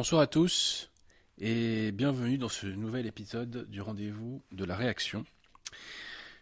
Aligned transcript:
Bonsoir 0.00 0.22
à 0.22 0.26
tous 0.26 0.88
et 1.36 1.92
bienvenue 1.92 2.38
dans 2.38 2.48
ce 2.48 2.66
nouvel 2.66 3.04
épisode 3.04 3.68
du 3.68 3.82
rendez-vous 3.82 4.42
de 4.50 4.64
la 4.64 4.74
réaction, 4.74 5.26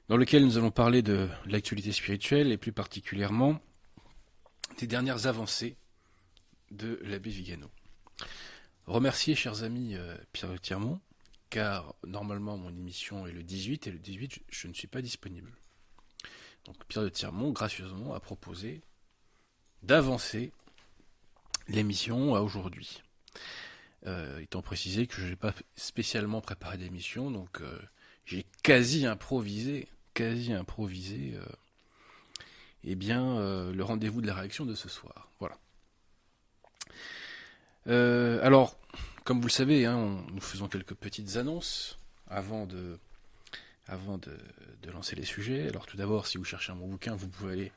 dans 0.08 0.16
lequel 0.16 0.44
nous 0.44 0.58
allons 0.58 0.70
parler 0.70 1.02
de 1.02 1.28
l'actualité 1.44 1.90
spirituelle 1.90 2.52
et 2.52 2.56
plus 2.56 2.70
particulièrement 2.70 3.60
des 4.78 4.86
dernières 4.86 5.26
avancées 5.26 5.76
de 6.70 7.00
l'abbé 7.02 7.30
Vigano. 7.30 7.68
Remercier, 8.86 9.34
chers 9.34 9.64
amis, 9.64 9.96
euh, 9.96 10.16
Pierre 10.32 10.60
Thiermont, 10.60 11.00
car 11.50 11.96
normalement 12.06 12.56
mon 12.56 12.70
émission 12.70 13.26
est 13.26 13.32
le 13.32 13.42
18 13.42 13.88
et 13.88 13.90
le 13.90 13.98
18 13.98 14.40
je 14.48 14.68
ne 14.68 14.72
suis 14.72 14.86
pas 14.86 15.02
disponible. 15.02 15.50
Donc 16.64 16.76
Pierre 16.86 17.02
de 17.02 17.08
Tirmont, 17.08 17.50
gracieusement, 17.50 18.14
a 18.14 18.20
proposé 18.20 18.82
d'avancer 19.82 20.52
l'émission 21.66 22.36
à 22.36 22.40
aujourd'hui. 22.40 23.02
Euh, 24.06 24.38
étant 24.40 24.62
précisé 24.62 25.08
que 25.08 25.20
je 25.20 25.26
n'ai 25.26 25.36
pas 25.36 25.52
spécialement 25.74 26.40
préparé 26.40 26.78
d'émission, 26.78 27.32
donc 27.32 27.60
euh, 27.60 27.78
j'ai 28.26 28.46
quasi 28.62 29.06
improvisé, 29.06 29.88
quasi 30.14 30.52
improvisé, 30.52 31.34
euh, 31.34 31.44
eh 32.84 32.94
bien, 32.94 33.40
le 33.72 33.82
rendez-vous 33.82 34.20
de 34.20 34.28
la 34.28 34.34
réaction 34.34 34.64
de 34.64 34.76
ce 34.76 34.88
soir. 34.88 35.30
Voilà. 35.40 35.58
alors, 38.44 38.78
comme 39.24 39.40
vous 39.40 39.48
le 39.48 39.52
savez, 39.52 39.84
hein, 39.84 40.24
nous 40.32 40.40
faisons 40.40 40.68
quelques 40.68 40.94
petites 40.94 41.36
annonces 41.36 41.98
avant 42.28 42.66
de, 42.66 43.00
avant 43.88 44.16
de, 44.16 44.38
de 44.80 44.90
lancer 44.92 45.16
les 45.16 45.24
sujets. 45.24 45.68
Alors 45.68 45.86
tout 45.86 45.96
d'abord, 45.96 46.28
si 46.28 46.38
vous 46.38 46.44
cherchez 46.44 46.70
un 46.70 46.76
bon 46.76 46.86
bouquin, 46.86 47.16
vous 47.16 47.28
pouvez 47.28 47.52
aller 47.52 47.72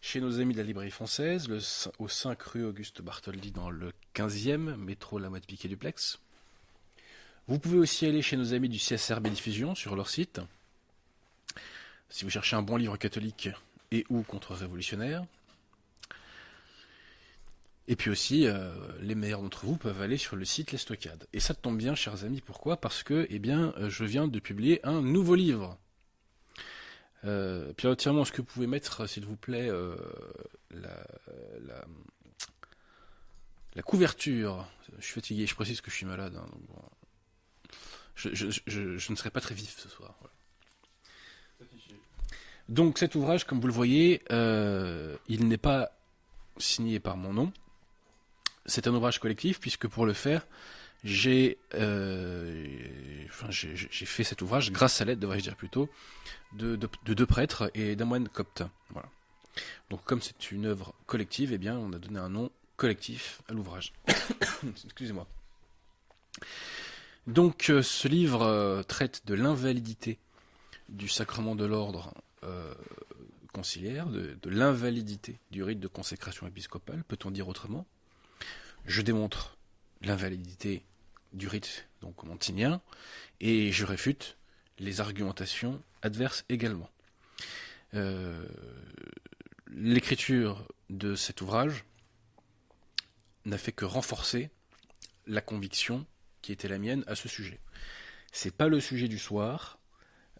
chez 0.00 0.20
nos 0.20 0.40
amis 0.40 0.54
de 0.54 0.58
la 0.58 0.64
librairie 0.64 0.90
française, 0.90 1.48
au 1.98 2.08
5 2.08 2.42
rue 2.42 2.64
Auguste 2.64 3.02
Bartholdi 3.02 3.50
dans 3.50 3.70
le 3.70 3.92
15e, 4.14 4.76
métro 4.76 5.18
La 5.18 5.28
Motte 5.28 5.46
Piquet 5.46 5.68
Duplex. 5.68 6.18
Vous 7.48 7.58
pouvez 7.58 7.78
aussi 7.78 8.06
aller 8.06 8.22
chez 8.22 8.36
nos 8.36 8.54
amis 8.54 8.68
du 8.68 8.78
CSRB 8.78 9.28
Diffusion 9.28 9.74
sur 9.74 9.96
leur 9.96 10.08
site. 10.08 10.40
Si 12.08 12.24
vous 12.24 12.30
cherchez 12.30 12.56
un 12.56 12.62
bon 12.62 12.76
livre 12.76 12.96
catholique 12.96 13.50
et 13.92 14.04
ou 14.08 14.22
contre-révolutionnaire. 14.22 15.24
Et 17.88 17.96
puis 17.96 18.10
aussi, 18.10 18.46
euh, 18.46 18.72
les 19.00 19.16
meilleurs 19.16 19.42
d'entre 19.42 19.66
vous 19.66 19.76
peuvent 19.76 20.00
aller 20.00 20.16
sur 20.16 20.36
le 20.36 20.44
site 20.44 20.70
Les 20.70 20.78
Stockades. 20.78 21.26
Et 21.32 21.40
ça 21.40 21.54
tombe 21.54 21.76
bien, 21.76 21.94
chers 21.94 22.24
amis, 22.24 22.40
pourquoi? 22.40 22.76
Parce 22.76 23.02
que, 23.02 23.26
eh 23.30 23.38
bien, 23.38 23.74
je 23.88 24.04
viens 24.04 24.28
de 24.28 24.38
publier 24.38 24.80
un 24.86 25.02
nouveau 25.02 25.34
livre. 25.34 25.76
Euh, 27.24 27.72
Pierre 27.74 27.92
entièrement, 27.92 28.22
est-ce 28.22 28.32
que 28.32 28.38
vous 28.38 28.46
pouvez 28.46 28.66
mettre, 28.66 29.06
s'il 29.06 29.26
vous 29.26 29.36
plaît, 29.36 29.68
euh, 29.68 29.96
la, 30.70 30.92
couverture? 33.82 34.66
Je 34.98 35.04
suis 35.04 35.14
fatigué, 35.14 35.46
je 35.46 35.54
précise 35.54 35.80
que 35.80 35.90
je 35.90 35.96
suis 35.96 36.06
malade. 36.06 36.36
Hein, 36.36 36.48
je, 38.14 39.10
ne 39.10 39.16
serai 39.16 39.30
pas 39.30 39.40
très 39.40 39.54
vif 39.54 39.78
ce 39.78 39.88
soir. 39.88 40.14
Donc 42.68 42.98
cet 42.98 43.14
ouvrage, 43.14 43.44
comme 43.44 43.60
vous 43.60 43.66
le 43.66 43.72
voyez, 43.72 44.22
euh, 44.30 45.16
il 45.28 45.48
n'est 45.48 45.58
pas 45.58 45.90
signé 46.58 47.00
par 47.00 47.16
mon 47.16 47.32
nom. 47.32 47.52
C'est 48.66 48.86
un 48.86 48.94
ouvrage 48.94 49.18
collectif, 49.18 49.58
puisque 49.58 49.88
pour 49.88 50.06
le 50.06 50.12
faire, 50.12 50.46
j'ai 51.04 51.58
euh, 51.74 52.66
j'ai 53.50 54.06
fait 54.06 54.24
cet 54.24 54.42
ouvrage 54.42 54.70
grâce 54.70 55.00
à 55.00 55.04
l'aide, 55.04 55.18
devrais-je 55.18 55.44
dire 55.44 55.56
plutôt, 55.56 55.88
de, 56.52 56.78
deux 57.06 57.26
prêtres 57.26 57.70
et 57.74 57.96
d'un 57.96 58.04
moine 58.04 58.28
copte. 58.28 58.64
Voilà. 58.90 59.08
Donc 59.88 60.04
comme 60.04 60.20
c'est 60.20 60.50
une 60.50 60.66
œuvre 60.66 60.94
collective, 61.06 61.52
eh 61.52 61.58
bien 61.58 61.76
on 61.76 61.92
a 61.92 61.98
donné 61.98 62.18
un 62.18 62.28
nom 62.28 62.50
collectif 62.76 63.40
à 63.48 63.52
l'ouvrage. 63.52 63.92
Excusez-moi. 64.84 65.26
Donc 67.26 67.70
euh, 67.70 67.82
ce 67.82 68.08
livre 68.08 68.42
euh, 68.42 68.82
traite 68.82 69.22
de 69.26 69.34
l'invalidité 69.34 70.18
du 70.88 71.08
sacrement 71.08 71.54
de 71.54 71.64
l'ordre 71.64 72.12
conciliaire, 73.52 74.06
de, 74.06 74.38
de 74.40 74.50
l'invalidité 74.50 75.38
du 75.50 75.62
rite 75.62 75.78
de 75.78 75.88
consécration 75.88 76.46
épiscopale, 76.46 77.04
peut-on 77.06 77.30
dire 77.30 77.48
autrement? 77.48 77.86
Je 78.86 79.02
démontre 79.02 79.58
l'invalidité 80.02 80.84
du 81.32 81.46
rite 81.48 81.86
donc 82.00 82.22
montinien, 82.24 82.80
et 83.40 83.72
je 83.72 83.84
réfute 83.84 84.36
les 84.78 85.00
argumentations 85.00 85.82
adverses 86.02 86.44
également. 86.48 86.90
Euh, 87.94 88.46
l'écriture 89.68 90.66
de 90.88 91.14
cet 91.14 91.40
ouvrage 91.40 91.84
n'a 93.44 93.58
fait 93.58 93.72
que 93.72 93.84
renforcer 93.84 94.50
la 95.26 95.40
conviction 95.40 96.06
qui 96.42 96.52
était 96.52 96.68
la 96.68 96.78
mienne 96.78 97.04
à 97.06 97.14
ce 97.14 97.28
sujet. 97.28 97.60
C'est 98.32 98.54
pas 98.54 98.68
le 98.68 98.80
sujet 98.80 99.08
du 99.08 99.18
soir, 99.18 99.78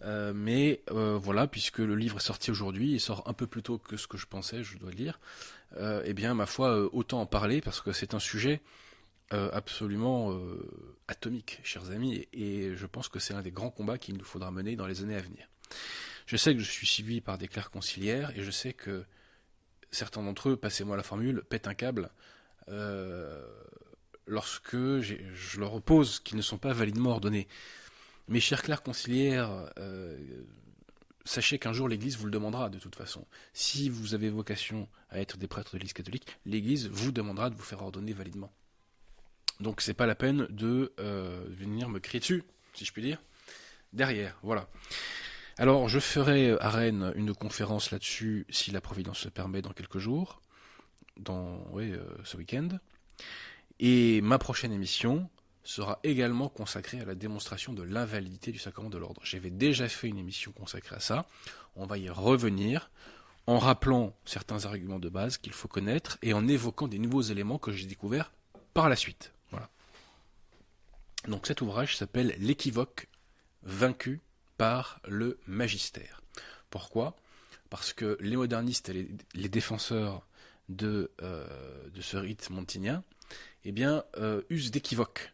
euh, 0.03 0.33
mais 0.35 0.83
euh, 0.91 1.19
voilà, 1.19 1.47
puisque 1.47 1.79
le 1.79 1.95
livre 1.95 2.19
est 2.19 2.23
sorti 2.23 2.51
aujourd'hui, 2.51 2.93
il 2.93 3.01
sort 3.01 3.29
un 3.29 3.35
peu 3.35 3.47
plus 3.47 3.63
tôt 3.63 3.79
que 3.79 3.97
ce 3.97 4.07
que 4.07 4.17
je 4.17 4.27
pensais, 4.27 4.65
je 4.65 4.79
dois 4.79 4.91
le 4.91 4.97
dire. 4.97 5.21
eh 6.05 6.15
bien, 6.15 6.35
ma 6.35 6.47
foi, 6.47 6.93
autant 6.95 7.21
en 7.21 7.27
parler 7.27 7.61
parce 7.61 7.81
que 7.81 7.93
c'est 7.93 8.15
un 8.15 8.19
sujet 8.19 8.61
euh, 9.33 9.49
absolument 9.53 10.33
euh, 10.33 10.97
atomique, 11.07 11.61
chers 11.63 11.91
amis, 11.91 12.27
et, 12.33 12.75
je 12.75 12.87
pense 12.87 13.09
que 13.09 13.21
c'est 13.21 13.33
un 13.33 13.43
des 13.43 13.53
grands 13.53 13.71
combats 13.71 13.97
qu'il 13.97 14.17
nous 14.17 14.25
faudra 14.25 14.51
mener 14.51 14.75
dans 14.75 14.89
les 14.89 15.03
années 15.03 15.15
à 15.15 15.21
venir. 15.21 15.49
Je 16.27 16.37
sais 16.37 16.53
que 16.53 16.61
je 16.61 16.69
suis 16.69 16.87
suivi 16.87 17.21
par 17.21 17.39
des 17.39 17.47
clercs 17.47 17.71
conciliaires, 17.71 18.37
et 18.37 18.43
je 18.43 18.51
sais 18.51 18.73
que 18.73 19.05
certains 19.93 20.25
d'entre 20.25 20.49
eux, 20.49 20.57
passez-moi 20.57 20.97
la 20.97 21.05
formule, 21.05 21.45
pètent 21.49 21.69
un 21.69 21.75
câble 21.75 22.11
euh, 22.69 23.47
lorsque 24.27 24.77
je 24.77 25.61
leur 25.61 25.75
oppose 25.75 26.19
qu'ils 26.19 26.37
ne 26.37 26.43
sont 26.43 26.59
pas 26.59 26.73
validement 26.73 27.11
ordonnés. 27.11 27.47
Mes 28.27 28.41
chers 28.41 28.63
clercs 28.63 28.83
conciliaires, 28.83 29.71
sachez 31.25 31.61
qu'un 31.61 31.73
jour 31.73 31.89
l'Église 31.89 32.17
vous 32.17 32.27
le 32.27 32.33
demandera 32.33 32.69
de 32.69 32.81
toute 32.81 32.97
façon. 32.97 33.25
Si 33.53 33.89
vous 33.89 34.15
avez 34.15 34.29
vocation 34.29 34.89
à 35.09 35.21
être 35.21 35.37
des 35.37 35.47
prêtres 35.47 35.71
de 35.71 35.77
l'Église 35.77 35.93
catholique, 35.93 36.27
l'Église 36.47 36.89
vous 36.89 37.13
demandera 37.13 37.49
de 37.49 37.55
vous 37.55 37.63
faire 37.63 37.83
ordonner 37.83 38.13
validement. 38.13 38.53
Donc 39.61 39.83
c'est 39.83 39.95
pas 39.95 40.07
la 40.07 40.15
peine 40.15 40.47
de 40.51 40.93
euh, 40.99 41.45
venir 41.49 41.89
me 41.89 42.01
crier 42.01 42.21
dessus, 42.21 42.43
si 42.75 42.85
je 42.85 42.93
puis 42.93 43.03
dire, 43.03 43.19
derrière. 43.93 44.39
Voilà. 44.43 44.69
Alors 45.59 45.89
je 45.89 45.99
ferai 45.99 46.57
à 46.61 46.71
Rennes 46.71 47.13
une 47.15 47.35
conférence 47.35 47.91
là-dessus, 47.91 48.47
si 48.49 48.71
la 48.71 48.81
Providence 48.81 49.25
le 49.27 49.31
permet, 49.31 49.61
dans 49.61 49.73
quelques 49.73 49.99
jours, 49.99 50.41
dans 51.19 51.67
euh, 51.77 51.99
ce 52.25 52.37
week-end. 52.37 52.69
Et 53.79 54.21
ma 54.23 54.39
prochaine 54.39 54.73
émission 54.73 55.29
sera 55.63 56.01
également 56.05 56.49
consacrée 56.49 57.01
à 57.01 57.05
la 57.05 57.15
démonstration 57.15 57.75
de 57.75 57.83
l'invalidité 57.83 58.53
du 58.53 58.59
sacrement 58.59 58.89
de 58.89 58.99
l'ordre. 58.99 59.21
J'avais 59.25 59.51
déjà 59.51 59.89
fait 59.89 60.09
une 60.09 60.19
émission 60.19 60.53
consacrée 60.53 60.97
à 60.97 61.01
ça. 61.01 61.27
On 61.77 61.87
va 61.87 61.99
y 61.99 62.09
revenir 62.09 62.91
en 63.47 63.59
rappelant 63.59 64.17
certains 64.25 64.65
arguments 64.65 64.99
de 64.99 65.09
base 65.09 65.37
qu'il 65.37 65.53
faut 65.53 65.69
connaître 65.69 66.19
et 66.23 66.33
en 66.33 66.49
évoquant 66.49 66.89
des 66.89 66.99
nouveaux 66.99 67.23
éléments 67.23 67.59
que 67.59 67.73
j'ai 67.73 67.87
découverts 67.87 68.33
par 68.75 68.89
la 68.89 68.97
suite. 68.97 69.33
Donc 71.29 71.47
cet 71.47 71.61
ouvrage 71.61 71.97
s'appelle 71.97 72.35
L'équivoque 72.39 73.09
vaincu 73.63 74.21
par 74.57 75.01
le 75.07 75.39
magistère. 75.47 76.23
Pourquoi? 76.71 77.17
Parce 77.69 77.93
que 77.93 78.17
les 78.21 78.37
modernistes 78.37 78.89
et 78.89 79.09
les, 79.35 79.49
défenseurs 79.49 80.27
de, 80.69 81.11
euh, 81.23 81.89
de, 81.91 82.01
ce 82.01 82.17
rite 82.17 82.51
montinien 82.51 83.05
eh 83.65 83.73
bien, 83.73 84.05
euh, 84.17 84.43
usent 84.51 84.71
d'équivoques. 84.71 85.33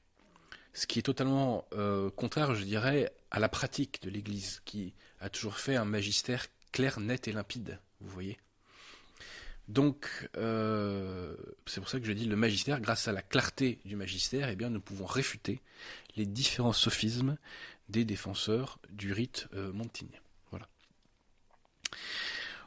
Ce 0.75 0.87
qui 0.87 0.99
est 0.99 1.03
totalement 1.03 1.65
euh, 1.73 2.11
contraire, 2.11 2.55
je 2.55 2.65
dirais, 2.65 3.13
à 3.31 3.41
la 3.41 3.49
pratique 3.49 4.03
de 4.03 4.11
l'Église, 4.11 4.61
qui 4.65 4.93
a 5.21 5.31
toujours 5.31 5.59
fait 5.59 5.77
un 5.77 5.85
magistère 5.85 6.47
clair, 6.73 7.01
net 7.01 7.29
et 7.29 7.33
limpide. 7.33 7.79
Vous 8.01 8.11
voyez 8.11 8.39
donc, 9.69 10.29
euh, 10.37 11.35
c'est 11.67 11.81
pour 11.81 11.89
ça 11.89 11.99
que 11.99 12.07
je 12.07 12.13
dis 12.13 12.27
le 12.27 12.37
magistère, 12.37 12.81
grâce 12.81 13.09
à 13.09 13.13
la 13.13 13.23
clarté 13.23 13.81
du 13.85 13.97
magistère, 13.97 14.49
eh 14.49 14.57
bien, 14.57 14.71
nous 14.71 14.81
pouvons 14.81 15.07
réfuter 15.07 15.61
les 16.17 16.25
différents 16.25 16.73
sophismes 16.73 17.37
des 17.89 18.05
défenseurs 18.05 18.79
du 18.91 19.13
rite 19.13 19.49
euh. 19.55 19.73
Voilà. 20.51 20.69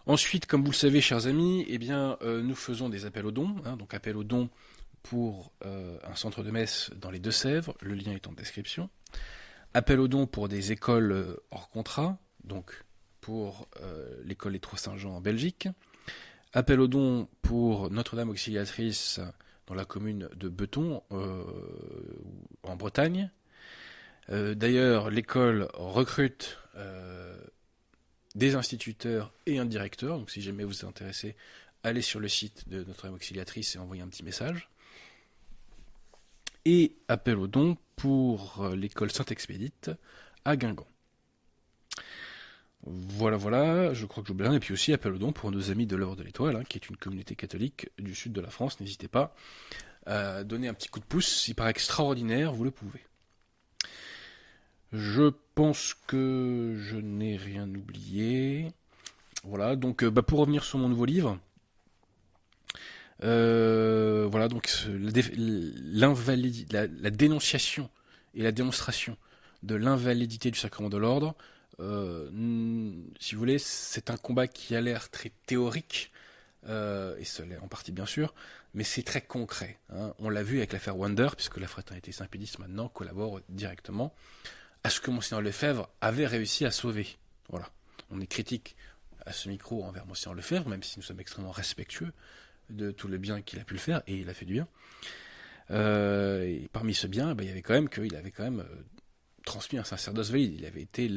Ensuite, 0.06 0.46
comme 0.46 0.62
vous 0.64 0.72
le 0.72 0.76
savez, 0.76 1.00
chers 1.00 1.28
amis, 1.28 1.66
eh 1.70 1.78
bien, 1.78 2.18
euh, 2.22 2.42
nous 2.42 2.56
faisons 2.56 2.90
des 2.90 3.06
appels 3.06 3.26
aux 3.26 3.32
dons, 3.32 3.56
hein, 3.64 3.78
donc 3.78 3.94
appel 3.94 4.18
aux 4.18 4.24
dons 4.26 4.50
pour 5.02 5.54
un 5.62 6.16
centre 6.16 6.44
de 6.44 6.52
messe 6.52 6.92
dans 6.98 7.10
les 7.10 7.20
Deux-Sèvres, 7.20 7.74
le 7.80 7.96
lien 7.96 8.12
est 8.12 8.28
en 8.28 8.34
description. 8.34 8.90
Appel 9.74 9.98
aux 9.98 10.10
dons 10.10 10.28
pour 10.28 10.50
des 10.50 10.74
écoles 10.74 11.40
hors 11.52 11.70
contrat, 11.70 12.20
donc 12.44 12.84
pour 13.22 13.70
l'école 14.26 14.52
des 14.52 14.60
Trois-Saint-Jean 14.60 15.16
en 15.16 15.22
Belgique 15.22 15.70
Appel 16.54 16.80
aux 16.80 16.88
dons 16.88 17.28
pour 17.44 17.92
Notre-Dame 17.92 18.30
Auxiliatrice 18.30 19.20
dans 19.68 19.76
la 19.76 19.86
commune 19.86 20.30
de 20.36 20.50
Beton, 20.50 21.04
euh, 21.12 21.44
en 22.64 22.76
Bretagne. 22.76 23.30
Euh, 24.32 24.56
d'ailleurs, 24.56 25.12
l'école 25.12 25.68
recrute 25.76 26.58
euh, 26.76 27.38
des 28.34 28.56
instituteurs 28.56 29.32
et 29.46 29.60
un 29.60 29.66
directeur. 29.66 30.18
Donc, 30.18 30.32
si 30.32 30.42
jamais 30.42 30.64
vous 30.64 30.76
êtes 30.76 30.86
intéressé, 30.86 31.36
allez 31.84 32.02
sur 32.02 32.20
le 32.20 32.28
site 32.28 32.68
de 32.68 32.84
Notre-Dame 32.84 33.14
Auxiliatrice 33.14 33.76
et 33.76 33.80
envoyez 33.80 34.02
un 34.02 34.08
petit 34.08 34.24
message. 34.24 34.70
et 36.66 36.96
appel 37.08 37.38
aux 37.38 37.48
dons 37.48 37.78
pour 37.96 38.68
l'école 38.76 39.12
Saint-Expédite 39.12 39.92
à 40.46 40.58
Guingamp. 40.58 40.88
Voilà, 42.86 43.38
voilà, 43.38 43.94
je 43.94 44.06
crois 44.06 44.24
que 44.24 44.30
je 44.30 44.34
bien. 44.34 44.54
Et 44.54 44.60
puis 44.60 44.74
aussi, 44.74 44.94
appel 44.94 45.14
aux 45.14 45.18
dons 45.18 45.34
pour 45.34 45.52
nos 45.52 45.72
amis 45.72 45.86
de 45.86 45.96
l'Ordre 45.96 46.18
de 46.18 46.24
l'Étoile, 46.24 46.56
hein, 46.56 46.64
qui 46.68 46.78
est 46.78 46.90
une 46.90 46.98
communauté 46.98 47.36
catholique 47.36 47.90
du 47.98 48.16
sud 48.16 48.34
de 48.34 48.42
la 48.42 48.50
France. 48.50 48.80
N'hésitez 48.80 49.08
pas 49.08 49.36
à 50.06 50.44
donner 50.44 50.68
un 50.68 50.74
petit 50.74 50.90
coup 50.90 51.00
de 51.00 51.06
pouce. 51.06 51.28
S'il 51.28 51.56
paraît 51.56 51.72
extraordinaire, 51.72 52.54
vous 52.54 52.64
le 52.64 52.72
pouvez. 52.72 53.02
Je 54.92 55.32
pense 55.56 55.94
que 56.08 56.76
je 56.80 56.98
n'ai 56.98 57.38
rien 57.38 57.70
oublié. 57.70 58.72
Voilà, 59.44 59.76
donc 59.76 60.04
euh, 60.04 60.10
bah, 60.10 60.24
pour 60.24 60.40
revenir 60.40 60.64
sur 60.64 60.80
mon 60.80 60.90
nouveau 60.90 61.06
livre, 61.06 61.38
euh, 63.24 64.28
voilà, 64.30 64.48
donc 64.48 64.70
la, 64.88 66.88
la, 66.88 67.10
dénonciation 67.10 67.90
et 68.34 68.44
la 68.44 68.52
démonstration 68.52 69.18
de 69.64 69.76
l'invalidité 69.76 70.52
du 70.52 70.60
sacrement 70.60 70.90
de 70.90 70.98
l'ordre, 70.98 71.36
euh, 71.80 72.30
si 73.20 73.36
vous 73.36 73.40
voulez, 73.40 73.60
c'est 73.60 74.10
un 74.10 74.18
combat 74.18 74.48
qui 74.48 74.76
a 74.76 74.82
l'air 74.82 75.10
très 75.10 75.32
théorique, 75.46 76.12
et 76.68 77.24
ce 77.24 77.42
en 77.62 77.68
partie 77.68 77.92
bien 77.92 78.06
sûr, 78.06 78.34
mais 78.74 78.84
c'est 78.84 79.04
très 79.04 79.22
concret. 79.22 79.80
Hein. 79.90 80.14
On 80.20 80.30
l'a 80.30 80.44
vu 80.44 80.58
avec 80.58 80.74
l'affaire 80.74 80.98
Wonder, 80.98 81.30
puisque 81.36 81.58
la 81.58 81.68
fraternité 81.68 82.12
Saint-Pédis 82.12 82.54
maintenant 82.60 82.90
collabore 82.90 83.40
directement 83.50 84.14
à 84.84 84.90
ce 84.90 85.00
que 85.00 85.12
Monseigneur 85.12 85.42
Lefebvre 85.42 85.90
avait 86.02 86.28
réussi 86.28 86.66
à 86.66 86.72
sauver. 86.72 87.18
Voilà. 87.50 87.70
On 88.12 88.22
est 88.22 88.28
critique 88.28 88.76
à 89.26 89.32
ce 89.32 89.50
micro 89.50 89.84
envers 89.84 90.06
Monseigneur 90.06 90.36
Lefebvre, 90.36 90.70
même 90.70 90.84
si 90.84 91.00
nous 91.00 91.04
sommes 91.04 91.20
extrêmement 91.20 91.52
respectueux 91.52 92.14
de 92.70 92.92
tout 92.92 93.08
le 93.08 93.18
bien 93.18 93.42
qu'il 93.42 93.60
a 93.60 93.64
pu 93.64 93.74
le 93.74 93.80
faire, 93.80 94.02
et 94.08 94.18
il 94.18 94.30
a 94.30 94.34
fait 94.34 94.46
du 94.46 94.54
bien. 94.54 94.68
Euh, 95.72 96.44
et 96.44 96.70
parmi 96.72 96.94
ce 96.94 97.08
bien, 97.08 97.36
ben, 97.36 97.44
il 97.44 97.48
y 97.48 97.52
avait 97.52 97.62
quand 97.62 97.74
même 97.74 97.90
qu'il 97.90 98.16
avait 98.16 98.32
quand 98.32 98.44
même 98.44 98.62
euh, 98.62 98.84
transmis 99.50 99.80
un 99.80 99.84
sacerdoce 99.84 100.30
valide. 100.30 100.56
Il 100.60 100.66
avait 100.66 100.82
été 100.82 101.12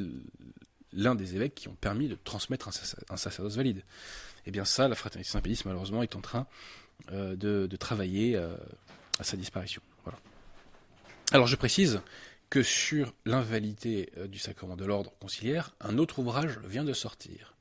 l'un 0.93 1.15
des 1.15 1.37
évêques 1.37 1.55
qui 1.55 1.69
ont 1.69 1.75
permis 1.75 2.09
de 2.09 2.17
transmettre 2.25 2.69
un, 2.69 3.17
sacerdoce 3.17 3.57
valide. 3.57 3.79
Et 3.79 4.49
eh 4.49 4.51
bien 4.51 4.65
ça, 4.65 4.89
la 4.89 4.97
fraternité 4.97 5.31
Saint-Pédis, 5.31 5.63
malheureusement, 5.67 6.03
est 6.03 6.17
en 6.17 6.21
train 6.21 6.47
euh, 7.13 7.37
de, 7.37 7.77
travailler 7.77 8.37
à 8.37 9.25
sa 9.25 9.37
disparition. 9.37 9.83
Voilà. 10.05 10.19
Alors 11.31 11.47
je 11.47 11.57
précise 11.57 12.01
que 12.51 12.63
sur 12.63 13.15
l'invalidité 13.25 14.13
euh, 14.19 14.27
du 14.27 14.39
sacrement 14.39 14.77
de 14.77 14.85
l'ordre 14.85 15.11
conciliaire, 15.21 15.75
un 15.81 15.97
autre 15.97 16.19
ouvrage 16.19 16.59
vient 16.67 16.85
de 16.85 16.93
sortir. 16.93 17.55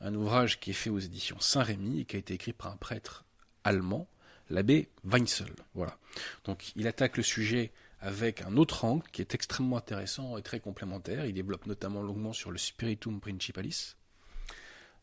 Un 0.00 0.14
ouvrage 0.14 0.60
qui 0.60 0.70
est 0.70 0.74
fait 0.74 0.90
aux 0.90 0.98
éditions 0.98 1.40
Saint-Rémy 1.40 2.00
et 2.00 2.04
qui 2.04 2.16
a 2.16 2.18
été 2.18 2.34
écrit 2.34 2.52
par 2.52 2.70
un 2.70 2.76
prêtre 2.76 3.24
allemand, 3.64 4.06
l'abbé 4.50 4.90
Weinzel. 5.04 5.50
Voilà. 5.74 5.96
Donc 6.44 6.72
il 6.76 6.86
attaque 6.86 7.16
le 7.16 7.22
sujet 7.22 7.72
avec 8.00 8.42
un 8.42 8.56
autre 8.56 8.84
angle 8.84 9.04
qui 9.12 9.20
est 9.20 9.34
extrêmement 9.34 9.76
intéressant 9.76 10.36
et 10.38 10.42
très 10.42 10.60
complémentaire. 10.60 11.26
Il 11.26 11.34
développe 11.34 11.66
notamment 11.66 12.02
longuement 12.02 12.32
sur 12.32 12.50
le 12.50 12.58
Spiritum 12.58 13.20
Principalis. 13.20 13.94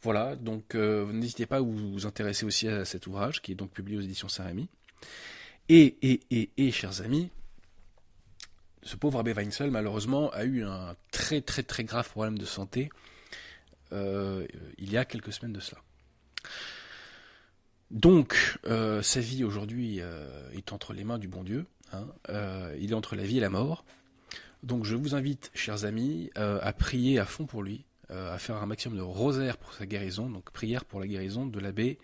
Voilà, 0.01 0.35
donc 0.35 0.75
euh, 0.75 1.11
n'hésitez 1.11 1.45
pas 1.45 1.57
à 1.57 1.61
vous, 1.61 2.05
intéresser 2.05 2.45
aussi 2.45 2.67
à 2.67 2.85
cet 2.85 3.07
ouvrage 3.07 3.41
qui 3.41 3.51
est 3.51 3.55
donc 3.55 3.71
publié 3.71 3.97
aux 3.97 4.01
éditions 4.01 4.29
Saint-Rémy. 4.29 4.69
Et, 5.67 5.97
et, 6.03 6.21
et, 6.29 6.51
et, 6.57 6.71
chers 6.71 7.01
amis, 7.01 7.31
ce 8.83 8.95
pauvre 8.95 9.19
abbé 9.19 9.33
Weinzel, 9.33 9.71
malheureusement, 9.71 10.29
a 10.29 10.45
eu 10.45 10.63
un 10.63 10.95
très 11.11 11.41
très 11.41 11.63
très 11.63 11.83
grave 11.83 12.07
problème 12.07 12.37
de 12.37 12.45
santé 12.45 12.89
euh, 13.93 14.45
il 14.77 14.91
y 14.91 14.97
a 14.97 15.05
quelques 15.05 15.33
semaines 15.33 15.53
de 15.53 15.59
cela. 15.59 15.81
Donc, 17.89 18.59
euh, 18.67 19.01
sa 19.01 19.21
vie 19.21 19.43
aujourd'hui 19.43 20.01
est 20.53 20.71
entre 20.71 20.93
les 20.93 21.03
mains 21.03 21.17
du 21.17 21.27
bon 21.27 21.43
Dieu. 21.43 21.65
Hein. 21.95 22.71
il 22.79 22.91
est 22.91 22.95
entre 22.95 23.15
la 23.15 23.23
vie 23.23 23.37
et 23.37 23.41
la 23.41 23.49
mort. 23.49 23.85
Donc, 24.63 24.83
je 24.83 24.95
vous 24.95 25.15
invite, 25.15 25.51
chers 25.53 25.85
amis, 25.85 26.31
à 26.35 26.73
prier 26.73 27.19
à 27.19 27.25
fond 27.25 27.45
pour 27.45 27.61
lui, 27.61 27.85
à 28.09 28.37
faire 28.37 28.55
un 28.55 28.65
maximum 28.65 28.97
de 28.97 29.03
rosaire 29.03 29.57
pour 29.57 29.73
sa 29.73 29.85
guérison. 29.85 30.29
Donc, 30.29 30.51
prière 30.51 30.85
pour 30.85 30.99
la 30.99 31.07
guérison 31.07 31.45
de 31.45 31.59
l'abbé 31.59 31.99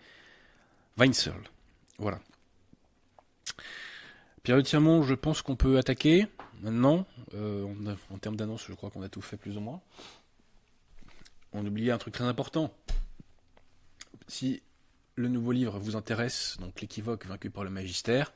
Weinzel. 0.96 1.34
Voilà. 1.98 2.20
Pierre 4.42 4.62
Tirmont, 4.62 5.02
je 5.02 5.14
pense 5.14 5.40
qu'on 5.42 5.56
peut 5.56 5.78
attaquer. 5.78 6.26
Maintenant, 6.62 7.06
euh, 7.34 7.66
en 8.10 8.18
termes 8.18 8.36
d'annonce, 8.36 8.66
je 8.68 8.74
crois 8.74 8.90
qu'on 8.90 9.02
a 9.02 9.08
tout 9.08 9.20
fait 9.20 9.36
plus 9.36 9.56
ou 9.56 9.60
moins. 9.60 9.80
On 11.52 11.64
oubliait 11.64 11.92
un 11.92 11.98
truc 11.98 12.14
très 12.14 12.24
important. 12.24 12.72
Si 14.26 14.62
le 15.16 15.28
nouveau 15.28 15.52
livre 15.52 15.78
vous 15.78 15.96
intéresse, 15.96 16.56
donc 16.60 16.80
l'équivoque 16.80 17.26
vaincu 17.26 17.50
par 17.50 17.64
le 17.64 17.70
magistère, 17.70 18.32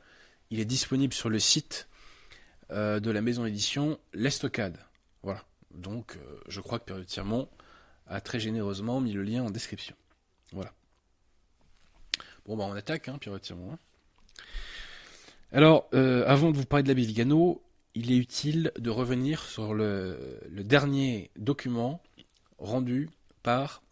il 0.50 0.60
est 0.60 0.64
disponible 0.64 1.12
sur 1.12 1.28
le 1.28 1.38
site 1.38 1.88
euh, 2.70 3.00
de 3.00 3.10
la 3.10 3.20
maison 3.20 3.44
d'édition 3.44 3.98
L'Estocade. 4.12 4.78
Voilà. 5.22 5.44
Donc, 5.72 6.16
euh, 6.16 6.40
je 6.48 6.60
crois 6.60 6.78
que 6.78 6.84
Pierre 6.84 7.04
Tirmont 7.04 7.48
a 8.06 8.20
très 8.20 8.40
généreusement 8.40 9.00
mis 9.00 9.12
le 9.12 9.22
lien 9.22 9.42
en 9.42 9.50
description. 9.50 9.96
Voilà. 10.52 10.72
Bon, 12.46 12.56
bah, 12.56 12.64
on 12.68 12.74
attaque, 12.74 13.08
hein, 13.08 13.18
Pierre. 13.18 13.34
Hein. 13.34 13.78
Alors, 15.52 15.88
avant 15.92 16.50
de 16.50 16.56
vous 16.56 16.64
parler 16.64 16.82
de 16.82 16.88
l'abbé 16.88 17.04
Vigano, 17.04 17.62
il 17.96 18.12
est 18.12 18.16
utile 18.16 18.72
de 18.78 18.90
revenir 18.90 19.42
sur 19.42 19.72
le, 19.72 20.38
dernier 20.50 21.30
document 21.36 22.02
rendu 22.58 23.08
par 23.42 23.82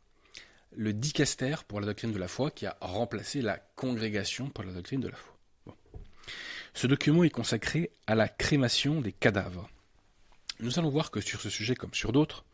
le 0.77 0.93
dicaster 0.93 1.57
pour 1.67 1.81
la 1.81 1.87
doctrine 1.87 2.13
de 2.13 2.19
la 2.19 2.29
foi 2.29 2.51
qui 2.51 2.67
a 2.67 2.77
remplacé 2.83 3.41
la 3.41 3.57
congrégation 3.77 4.51
pour 4.51 4.63
la 4.63 4.73
doctrine 4.73 5.01
de 5.01 5.09
la 5.09 5.17
foi. 5.17 5.34
Ce 6.75 6.89
document 6.89 7.23
est 7.23 7.31
consacré 7.31 7.93
à 8.09 8.17
la 8.17 8.29
crémation 8.29 9.01
des 9.01 9.13
cadavres. 9.13 9.71
Nous 10.59 10.79
allons 10.79 10.91
voir 10.91 11.13
que 11.13 11.21
sur 11.21 11.41
ce 11.41 11.49
sujet 11.49 11.77
comme 11.77 11.95
sur 11.95 12.13
d'autres, 12.13 12.45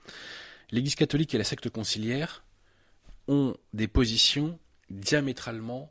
l'Église 0.71 0.95
catholique 0.95 1.35
et 1.35 1.39
la 1.39 1.45
secte 1.45 1.71
conciliaire 1.71 2.45
ont 3.29 3.57
des 3.73 3.89
positions 3.89 4.59
diamétralement 4.91 5.91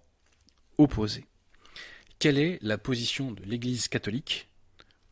opposées. 0.78 1.26
Quelle 2.20 2.38
est 2.38 2.60
la 2.62 2.78
position 2.78 3.32
de 3.32 3.44
l'Église 3.44 3.88
catholique 3.88 4.48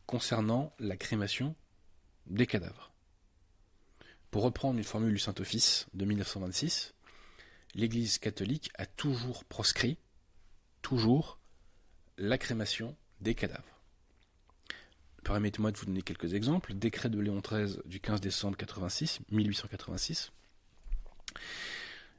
concernant 0.06 0.72
la 0.78 0.96
crémation 0.96 1.56
des 2.26 2.46
cadavres? 2.46 2.92
Pour 4.30 4.42
reprendre 4.42 4.78
une 4.78 4.84
formule 4.84 5.12
du 5.12 5.18
Saint-Office 5.18 5.86
de 5.92 6.04
1926, 6.04 6.94
l'Église 7.74 8.18
catholique 8.18 8.70
a 8.74 8.86
toujours 8.86 9.44
proscrit, 9.44 9.98
toujours, 10.82 11.38
la 12.16 12.38
crémation 12.38 12.96
des 13.20 13.34
cadavres. 13.34 13.64
Permettez-moi 15.24 15.72
de 15.72 15.76
vous 15.76 15.86
donner 15.86 16.02
quelques 16.02 16.34
exemples. 16.34 16.74
Décret 16.74 17.10
de 17.10 17.20
Léon 17.20 17.40
XIII 17.40 17.78
du 17.84 18.00
15 18.00 18.20
décembre 18.20 18.56
86, 18.56 19.20
1886. 19.30 20.32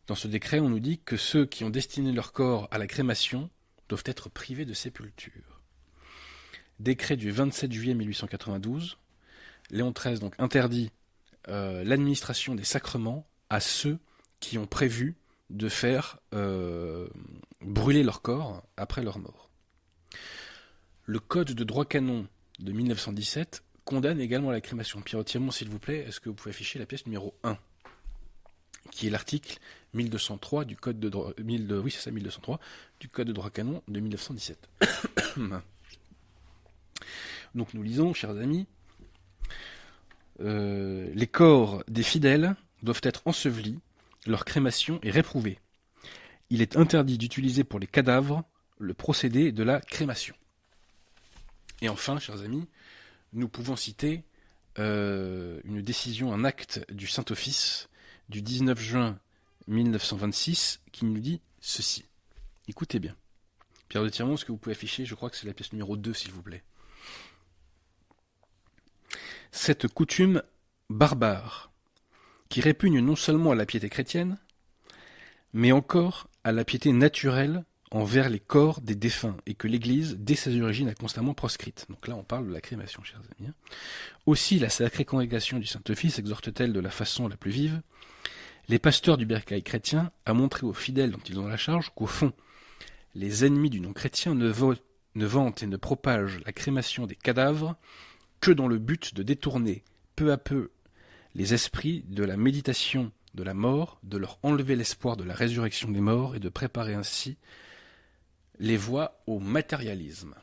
Dans 0.07 0.15
ce 0.15 0.27
décret, 0.27 0.59
on 0.59 0.69
nous 0.69 0.79
dit 0.79 0.99
que 0.99 1.17
ceux 1.17 1.45
qui 1.45 1.63
ont 1.63 1.69
destiné 1.69 2.11
leur 2.11 2.33
corps 2.33 2.67
à 2.71 2.77
la 2.77 2.87
crémation 2.87 3.49
doivent 3.87 4.03
être 4.05 4.29
privés 4.29 4.65
de 4.65 4.73
sépulture 4.73 5.59
décret 6.79 7.17
du 7.17 7.31
27 7.31 7.71
juillet 7.71 7.93
1892, 7.93 8.97
Léon 9.69 9.91
XIII 9.91 10.19
donc 10.19 10.33
interdit 10.39 10.91
euh, 11.47 11.83
l'administration 11.83 12.55
des 12.55 12.63
sacrements 12.63 13.27
à 13.49 13.59
ceux 13.59 13.99
qui 14.39 14.57
ont 14.57 14.65
prévu 14.65 15.15
de 15.49 15.67
faire 15.67 16.19
euh, 16.33 17.07
brûler 17.61 18.03
leur 18.03 18.21
corps 18.21 18.63
après 18.77 19.03
leur 19.03 19.19
mort. 19.19 19.49
Le 21.09 21.19
Code 21.19 21.53
de 21.53 21.63
droit 21.63 21.85
canon 21.85 22.27
de 22.59 22.71
1917 22.71 23.63
condamne 23.83 24.21
également 24.21 24.51
la 24.51 24.61
crémation. 24.61 25.01
Pierre 25.01 25.25
Thiermont, 25.25 25.49
s'il 25.49 25.67
vous 25.67 25.79
plaît, 25.79 26.05
est-ce 26.07 26.19
que 26.19 26.29
vous 26.29 26.35
pouvez 26.35 26.51
afficher 26.51 26.77
la 26.77 26.85
pièce 26.85 27.07
numéro 27.07 27.33
1 27.43 27.57
qui 28.91 29.07
est 29.07 29.09
l'article 29.09 29.57
1203 29.95 30.65
du 30.65 30.75
code 30.75 30.99
de 30.99 31.09
droit, 31.09 31.33
ça, 31.89 32.11
1203 32.11 32.59
du 32.99 33.09
code 33.09 33.31
de 33.31 33.49
canon 33.49 33.81
de 33.87 33.99
1917. 33.99 34.69
Donc 37.55 37.73
nous 37.73 37.81
lisons, 37.81 38.13
chers 38.13 38.37
amis, 38.37 38.67
euh, 40.41 41.09
les 41.15 41.25
corps 41.25 41.83
des 41.87 42.03
fidèles 42.03 42.55
doivent 42.83 43.01
être 43.01 43.23
ensevelis, 43.25 43.79
leur 44.27 44.45
crémation 44.45 44.99
est 45.01 45.09
réprouvée. 45.09 45.57
Il 46.51 46.61
est 46.61 46.77
interdit 46.77 47.17
d'utiliser 47.17 47.63
pour 47.63 47.79
les 47.79 47.87
cadavres 47.87 48.43
le 48.77 48.93
procédé 48.93 49.51
de 49.51 49.63
la 49.63 49.81
crémation. 49.81 50.35
Et 51.81 51.89
enfin, 51.89 52.19
chers 52.19 52.41
amis, 52.41 52.67
nous 53.33 53.47
pouvons 53.47 53.75
citer 53.75 54.23
euh, 54.77 55.61
une 55.63 55.81
décision, 55.81 56.33
un 56.33 56.43
acte 56.43 56.85
du 56.91 57.07
Saint-Office 57.07 57.89
du 58.29 58.41
19 58.41 58.79
juin 58.79 59.19
1926 59.67 60.81
qui 60.91 61.05
nous 61.05 61.19
dit 61.19 61.41
ceci. 61.59 62.05
Écoutez 62.67 62.99
bien. 62.99 63.15
Pierre 63.87 64.03
de 64.03 64.09
Tirmont, 64.09 64.37
ce 64.37 64.45
que 64.45 64.51
vous 64.51 64.57
pouvez 64.57 64.75
afficher? 64.75 65.05
Je 65.05 65.15
crois 65.15 65.29
que 65.29 65.37
c'est 65.37 65.47
la 65.47 65.53
pièce 65.53 65.73
numéro 65.73 65.97
2, 65.97 66.13
s'il 66.13 66.31
vous 66.31 66.43
plaît 66.43 66.63
cette 69.51 69.87
coutume 69.87 70.43
barbare, 70.89 71.71
qui 72.49 72.61
répugne 72.61 72.99
non 72.99 73.15
seulement 73.15 73.51
à 73.51 73.55
la 73.55 73.65
piété 73.65 73.89
chrétienne, 73.89 74.37
mais 75.53 75.71
encore 75.71 76.27
à 76.43 76.51
la 76.51 76.63
piété 76.63 76.91
naturelle 76.91 77.63
envers 77.91 78.29
les 78.29 78.39
corps 78.39 78.81
des 78.81 78.95
défunts 78.95 79.37
et 79.45 79.55
que 79.55 79.67
l'Église, 79.67 80.17
dès 80.19 80.35
ses 80.35 80.61
origines, 80.61 80.89
a 80.89 80.93
constamment 80.93 81.33
proscrite. 81.33 81.87
Donc 81.89 82.07
là, 82.07 82.15
on 82.15 82.23
parle 82.23 82.47
de 82.47 82.53
la 82.53 82.61
crémation, 82.61 83.03
chers 83.03 83.19
amis. 83.19 83.49
Hein. 83.49 83.53
Aussi, 84.25 84.59
la 84.59 84.69
sacrée 84.69 85.05
congrégation 85.05 85.57
du 85.57 85.65
Saint-Office 85.65 86.19
exhorte-t-elle 86.19 86.73
de 86.73 86.79
la 86.79 86.91
façon 86.91 87.27
la 87.27 87.37
plus 87.37 87.51
vive 87.51 87.81
les 88.69 88.79
pasteurs 88.79 89.17
du 89.17 89.25
bercail 89.25 89.63
chrétien 89.63 90.11
à 90.27 90.33
montrer 90.33 90.65
aux 90.65 90.73
fidèles 90.73 91.11
dont 91.11 91.19
ils 91.27 91.39
ont 91.39 91.47
la 91.47 91.57
charge 91.57 91.91
qu'au 91.95 92.05
fond, 92.05 92.31
les 93.15 93.43
ennemis 93.43 93.71
du 93.71 93.81
non-chrétien 93.81 94.35
ne, 94.35 94.53
ne 95.15 95.25
vantent 95.25 95.63
et 95.63 95.67
ne 95.67 95.75
propagent 95.75 96.39
la 96.45 96.53
crémation 96.53 97.07
des 97.07 97.15
cadavres 97.15 97.75
que 98.39 98.51
dans 98.51 98.67
le 98.67 98.77
but 98.77 99.15
de 99.15 99.23
détourner 99.23 99.83
peu 100.15 100.31
à 100.31 100.37
peu 100.37 100.69
les 101.33 101.55
esprits 101.55 102.05
de 102.07 102.23
la 102.23 102.37
méditation 102.37 103.11
de 103.33 103.43
la 103.43 103.55
mort, 103.55 103.99
de 104.03 104.17
leur 104.17 104.37
enlever 104.43 104.75
l'espoir 104.75 105.17
de 105.17 105.23
la 105.23 105.33
résurrection 105.33 105.89
des 105.89 106.01
morts 106.01 106.35
et 106.35 106.39
de 106.39 106.49
préparer 106.49 106.93
ainsi 106.93 107.37
les 108.59 108.77
voies 108.77 109.21
au 109.25 109.39
matérialisme. 109.39 110.35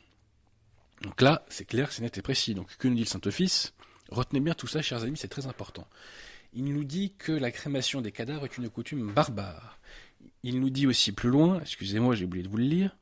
Donc 1.01 1.21
là, 1.21 1.45
c'est 1.49 1.65
clair, 1.65 1.91
c'est 1.91 2.01
net 2.01 2.17
et 2.17 2.21
précis. 2.21 2.55
Donc 2.55 2.75
que 2.77 2.87
nous 2.87 2.95
dit 2.95 3.01
le 3.01 3.07
Saint-Office? 3.07 3.73
Retenez 4.09 4.39
bien 4.39 4.53
tout 4.53 4.67
ça, 4.67 4.81
chers 4.81 5.03
amis, 5.03 5.17
c'est 5.17 5.27
très 5.27 5.47
important. 5.47 5.87
Il 6.53 6.65
nous 6.73 6.83
dit 6.83 7.13
que 7.17 7.31
la 7.31 7.51
crémation 7.51 8.01
des 8.01 8.11
cadavres 8.11 8.45
est 8.45 8.57
une 8.57 8.69
coutume 8.69 9.11
barbare. 9.13 9.79
Il 10.43 10.59
nous 10.59 10.69
dit 10.69 10.87
aussi 10.87 11.11
plus 11.11 11.29
loin, 11.29 11.59
excusez-moi, 11.61 12.15
j'ai 12.15 12.25
oublié 12.25 12.43
de 12.43 12.49
vous 12.49 12.57
le 12.57 12.63
lire, 12.63 12.97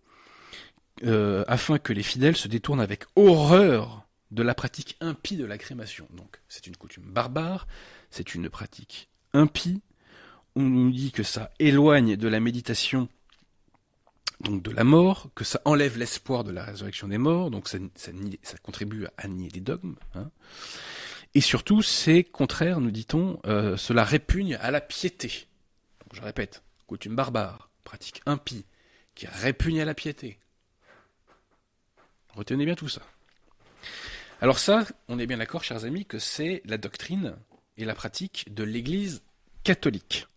euh, 1.04 1.46
afin 1.48 1.78
que 1.78 1.94
les 1.94 2.04
fidèles 2.04 2.36
se 2.36 2.48
détournent 2.48 2.82
avec 2.82 3.06
horreur 3.16 4.06
de 4.32 4.44
la 4.44 4.56
pratique 4.56 4.98
impie 5.00 5.38
de 5.38 5.46
la 5.46 5.58
crémation. 5.58 6.08
Donc 6.14 6.42
c'est 6.50 6.68
une 6.68 6.76
coutume 6.76 7.06
barbare, 7.06 7.68
c'est 8.10 8.36
une 8.36 8.50
pratique 8.50 9.10
impie. 9.34 9.82
On 10.56 10.64
nous 10.64 10.92
dit 10.92 11.12
que 11.12 11.24
ça 11.24 11.52
éloigne 11.60 12.16
de 12.16 12.28
la 12.28 12.40
méditation 12.40 13.10
donc 14.42 14.62
de 14.62 14.72
la 14.72 14.84
mort, 14.84 15.30
que 15.36 15.44
ça 15.44 15.62
enlève 15.66 15.98
l'espoir 15.98 16.44
de 16.44 16.52
la 16.52 16.64
résurrection 16.64 17.08
des 17.08 17.18
morts, 17.18 17.52
donc 17.52 17.68
ça, 17.68 17.78
contribue 18.64 19.08
à 19.18 19.28
nier 19.28 19.50
des 19.50 19.62
dogmes. 19.62 19.96
Hein. 20.14 20.30
Et 21.34 21.42
surtout, 21.42 21.82
c'est 21.82 22.24
contraire, 22.24 22.80
nous 22.80 22.92
dit-on, 22.92 23.40
euh, 23.46 23.78
cela 23.78 24.04
répugne 24.04 24.56
à 24.56 24.72
la 24.72 24.82
piété. 24.82 25.48
je 26.14 26.22
répète, 26.22 26.64
coutume 26.88 27.16
barbare, 27.16 27.70
pratique 27.84 28.22
impie, 28.26 28.66
qui 29.16 29.28
répugne 29.28 29.82
à 29.82 29.86
la 29.86 29.94
piété. 29.94 30.40
Retenez 32.34 32.66
bien 32.66 32.76
tout 32.76 32.90
ça. 32.90 33.02
Alors 34.42 34.60
ça, 34.60 34.86
on 35.08 35.20
est 35.20 35.28
bien 35.28 35.38
d'accord, 35.38 35.64
chers 35.64 35.86
amis, 35.86 36.06
que 36.06 36.20
c'est 36.20 36.62
la 36.66 36.78
doctrine 36.78 37.36
et 37.78 37.86
la 37.86 37.96
pratique 37.96 38.54
de 38.54 38.64
l'Église 38.64 39.22
catholique. 39.64 40.28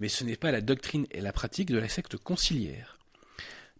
Mais 0.00 0.08
ce 0.08 0.24
n'est 0.24 0.36
pas 0.36 0.50
la 0.50 0.60
doctrine 0.60 1.06
et 1.10 1.20
la 1.20 1.32
pratique 1.32 1.70
de 1.70 1.78
la 1.78 1.88
secte 1.88 2.16
conciliaire. 2.16 2.97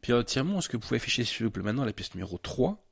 Puis 0.01 0.13
entièrement, 0.13 0.59
est-ce 0.59 0.69
que 0.69 0.77
vous 0.77 0.83
pouvez 0.83 0.97
afficher 0.97 1.25
s'il 1.25 1.47
vous 1.47 1.51
plaît 1.51 1.63
maintenant 1.63 1.85
la 1.85 1.93
pièce 1.93 2.15
numéro 2.15 2.39
3, 2.39 2.85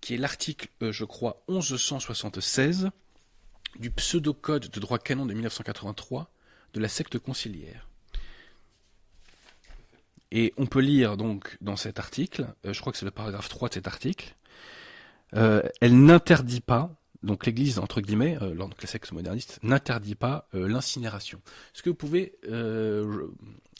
qui 0.00 0.14
est 0.14 0.18
l'article, 0.18 0.68
euh, 0.82 0.92
je 0.92 1.04
crois, 1.04 1.42
1176 1.48 2.90
du 3.78 3.90
pseudo-code 3.90 4.68
de 4.68 4.80
droit 4.80 4.98
canon 4.98 5.26
de 5.26 5.34
1983 5.34 6.30
de 6.74 6.80
la 6.80 6.88
secte 6.88 7.18
conciliaire. 7.18 7.90
Et 10.32 10.52
on 10.56 10.66
peut 10.66 10.80
lire 10.80 11.16
donc 11.16 11.56
dans 11.60 11.76
cet 11.76 11.98
article, 11.98 12.46
euh, 12.64 12.72
je 12.72 12.80
crois 12.80 12.92
que 12.92 12.98
c'est 12.98 13.04
le 13.04 13.10
paragraphe 13.10 13.48
3 13.48 13.68
de 13.68 13.74
cet 13.74 13.88
article, 13.88 14.36
euh, 15.34 15.62
elle 15.80 16.04
n'interdit 16.04 16.60
pas, 16.60 16.94
donc 17.22 17.46
l'Église, 17.46 17.78
entre 17.78 18.00
guillemets, 18.00 18.38
euh, 18.40 18.54
la 18.54 18.86
secte 18.86 19.12
moderniste, 19.12 19.58
n'interdit 19.62 20.14
pas 20.14 20.48
l'incinération. 20.52 21.40
Est-ce 21.74 21.82
que 21.82 21.90
vous 21.90 21.96
pouvez 21.96 22.34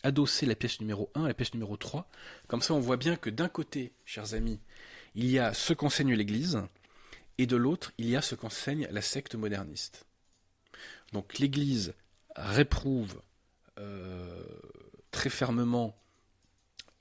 adosser 0.02 0.46
la 0.46 0.54
pièce 0.54 0.80
numéro 0.80 1.10
1 1.14 1.24
à 1.24 1.28
la 1.28 1.34
pièce 1.34 1.54
numéro 1.54 1.76
3 1.76 2.08
Comme 2.48 2.62
ça, 2.62 2.74
on 2.74 2.80
voit 2.80 2.96
bien 2.96 3.16
que 3.16 3.30
d'un 3.30 3.48
côté, 3.48 3.92
chers 4.04 4.34
amis, 4.34 4.60
il 5.14 5.26
y 5.26 5.38
a 5.38 5.54
ce 5.54 5.72
qu'enseigne 5.72 6.14
l'Église, 6.14 6.62
et 7.38 7.46
de 7.46 7.56
l'autre, 7.56 7.92
il 7.98 8.08
y 8.08 8.16
a 8.16 8.22
ce 8.22 8.34
qu'enseigne 8.34 8.86
la 8.90 9.02
secte 9.02 9.34
moderniste. 9.34 10.06
Donc 11.12 11.38
l'Église 11.38 11.94
réprouve 12.36 13.20
très 15.10 15.30
fermement 15.30 15.96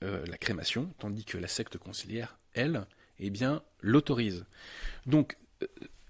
euh, 0.02 0.24
la 0.26 0.38
crémation, 0.38 0.92
tandis 0.98 1.24
que 1.24 1.36
la 1.36 1.48
secte 1.48 1.76
conciliaire, 1.76 2.38
elle, 2.54 2.86
eh 3.18 3.28
bien, 3.28 3.62
l'autorise. 3.80 4.46
Donc, 5.06 5.36
euh, 5.62 5.66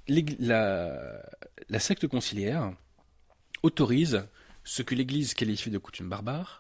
la, 0.09 1.21
la, 1.69 1.79
secte 1.81 2.07
conciliaire 2.07 2.73
autorise 3.65 4.29
ce 4.65 4.83
que 4.83 4.95
l'Église 4.95 5.35
qualifie 5.35 5.71
de 5.71 5.79
coutume 5.79 6.09
barbare, 6.09 6.60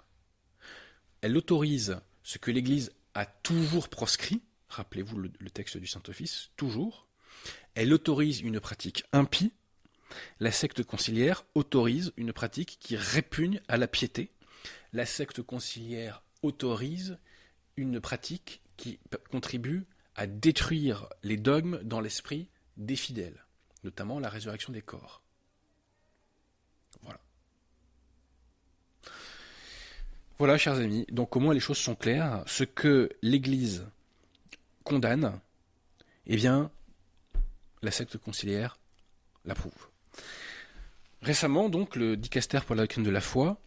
elle 1.22 1.36
autorise 1.36 2.00
ce 2.22 2.38
que 2.38 2.50
l'Église 2.50 2.92
a 3.14 3.26
toujours 3.26 3.88
proscrit, 3.88 4.40
rappelez-vous 4.68 5.18
le, 5.18 5.50
texte 5.50 5.76
du 5.76 5.86
Saint-Office, 5.86 6.50
toujours, 6.56 7.08
elle 7.74 7.92
autorise 7.92 8.40
une 8.40 8.60
pratique 8.60 9.04
impie, 9.12 9.52
la 10.40 10.52
secte 10.52 10.82
conciliaire 10.82 11.44
autorise 11.54 12.12
une 12.16 12.32
pratique 12.32 12.78
qui 12.80 12.96
répugne 12.96 13.60
à 13.68 13.76
la 13.76 13.86
piété, 13.86 14.30
la 14.92 15.06
secte 15.06 15.42
conciliaire 15.42 16.22
autorise 16.42 17.18
une 17.76 18.00
pratique 18.00 18.62
qui 18.76 18.98
contribue 19.30 19.86
à 20.14 20.26
détruire 20.26 21.08
les 21.22 21.36
dogmes 21.36 21.80
dans 21.82 22.00
l'esprit 22.00 22.48
des 22.76 22.96
fidèles, 22.96 23.44
notamment 23.84 24.18
la 24.18 24.28
résurrection 24.28 24.72
des 24.72 24.82
corps. 24.82 25.22
Voilà. 27.02 27.20
Voilà, 30.40 30.56
chers 30.56 30.76
amis, 30.76 31.04
donc 31.12 31.36
au 31.36 31.38
moins 31.38 31.52
les 31.52 31.60
choses 31.60 31.76
sont 31.76 31.94
claires. 31.94 32.42
Ce 32.46 32.64
que 32.64 33.10
l'Église 33.20 33.86
condamne, 34.84 35.38
eh 36.26 36.34
bien, 36.34 36.70
la 37.82 37.90
secte 37.90 38.16
conciliaire 38.16 38.78
l'approuve. 39.44 39.90
Récemment, 41.20 41.68
donc, 41.68 41.94
le 41.94 42.16
dicaster 42.16 42.60
pour 42.66 42.74
la 42.74 42.84
doctrine 42.84 43.04
de 43.04 43.10
la 43.10 43.20
foi 43.20 43.60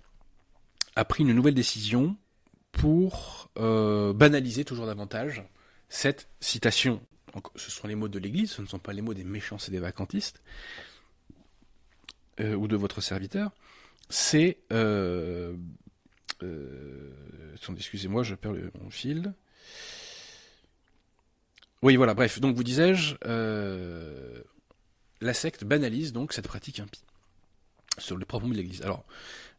a 0.95 1.05
pris 1.05 1.21
une 1.21 1.33
nouvelle 1.33 1.53
décision 1.53 2.17
pour 2.71 3.51
euh, 3.59 4.11
banaliser 4.11 4.65
toujours 4.65 4.87
davantage 4.87 5.43
cette 5.89 6.27
citation. 6.39 7.03
ce 7.55 7.69
sont 7.69 7.87
les 7.87 7.93
mots 7.93 8.07
de 8.07 8.17
l'Église, 8.17 8.49
ce 8.49 8.63
ne 8.63 8.67
sont 8.67 8.79
pas 8.79 8.93
les 8.93 9.03
mots 9.03 9.13
des 9.13 9.23
méchants 9.23 9.57
et 9.57 9.69
des 9.69 9.77
vacantistes, 9.77 10.41
euh, 12.39 12.55
ou 12.55 12.67
de 12.67 12.75
votre 12.75 12.99
serviteur. 12.99 13.51
C'est... 14.09 14.57
Euh, 14.71 15.55
excusez-moi, 17.77 18.23
je 18.23 18.35
perds 18.35 18.53
mon 18.81 18.89
fil. 18.89 19.33
Oui, 21.81 21.95
voilà, 21.95 22.13
bref. 22.13 22.39
Donc, 22.39 22.55
vous 22.55 22.63
disais-je, 22.63 23.15
la 25.21 25.33
secte 25.33 25.63
banalise 25.63 26.13
donc 26.13 26.33
cette 26.33 26.47
pratique 26.47 26.79
impie 26.79 27.03
sur 27.97 28.17
le 28.17 28.25
propre 28.25 28.47
de 28.47 28.53
l'Église. 28.53 28.81
Alors, 28.81 29.05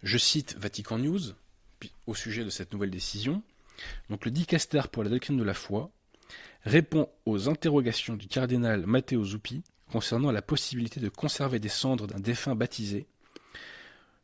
je 0.02 0.18
cite 0.18 0.56
Vatican 0.58 0.98
News, 0.98 1.20
au 2.06 2.14
sujet 2.14 2.44
de 2.44 2.50
cette 2.50 2.72
nouvelle 2.72 2.90
décision. 2.90 3.42
Donc 4.08 4.24
le 4.24 4.30
dicaster 4.30 4.82
pour 4.90 5.02
la 5.02 5.10
doctrine 5.10 5.36
de 5.36 5.42
la 5.42 5.54
foi 5.54 5.90
répond 6.64 7.08
aux 7.26 7.48
interrogations 7.48 8.16
du 8.16 8.28
cardinal 8.28 8.86
Matteo 8.86 9.24
Zuppi 9.24 9.62
concernant 9.90 10.30
la 10.30 10.42
possibilité 10.42 11.00
de 11.00 11.08
conserver 11.08 11.58
des 11.58 11.68
cendres 11.68 12.06
d'un 12.06 12.20
défunt 12.20 12.54
baptisé 12.54 13.06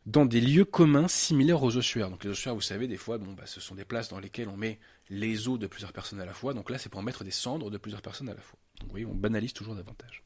dans 0.07 0.25
des 0.26 0.40
lieux 0.40 0.64
communs 0.64 1.09
similaires 1.09 1.62
aux 1.62 1.76
ossuaires. 1.76 2.11
Donc 2.11 2.25
les 2.25 2.30
ossuaires, 2.30 2.54
vous 2.54 2.61
savez, 2.61 2.88
des 2.88 2.97
fois, 2.97 3.19
bon, 3.19 3.33
bah, 3.33 3.47
ce 3.47 3.61
sont 3.61 3.75
des 3.75 3.85
places 3.85 4.09
dans 4.09 4.19
lesquelles 4.19 4.49
on 4.49 4.57
met 4.57 4.78
les 5.09 5.49
os 5.49 5.59
de 5.59 5.66
plusieurs 5.66 5.92
personnes 5.92 6.21
à 6.21 6.25
la 6.25 6.33
fois. 6.33 6.54
Donc 6.54 6.71
là, 6.71 6.78
c'est 6.78 6.88
pour 6.88 7.02
mettre 7.02 7.25
des 7.25 7.30
cendres 7.30 7.71
de 7.71 7.78
plusieurs 7.78 8.02
personnes 8.02 8.28
à 8.28 8.35
la 8.35 8.40
fois. 8.40 8.59
Donc 8.80 8.88
vous 8.88 8.92
voyez, 8.92 9.07
on 9.07 9.14
banalise 9.14 9.52
toujours 9.52 9.75
davantage 9.75 10.25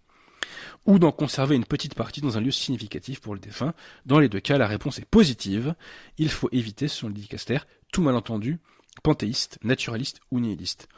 ou 0.87 0.99
d'en 0.99 1.13
conserver 1.13 1.57
une 1.57 1.65
petite 1.65 1.95
partie 1.95 2.21
dans 2.21 2.37
un 2.37 2.41
lieu 2.41 2.51
significatif 2.51 3.21
pour 3.21 3.35
le 3.35 3.41
défunt. 3.41 3.75
Dans 4.07 4.19
les 4.19 4.29
deux 4.29 4.41
cas, 4.41 4.59
la 4.59 4.67
réponse 4.67 4.99
est 4.99 5.05
positive. 5.05 5.75
Il 6.19 6.31
faut 6.31 6.49
éviter, 6.53 6.89
selon 6.89 7.09
le 7.09 7.15
dicaster, 7.15 7.59
tout 7.93 8.03
malentendu, 8.03 8.59
panthéiste, 9.03 9.59
naturaliste 9.63 10.21
ou 10.31 10.41
nihiliste. 10.41 10.89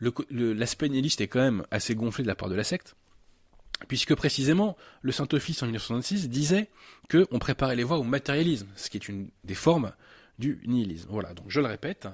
L'aspect 0.00 0.88
nihiliste 0.88 1.20
est 1.20 1.28
quand 1.28 1.40
même 1.40 1.64
assez 1.70 1.94
gonflé 1.94 2.22
de 2.22 2.28
la 2.28 2.34
part 2.34 2.48
de 2.48 2.54
la 2.54 2.64
secte, 2.64 2.96
puisque 3.86 4.14
précisément, 4.14 4.76
le 5.02 5.12
Saint-Office 5.12 5.62
en 5.62 5.66
1966 5.66 6.28
disait 6.28 6.68
qu'on 7.10 7.38
préparait 7.38 7.76
les 7.76 7.84
voies 7.84 7.98
au 7.98 8.04
matérialisme, 8.04 8.68
ce 8.74 8.90
qui 8.90 8.96
est 8.96 9.08
une 9.08 9.30
des 9.44 9.54
formes 9.54 9.92
du 10.38 10.60
nihilisme. 10.66 11.08
Voilà, 11.10 11.34
donc 11.34 11.46
je 11.48 11.60
le 11.60 11.66
répète, 11.66 12.08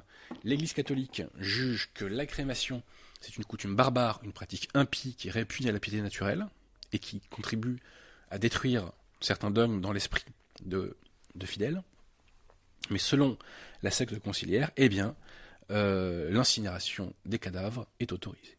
l'Église 0.44 0.73
catholique 0.73 1.23
juge 1.38 1.90
que 1.94 2.04
la 2.04 2.26
crémation, 2.26 2.83
c'est 3.21 3.37
une 3.37 3.44
coutume 3.44 3.76
barbare, 3.76 4.21
une 4.25 4.33
pratique 4.33 4.68
impie 4.75 5.14
qui 5.14 5.30
répugne 5.30 5.68
à 5.68 5.73
la 5.73 5.80
piété 5.80 6.00
naturelle, 6.00 6.47
et 6.94 6.99
qui 6.99 7.21
contribue 7.28 7.80
à 8.30 8.38
détruire 8.38 8.92
certains 9.21 9.50
dogmes 9.50 9.80
dans 9.80 9.92
l'esprit 9.92 10.25
de, 10.64 10.97
fidèles. 11.44 11.83
Mais 12.90 12.99
selon 12.99 13.37
la 13.83 13.90
secte 13.90 14.18
conciliaire, 14.21 14.71
eh 14.76 14.88
bien, 14.88 15.16
euh, 15.71 16.30
l'incinération 16.30 17.12
des 17.26 17.38
cadavres 17.38 17.87
est 17.99 18.12
autorisée. 18.12 18.56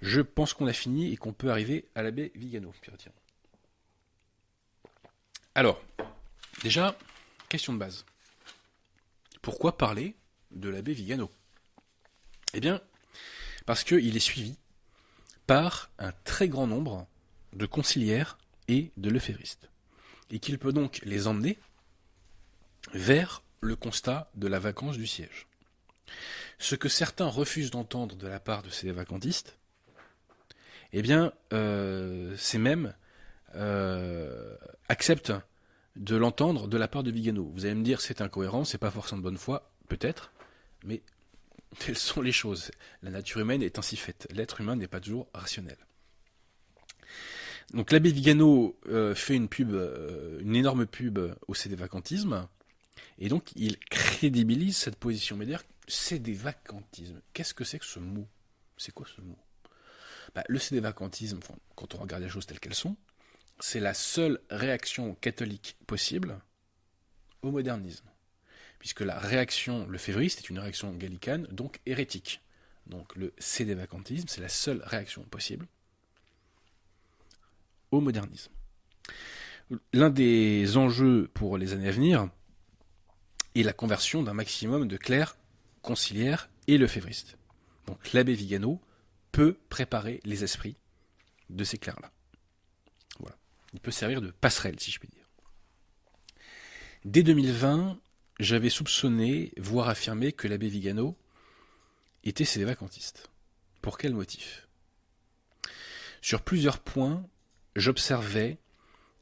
Je 0.00 0.20
pense 0.20 0.54
qu'on 0.54 0.66
a 0.66 0.72
fini 0.72 1.12
et 1.12 1.16
qu'on 1.16 1.32
peut 1.32 1.50
arriver 1.50 1.88
à 1.94 2.02
l'abbé 2.02 2.32
Vigano. 2.34 2.72
Alors, 5.54 5.82
déjà, 6.62 6.98
question 7.48 7.72
de 7.72 7.78
base. 7.78 8.04
Pourquoi 9.40 9.78
parler 9.78 10.16
de 10.50 10.68
l'abbé 10.68 10.92
Vigano? 10.92 11.30
Eh 12.54 12.60
bien, 12.60 12.80
parce 13.66 13.84
qu'il 13.84 14.16
est 14.16 14.20
suivi 14.20 14.56
par 15.46 15.90
un 15.98 16.12
très 16.24 16.48
grand 16.48 16.66
nombre 16.66 17.06
de 17.52 17.66
conciliaires 17.66 18.38
et 18.68 18.90
de 18.96 19.10
lefévristes, 19.10 19.68
et 20.30 20.38
qu'il 20.38 20.58
peut 20.58 20.72
donc 20.72 21.00
les 21.04 21.26
emmener 21.26 21.58
vers 22.92 23.42
le 23.60 23.76
constat 23.76 24.30
de 24.34 24.48
la 24.48 24.58
vacance 24.58 24.96
du 24.96 25.06
siège. 25.06 25.46
Ce 26.58 26.74
que 26.74 26.88
certains 26.88 27.26
refusent 27.26 27.70
d'entendre 27.70 28.16
de 28.16 28.26
la 28.26 28.40
part 28.40 28.62
de 28.62 28.70
ces 28.70 28.90
vacantistes, 28.92 29.56
eh 30.96 31.02
bien, 31.02 31.32
euh, 31.52 32.36
ces 32.36 32.56
mêmes 32.56 32.94
euh, 33.56 34.56
acceptent 34.88 35.32
de 35.96 36.14
l'entendre 36.14 36.68
de 36.68 36.76
la 36.76 36.86
part 36.86 37.02
de 37.02 37.10
Vigano. 37.10 37.50
Vous 37.52 37.64
allez 37.64 37.74
me 37.74 37.82
dire 37.82 38.00
c'est 38.00 38.20
incohérent, 38.20 38.64
c'est 38.64 38.78
pas 38.78 38.92
forcément 38.92 39.18
de 39.18 39.24
bonne 39.24 39.36
foi, 39.36 39.72
peut-être, 39.88 40.32
mais 40.84 41.02
telles 41.80 41.98
sont 41.98 42.22
les 42.22 42.30
choses. 42.30 42.70
La 43.02 43.10
nature 43.10 43.40
humaine 43.40 43.60
est 43.60 43.76
ainsi 43.80 43.96
faite. 43.96 44.28
L'être 44.30 44.60
humain 44.60 44.76
n'est 44.76 44.86
pas 44.86 45.00
toujours 45.00 45.26
rationnel. 45.34 45.78
Donc 47.72 47.90
l'abbé 47.90 48.12
Vigano 48.12 48.78
euh, 48.86 49.16
fait 49.16 49.34
une 49.34 49.48
pub, 49.48 49.74
une 50.40 50.54
énorme 50.54 50.86
pub 50.86 51.18
au 51.48 51.54
vacantisme, 51.70 52.46
et 53.18 53.28
donc 53.28 53.50
il 53.56 53.78
crédibilise 53.78 54.76
cette 54.76 54.96
position. 54.96 55.36
Mais 55.36 55.44
d'ailleurs, 55.44 55.64
vacantisme, 56.34 57.20
qu'est-ce 57.32 57.52
que 57.52 57.64
c'est 57.64 57.80
que 57.80 57.84
ce 57.84 57.98
mot? 57.98 58.28
C'est 58.76 58.92
quoi 58.92 59.06
ce 59.12 59.20
mot? 59.20 59.38
Bah, 60.34 60.44
Le 60.48 60.58
vacantisme, 60.80 61.40
quand 61.74 61.94
on 61.94 61.98
regarde 61.98 62.22
les 62.22 62.28
choses 62.28 62.46
telles 62.46 62.60
qu'elles 62.60 62.74
sont, 62.74 62.96
c'est 63.60 63.80
la 63.80 63.94
seule 63.94 64.40
réaction 64.50 65.14
catholique 65.14 65.76
possible 65.86 66.38
au 67.42 67.50
modernisme. 67.50 68.06
Puisque 68.78 69.00
la 69.00 69.18
réaction 69.18 69.86
le 69.86 69.98
févriste 69.98 70.40
est 70.40 70.50
une 70.50 70.58
réaction 70.58 70.92
gallicane, 70.92 71.46
donc 71.50 71.80
hérétique. 71.86 72.42
Donc 72.86 73.14
le 73.16 73.32
vacantisme, 73.74 74.28
c'est 74.28 74.40
la 74.40 74.48
seule 74.48 74.82
réaction 74.84 75.22
possible 75.22 75.66
au 77.90 78.00
modernisme. 78.00 78.52
L'un 79.92 80.10
des 80.10 80.76
enjeux 80.76 81.30
pour 81.32 81.56
les 81.56 81.72
années 81.72 81.88
à 81.88 81.92
venir 81.92 82.28
est 83.54 83.62
la 83.62 83.72
conversion 83.72 84.22
d'un 84.22 84.34
maximum 84.34 84.88
de 84.88 84.96
clercs 84.96 85.36
conciliaires 85.80 86.50
et 86.66 86.76
le 86.76 86.86
févriste. 86.86 87.38
Donc 87.86 88.12
l'abbé 88.12 88.34
Vigano 88.34 88.80
peut 89.34 89.58
préparer 89.68 90.20
les 90.24 90.44
esprits 90.44 90.76
de 91.50 91.64
ces 91.64 91.76
clercs-là. 91.76 92.12
Voilà. 93.18 93.36
Il 93.72 93.80
peut 93.80 93.90
servir 93.90 94.22
de 94.22 94.30
passerelle, 94.30 94.78
si 94.78 94.92
je 94.92 95.00
puis 95.00 95.08
dire. 95.08 95.28
Dès 97.04 97.24
2020, 97.24 97.98
j'avais 98.38 98.70
soupçonné, 98.70 99.52
voire 99.56 99.88
affirmé, 99.88 100.30
que 100.30 100.46
l'abbé 100.46 100.68
Vigano 100.68 101.18
était 102.22 102.44
sédévacantiste. 102.44 103.28
Pour 103.82 103.98
quel 103.98 104.14
motif? 104.14 104.68
Sur 106.22 106.42
plusieurs 106.42 106.78
points, 106.78 107.28
j'observais 107.74 108.58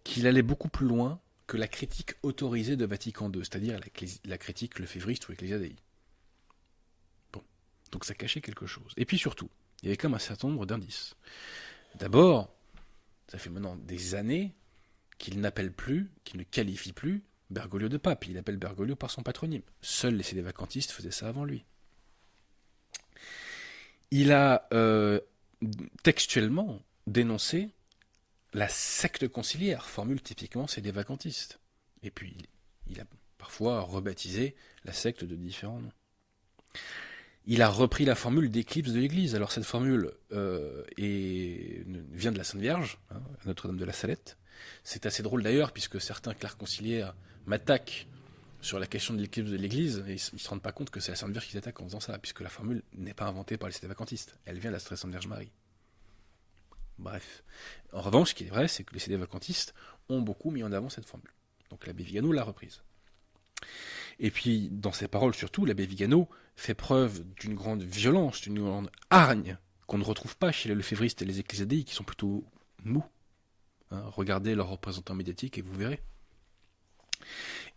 qu'il 0.05 0.27
allait 0.27 0.43
beaucoup 0.43 0.69
plus 0.69 0.87
loin 0.87 1.23
que 1.47 1.57
la 1.57 1.69
critique 1.69 2.17
autorisée 2.23 2.77
de 2.77 2.85
Vatican 2.85 3.33
II, 3.33 3.41
c'est-à-dire 3.41 3.81
la, 4.27 4.39
critique 4.39 4.79
lefévriste 4.79 5.27
ou 5.29 5.33
ecclésiadei. 5.33 5.75
Bon, 7.33 7.43
donc 7.93 8.05
ça 8.05 8.13
cachait 8.13 8.43
quelque 8.43 8.67
chose. 8.67 8.93
Et 8.99 9.07
puis 9.07 9.17
surtout, 9.17 9.49
il 9.83 9.89
y 9.89 9.93
avait 9.93 9.97
même 10.09 10.15
un 10.15 10.21
certain 10.21 10.49
nombre 10.49 10.67
d'indices. 10.67 11.17
D'abord, 11.97 12.55
ça 13.29 13.39
fait 13.39 13.51
maintenant 13.51 13.77
des 13.77 14.15
années 14.15 14.55
qu'il 15.19 15.41
n'appelle 15.41 15.73
plus, 15.73 16.11
qu'il 16.25 16.39
ne 16.39 16.45
qualifie 16.45 16.93
plus 16.93 17.23
Bergoglio 17.51 17.89
de 17.89 17.99
pape. 17.99 18.27
Il 18.27 18.39
appelle 18.39 18.57
Bergoglio 18.57 18.97
par 18.97 19.11
son 19.11 19.23
patronyme. 19.23 19.63
Seuls 19.83 20.15
les 20.17 20.43
vacantistes 20.43 20.91
faisaient 20.91 21.11
ça 21.11 21.29
avant 21.29 21.45
lui. 21.45 21.65
Il 24.11 24.33
a 24.33 24.69
euh, 24.73 25.21
textuellement 26.03 26.83
dénoncé 27.07 27.71
la 28.53 28.69
secte 28.69 29.29
conciliaire, 29.29 29.87
formule 29.87 30.21
typiquement 30.21 30.67
vacantistes. 30.93 31.59
Et 32.03 32.11
puis 32.11 32.37
il 32.87 33.01
a 33.01 33.05
parfois 33.39 33.81
rebaptisé 33.81 34.55
la 34.85 34.93
secte 34.93 35.25
de 35.25 35.37
différents 35.37 35.81
noms. 35.81 35.93
Il 37.47 37.61
a 37.63 37.69
repris 37.69 38.05
la 38.05 38.15
formule 38.15 38.51
d'éclipse 38.51 38.91
de 38.91 39.01
l'Église. 39.01 39.35
Alors 39.35 39.51
cette 39.51 39.65
formule 39.65 40.13
euh, 40.33 40.85
vient 40.97 42.33
de 42.33 42.39
la 42.39 42.45
Sainte 42.45 42.61
Vierge, 42.61 42.99
hein, 43.11 43.21
Notre-Dame 43.47 43.79
de 43.79 43.85
la 43.85 43.93
Salette. 43.93 44.39
C'est 44.85 45.07
assez 45.07 45.23
drôle 45.23 45.43
d'ailleurs, 45.43 45.73
puisque 45.73 46.01
certains 46.01 46.35
clercs 46.35 46.57
conciliaires 46.57 47.15
m'attaquent 47.47 48.07
sur 48.61 48.79
la 48.79 48.87
question 48.87 49.13
de 49.13 49.21
l'éclipse 49.21 49.51
de 49.51 49.57
l'Église, 49.57 50.05
et 50.07 50.13
ils 50.13 50.35
ne 50.35 50.39
se 50.39 50.49
rendent 50.49 50.63
pas 50.63 50.71
compte 50.71 50.91
que 50.91 51.01
c'est 51.01 51.11
la 51.11 51.17
Sainte 51.17 51.33
Vierge 51.33 51.49
qui 51.49 51.59
attaquent 51.59 51.81
en 51.81 51.87
faisant 51.87 52.01
ça, 52.01 52.17
puisque 52.19 52.43
la 52.43 52.49
formule 52.49 52.83
n'est 52.93 53.15
pas 53.15 53.27
inventée 53.27 53.57
par 53.57 53.69
les 53.69 53.89
vacantistes. 53.89 54.39
Elle 54.45 54.61
vient 54.61 54.71
de 54.71 54.77
la 54.77 54.81
Sainte 54.81 55.11
Vierge 55.11 55.27
Marie. 55.27 55.51
Bref. 56.99 57.43
En 57.93 58.01
revanche, 58.01 58.31
ce 58.31 58.35
qui 58.37 58.45
est 58.45 58.49
vrai, 58.51 58.69
c'est 58.69 58.85
que 58.85 58.95
les 58.95 59.01
CD 59.01 59.17
vacantistes 59.17 59.75
ont 60.09 60.21
beaucoup 60.21 60.53
mis 60.53 60.63
en 60.63 60.71
avant 60.71 60.89
cette 60.89 61.07
formule. 61.07 61.33
Donc 61.71 61.87
l'abbé 61.87 62.05
Vigano 62.05 62.31
l'a 62.31 62.45
reprise. 62.45 62.83
Et 64.19 64.31
puis, 64.31 64.69
dans 64.71 64.93
ses 64.93 65.09
paroles 65.09 65.35
surtout, 65.35 65.65
l'abbé 65.65 65.87
Vigano 65.87 66.29
fait 66.57 66.75
preuve 66.75 67.25
d'une 67.37 67.55
grande 67.55 67.83
violence, 67.83 68.41
d'une 68.43 68.61
grande 68.61 68.91
hargne, 69.11 69.59
qu'on 69.87 69.99
ne 69.99 70.05
retrouve 70.05 70.37
pas 70.37 70.53
chez 70.53 70.69
les 70.69 70.75
lefévristes 70.75 71.23
et 71.23 71.25
les 71.25 71.41
ecclésiadéis, 71.41 71.85
qui 71.85 71.95
sont 71.95 72.05
plutôt 72.05 72.45
mous. 72.85 73.05
Hein, 73.91 74.03
regardez 74.07 74.55
leurs 74.55 74.69
représentants 74.69 75.15
médiatiques 75.15 75.59
et 75.59 75.63
vous 75.63 75.75
verrez. 75.75 76.01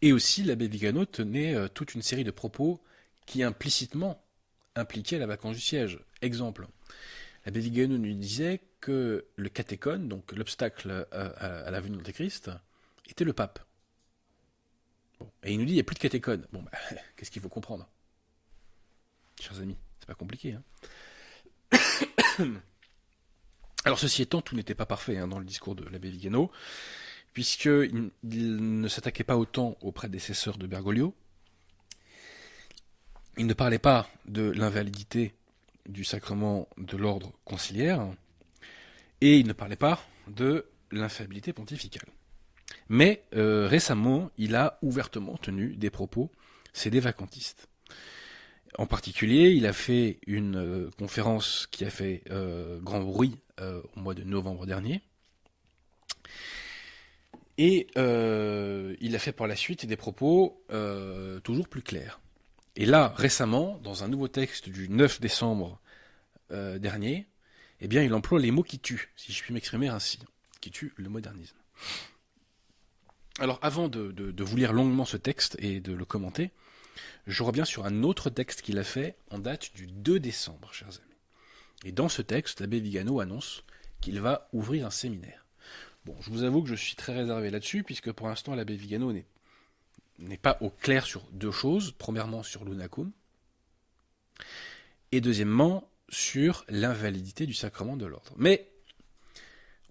Et 0.01 0.13
aussi, 0.13 0.43
l'abbé 0.43 0.67
Vigano 0.67 1.05
tenait 1.05 1.55
euh, 1.55 1.67
toute 1.67 1.95
une 1.95 2.01
série 2.01 2.23
de 2.23 2.31
propos 2.31 2.81
qui 3.25 3.43
implicitement 3.43 4.23
impliquaient 4.75 5.19
la 5.19 5.27
vacance 5.27 5.55
du 5.55 5.61
siège. 5.61 5.99
Exemple, 6.21 6.67
l'abbé 7.45 7.59
Vigano 7.59 7.97
nous 7.97 8.13
disait 8.13 8.61
que 8.81 9.25
le 9.35 9.49
catéchone, 9.49 10.07
donc 10.07 10.31
l'obstacle 10.33 11.07
à, 11.11 11.71
la 11.71 11.79
venue 11.79 11.93
de 11.93 11.97
l'Antéchrist, 11.99 12.51
était 13.09 13.23
le 13.23 13.33
pape. 13.33 13.59
Et 15.43 15.53
il 15.53 15.59
nous 15.59 15.65
dit 15.65 15.73
il 15.73 15.75
n'y 15.75 15.81
a 15.81 15.83
plus 15.83 15.95
de 15.95 15.99
catéchone. 15.99 16.45
Bon, 16.51 16.61
bah, 16.61 16.71
qu'est-ce 17.15 17.31
qu'il 17.31 17.41
faut 17.41 17.49
comprendre? 17.49 17.87
Chers 19.39 19.59
amis, 19.59 19.77
c'est 19.99 20.07
pas 20.07 20.15
compliqué. 20.15 20.53
Hein 20.53 20.63
Alors, 23.85 23.99
ceci 23.99 24.23
étant, 24.23 24.41
tout 24.41 24.55
n'était 24.55 24.75
pas 24.75 24.85
parfait 24.87 25.17
hein, 25.17 25.27
dans 25.27 25.39
le 25.39 25.45
discours 25.45 25.75
de 25.75 25.85
l'abbé 25.85 26.09
Vigano, 26.09 26.51
puisqu'il 27.33 28.11
il 28.23 28.81
ne 28.81 28.87
s'attaquait 28.87 29.23
pas 29.23 29.37
autant 29.37 29.77
aux 29.81 29.91
prédécesseurs 29.91 30.57
de 30.57 30.65
Bergoglio. 30.65 31.13
Il 33.37 33.45
ne 33.45 33.53
parlait 33.53 33.79
pas 33.79 34.09
de 34.25 34.49
l'invalidité 34.49 35.35
du 35.87 36.03
sacrement 36.03 36.67
de 36.77 36.97
l'ordre 36.97 37.33
conciliaire, 37.43 38.07
et 39.21 39.37
il 39.37 39.45
ne 39.45 39.53
parlait 39.53 39.75
pas 39.75 40.01
de 40.27 40.65
l'infaillibilité 40.91 41.53
pontificale. 41.53 42.07
Mais 42.89 43.23
euh, 43.35 43.67
récemment, 43.67 44.31
il 44.37 44.55
a 44.55 44.77
ouvertement 44.81 45.37
tenu 45.37 45.75
des 45.75 45.89
propos, 45.89 46.31
c'est 46.73 46.89
des 46.89 46.99
vacantistes. 46.99 47.67
En 48.77 48.85
particulier, 48.85 49.51
il 49.51 49.65
a 49.65 49.73
fait 49.73 50.19
une 50.27 50.57
euh, 50.57 50.89
conférence 50.99 51.67
qui 51.71 51.85
a 51.85 51.89
fait 51.89 52.23
euh, 52.29 52.79
grand 52.81 53.01
bruit 53.01 53.37
au 53.95 53.99
mois 54.01 54.13
de 54.13 54.23
novembre 54.23 54.65
dernier. 54.65 55.01
Et 57.57 57.87
il 57.95 59.15
a 59.15 59.19
fait 59.19 59.31
par 59.31 59.47
la 59.47 59.55
suite 59.55 59.85
des 59.85 59.95
propos 59.95 60.61
toujours 61.45 61.69
plus 61.69 61.81
clairs. 61.81 62.19
Et 62.75 62.85
là, 62.85 63.13
récemment, 63.15 63.79
dans 63.81 64.03
un 64.03 64.09
nouveau 64.09 64.27
texte 64.27 64.67
du 64.67 64.89
9 64.89 65.21
décembre 65.21 65.79
dernier, 66.49 67.27
eh 67.79 67.87
bien, 67.87 68.03
il 68.03 68.13
emploie 68.13 68.41
les 68.41 68.51
mots 68.51 68.61
qui 68.61 68.77
tuent, 68.77 69.13
si 69.15 69.31
je 69.31 69.41
puis 69.41 69.53
m'exprimer 69.53 69.87
ainsi, 69.87 70.19
qui 70.59 70.69
tuent 70.69 70.91
le 70.97 71.07
modernisme. 71.07 71.55
Alors, 73.39 73.59
avant 73.61 73.89
de, 73.89 74.43
vous 74.43 74.57
lire 74.57 74.71
longuement 74.71 75.05
ce 75.05 75.17
texte 75.17 75.57
et 75.59 75.81
de 75.81 75.93
le 75.93 76.05
commenter, 76.05 76.51
je 77.27 77.43
reviens 77.43 77.65
sur 77.65 77.85
un 77.85 78.03
autre 78.03 78.29
texte 78.29 78.61
qu'il 78.61 78.77
a 78.77 78.83
fait 78.83 79.17
en 79.29 79.39
date 79.39 79.75
du 79.75 79.87
2 79.87 80.19
décembre, 80.19 80.71
chers 80.71 80.87
amis. 80.87 81.17
Et 81.83 81.91
dans 81.91 82.07
ce 82.07 82.21
texte, 82.21 82.61
l'abbé 82.61 82.79
Vigano 82.79 83.19
annonce 83.19 83.63
qu'il 83.99 84.21
va 84.21 84.47
ouvrir 84.53 84.85
un 84.85 84.91
séminaire. 84.91 85.45
Bon, 86.05 86.15
je 86.21 86.29
vous 86.29 86.43
avoue 86.43 86.61
que 86.61 86.69
je 86.69 86.75
suis 86.75 86.95
très 86.95 87.13
réservé 87.13 87.49
là-dessus, 87.49 87.83
puisque 87.83 88.11
pour 88.11 88.27
l'instant, 88.27 88.55
l'abbé 88.55 88.75
Vigano 88.75 89.11
n'est 90.19 90.37
pas 90.37 90.57
au 90.61 90.69
clair 90.69 91.05
sur 91.05 91.23
deux 91.31 91.51
choses. 91.51 91.93
Premièrement, 91.97 92.41
sur 92.41 92.63
l'unacum. 92.63 93.11
Et 95.11 95.19
deuxièmement, 95.19 95.89
sur 96.07 96.63
l'invalidité 96.69 97.45
du 97.45 97.53
sacrement 97.53 97.97
de 97.97 98.05
l'ordre. 98.05 98.33
Mais 98.37 98.71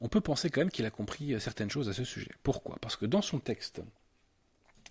on 0.04 0.08
peut 0.08 0.20
penser 0.20 0.50
quand 0.50 0.60
même 0.60 0.70
qu'il 0.70 0.84
a 0.84 0.90
compris 0.90 1.40
certaines 1.40 1.70
choses 1.70 1.88
à 1.88 1.94
ce 1.94 2.04
sujet. 2.04 2.30
Pourquoi? 2.42 2.76
Parce 2.82 2.94
que 2.94 3.06
dans 3.06 3.22
son 3.22 3.38
texte 3.38 3.80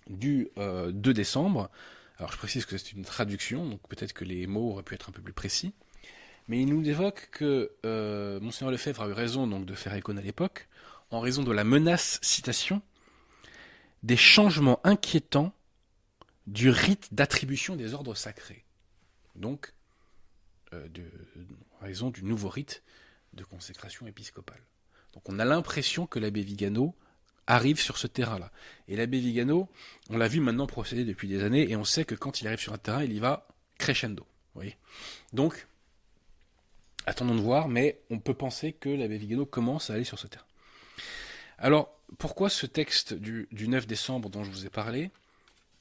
du 0.08 0.50
2 0.56 0.60
euh, 0.60 0.90
décembre, 0.92 1.70
alors 2.18 2.32
je 2.32 2.36
précise 2.36 2.66
que 2.66 2.76
c'est 2.76 2.92
une 2.92 3.04
traduction, 3.04 3.64
donc 3.64 3.80
peut-être 3.88 4.12
que 4.12 4.24
les 4.24 4.48
mots 4.48 4.72
auraient 4.72 4.82
pu 4.82 4.96
être 4.96 5.10
un 5.10 5.12
peu 5.12 5.22
plus 5.22 5.32
précis, 5.32 5.72
mais 6.48 6.60
il 6.60 6.66
nous 6.66 6.86
évoque 6.88 7.28
que 7.30 7.70
euh, 7.86 8.40
Monseigneur 8.40 8.72
Lefebvre 8.72 9.02
a 9.02 9.08
eu 9.08 9.12
raison 9.12 9.46
donc 9.46 9.66
de 9.66 9.74
faire 9.74 9.96
icône 9.96 10.18
à 10.18 10.20
l'époque, 10.20 10.68
en 11.12 11.20
raison 11.20 11.44
de 11.44 11.52
la 11.52 11.62
menace, 11.62 12.18
citation, 12.20 12.82
des 14.02 14.16
changements 14.16 14.80
inquiétants 14.82 15.52
du 16.48 16.70
rite 16.70 17.14
d'attribution 17.14 17.76
des 17.76 17.94
ordres 17.94 18.16
sacrés. 18.16 18.64
Donc, 19.36 19.74
euh, 20.72 20.88
de, 20.88 21.04
raison 21.80 22.10
du 22.10 22.24
nouveau 22.24 22.48
rite 22.48 22.82
de 23.32 23.44
consécration 23.44 24.08
épiscopale. 24.08 24.60
Donc 25.14 25.28
on 25.28 25.38
a 25.38 25.44
l'impression 25.44 26.06
que 26.06 26.18
l'abbé 26.18 26.42
Vigano 26.42 26.94
arrive 27.46 27.80
sur 27.80 27.98
ce 27.98 28.06
terrain-là. 28.06 28.50
Et 28.88 28.96
l'abbé 28.96 29.20
Vigano, 29.20 29.68
on 30.10 30.16
l'a 30.16 30.28
vu 30.28 30.40
maintenant 30.40 30.66
procéder 30.66 31.04
depuis 31.04 31.28
des 31.28 31.42
années, 31.42 31.70
et 31.70 31.76
on 31.76 31.84
sait 31.84 32.04
que 32.04 32.14
quand 32.14 32.40
il 32.40 32.46
arrive 32.46 32.60
sur 32.60 32.72
un 32.72 32.78
terrain, 32.78 33.04
il 33.04 33.12
y 33.12 33.18
va 33.18 33.46
crescendo. 33.78 34.26
voyez 34.54 34.76
Donc, 35.32 35.66
attendons 37.06 37.34
de 37.34 37.40
voir, 37.40 37.68
mais 37.68 38.00
on 38.10 38.18
peut 38.18 38.34
penser 38.34 38.72
que 38.72 38.88
l'abbé 38.88 39.18
Vigano 39.18 39.46
commence 39.46 39.90
à 39.90 39.94
aller 39.94 40.04
sur 40.04 40.18
ce 40.18 40.26
terrain. 40.26 40.44
Alors, 41.58 41.98
pourquoi 42.18 42.48
ce 42.48 42.66
texte 42.66 43.14
du, 43.14 43.48
9 43.52 43.86
décembre 43.86 44.28
dont 44.30 44.44
je 44.44 44.50
vous 44.50 44.66
ai 44.66 44.70
parlé 44.70 45.10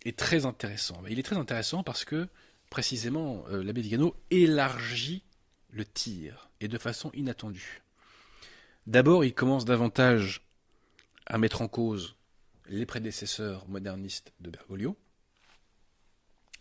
est 0.05 0.17
très 0.17 0.45
intéressant? 0.45 1.01
Ben, 1.01 1.11
Il 1.11 1.19
est 1.19 1.23
très 1.23 1.37
intéressant 1.37 1.83
parce 1.83 2.05
que, 2.05 2.27
précisément, 2.69 3.45
euh, 3.49 3.63
l'abbé 3.63 3.81
Vigano 3.81 4.15
élargit 4.31 5.23
le 5.71 5.85
tir, 5.85 6.49
et 6.59 6.67
de 6.67 6.77
façon 6.77 7.09
inattendue. 7.13 7.82
D'abord, 8.85 9.23
il 9.23 9.33
commence 9.33 9.65
davantage 9.65 10.45
à 11.25 11.37
mettre 11.37 11.61
en 11.61 11.67
cause 11.67 12.15
les 12.67 12.85
prédécesseurs 12.85 13.67
modernistes 13.67 14.33
de 14.39 14.49
Bergoglio, 14.49 14.97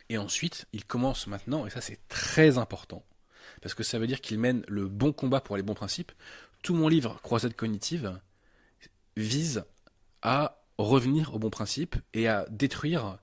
et 0.09 0.19
ensuite, 0.19 0.67
il 0.73 0.85
commence 0.85 1.27
maintenant, 1.27 1.67
et 1.67 1.71
ça 1.71 1.81
c'est 1.81 2.07
très 2.09 2.59
important, 2.59 3.03
parce 3.61 3.75
que 3.75 3.83
ça 3.83 3.99
veut 3.99 4.07
dire 4.07 4.21
qu'il 4.21 4.39
mène 4.39 4.63
le 4.69 4.87
bon 4.87 5.13
combat 5.13 5.41
pour 5.41 5.57
les 5.57 5.63
bons 5.63 5.75
principes. 5.75 6.13
Tout 6.63 6.75
mon 6.75 6.89
livre, 6.89 7.21
Croisade 7.23 7.55
cognitive, 7.55 8.21
vise 9.17 9.65
à 10.21 10.63
revenir 10.79 11.35
aux 11.35 11.39
bons 11.39 11.51
principes 11.51 11.97
et 12.15 12.29
à 12.29 12.47
détruire 12.51 13.19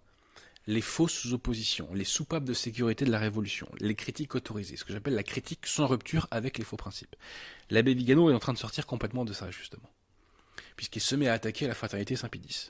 les 0.69 0.82
fausses 0.82 1.25
oppositions, 1.34 1.91
les 1.95 2.05
soupapes 2.05 2.43
de 2.43 2.53
sécurité 2.53 3.03
de 3.03 3.10
la 3.10 3.17
Révolution, 3.17 3.67
les 3.79 3.95
critiques 3.95 4.36
autorisées, 4.36 4.77
ce 4.77 4.86
que 4.86 4.93
j'appelle 4.93 5.15
la 5.15 5.23
critique 5.23 5.65
sans 5.65 5.88
rupture 5.88 6.27
avec 6.29 6.60
les 6.60 6.63
faux 6.63 6.77
principes. 6.77 7.15
L'abbé 7.71 7.95
Vigano 7.95 8.29
est 8.29 8.36
en 8.36 8.39
train 8.39 8.53
de 8.53 8.60
sortir 8.60 8.86
complètement 8.86 9.25
de 9.25 9.34
ça, 9.34 9.49
justement, 9.49 9.89
puisqu'il 10.75 10.99
se 10.99 11.15
met 11.15 11.27
à 11.27 11.34
attaquer 11.34 11.65
la 11.65 11.73
fraternité 11.73 12.15
Saint-Pédis. 12.15 12.69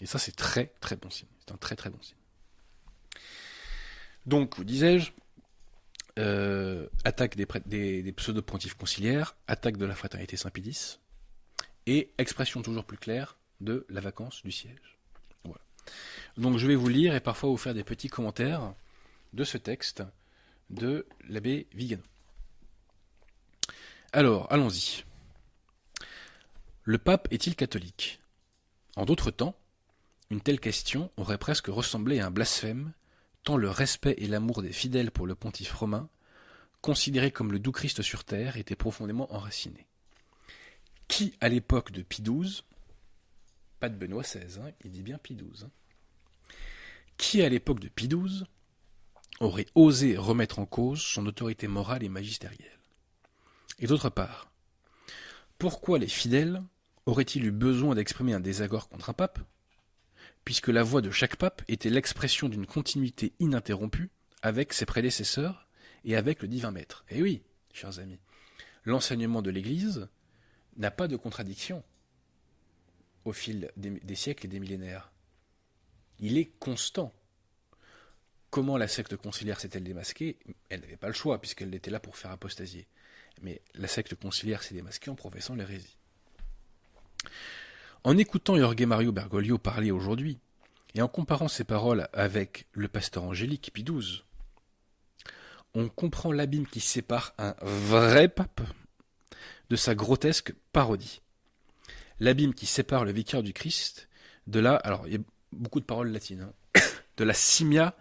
Et 0.00 0.06
ça, 0.06 0.20
c'est 0.20 0.36
très 0.36 0.74
très 0.78 0.94
bon 0.94 1.10
signe. 1.10 1.26
C'est 1.44 1.52
un 1.52 1.56
très 1.56 1.74
très 1.74 1.90
bon 1.90 2.00
signe. 2.00 2.14
Donc, 4.26 4.62
disais-je, 4.62 5.10
euh, 6.20 6.86
attaque 7.02 7.34
des, 7.34 7.48
des, 8.02 8.12
pseudo-pontifs 8.12 8.74
conciliaires, 8.74 9.34
attaque 9.48 9.76
de 9.76 9.86
la 9.86 9.96
fraternité 9.96 10.36
Saint-Pédis, 10.36 11.00
et 11.86 12.12
expression 12.16 12.62
toujours 12.62 12.84
plus 12.84 12.96
claire 12.96 13.38
de 13.60 13.84
la 13.88 14.00
vacance 14.00 14.44
du 14.44 14.52
siège. 14.52 14.93
Donc 16.36 16.58
je 16.58 16.66
vais 16.66 16.74
vous 16.74 16.88
lire 16.88 17.14
et 17.14 17.20
parfois 17.20 17.50
vous 17.50 17.56
faire 17.56 17.74
des 17.74 17.84
petits 17.84 18.08
commentaires 18.08 18.74
de 19.32 19.44
ce 19.44 19.58
texte 19.58 20.02
de 20.70 21.06
l'abbé 21.28 21.66
Vigano. 21.72 22.02
Alors, 24.12 24.46
allons-y. 24.52 25.04
Le 26.84 26.98
pape 26.98 27.28
est-il 27.32 27.56
catholique? 27.56 28.20
En 28.96 29.04
d'autres 29.04 29.30
temps, 29.30 29.56
une 30.30 30.40
telle 30.40 30.60
question 30.60 31.10
aurait 31.16 31.38
presque 31.38 31.66
ressemblé 31.66 32.20
à 32.20 32.26
un 32.26 32.30
blasphème, 32.30 32.92
tant 33.42 33.56
le 33.56 33.70
respect 33.70 34.14
et 34.18 34.26
l'amour 34.26 34.62
des 34.62 34.72
fidèles 34.72 35.10
pour 35.10 35.26
le 35.26 35.34
pontife 35.34 35.72
romain, 35.72 36.08
considéré 36.80 37.30
comme 37.30 37.52
le 37.52 37.58
doux 37.58 37.72
Christ 37.72 38.02
sur 38.02 38.24
terre, 38.24 38.56
était 38.56 38.76
profondément 38.76 39.32
enraciné. 39.34 39.86
Qui, 41.08 41.34
à 41.40 41.48
l'époque 41.48 41.90
de 41.90 42.02
Pie 42.02 42.22
XII, 42.22 42.62
pas 43.84 43.90
de 43.90 43.96
Benoît 43.96 44.22
XVI, 44.22 44.60
hein, 44.60 44.72
il 44.82 44.92
dit 44.92 45.02
bien 45.02 45.18
Pie 45.18 45.34
XII, 45.34 45.66
hein, 45.66 45.70
qui, 47.18 47.42
à 47.42 47.50
l'époque 47.50 47.80
de 47.80 47.88
Pie 47.88 48.08
XII, 48.08 48.44
aurait 49.40 49.66
osé 49.74 50.16
remettre 50.16 50.58
en 50.58 50.64
cause 50.64 51.02
son 51.02 51.26
autorité 51.26 51.68
morale 51.68 52.02
et 52.02 52.08
magistérielle? 52.08 52.80
Et 53.80 53.86
d'autre 53.86 54.08
part, 54.08 54.50
pourquoi 55.58 55.98
les 55.98 56.08
fidèles 56.08 56.62
auraient-ils 57.04 57.44
eu 57.44 57.50
besoin 57.50 57.94
d'exprimer 57.94 58.32
un 58.32 58.40
désaccord 58.40 58.88
contre 58.88 59.10
un 59.10 59.12
pape, 59.12 59.38
puisque 60.46 60.68
la 60.68 60.82
voix 60.82 61.02
de 61.02 61.10
chaque 61.10 61.36
pape 61.36 61.60
était 61.68 61.90
l'expression 61.90 62.48
d'une 62.48 62.64
continuité 62.64 63.34
ininterrompue 63.38 64.08
avec 64.40 64.72
ses 64.72 64.86
prédécesseurs 64.86 65.68
et 66.06 66.16
avec 66.16 66.40
le 66.40 66.48
divin 66.48 66.70
maître? 66.70 67.04
Eh 67.10 67.20
oui, 67.20 67.42
chers 67.74 67.98
amis, 67.98 68.18
l'enseignement 68.86 69.42
de 69.42 69.50
l'Église 69.50 70.08
n'a 70.78 70.90
pas 70.90 71.06
de 71.06 71.16
contradiction 71.16 71.84
au 73.24 73.32
fil 73.32 73.70
des 73.76 74.14
siècles 74.14 74.46
et 74.46 74.48
des 74.48 74.60
millénaires 74.60 75.10
il 76.18 76.38
est 76.38 76.50
constant. 76.58 77.12
Comment 78.50 78.76
la 78.76 78.88
secte 78.88 79.16
conciliaire 79.16 79.60
s'est-elle 79.60 79.84
démasquée? 79.84 80.38
Elle 80.68 80.80
n'avait 80.80 80.96
pas 80.96 81.08
le 81.08 81.12
choix, 81.12 81.40
puisqu'elle 81.40 81.74
était 81.74 81.90
là 81.90 82.00
pour 82.00 82.16
faire 82.16 82.30
apostasier. 82.30 82.86
Mais 83.42 83.60
la 83.74 83.88
secte 83.88 84.14
conciliaire 84.14 84.62
s'est 84.62 84.74
démasquée 84.74 85.10
en 85.10 85.16
professant 85.16 85.56
l'hérésie. 85.56 85.96
En 88.04 88.16
écoutant 88.16 88.56
Jorge 88.56 88.82
Mario 88.82 89.12
Bergoglio 89.12 89.58
parler 89.58 89.90
aujourd'hui, 89.90 90.38
et 90.94 91.02
en 91.02 91.08
comparant 91.08 91.48
ses 91.48 91.64
paroles 91.64 92.08
avec 92.12 92.66
le 92.72 92.86
pasteur 92.86 93.24
angélique 93.24 93.72
Pie 93.72 93.82
XII, 93.82 94.22
on 95.74 95.88
comprend 95.88 96.30
l'abîme 96.30 96.68
qui 96.68 96.78
sépare 96.78 97.34
un 97.38 97.56
vrai 97.60 98.28
pape 98.28 98.60
de 99.70 99.74
sa 99.74 99.96
grotesque 99.96 100.54
parodie. 100.72 101.23
L'abîme 102.20 102.54
qui 102.54 102.66
sépare 102.66 103.04
le 103.04 103.12
vicaire 103.12 103.42
du 103.42 103.52
Christ 103.52 104.08
de 104.46 104.60
là, 104.60 104.76
alors 104.76 105.06
beaucoup 105.52 105.80
de 105.80 105.84
paroles 105.84 106.10
latines, 106.10 106.42
hein. 106.42 106.80
de 107.16 107.24
la 107.24 107.34
simia 107.34 107.96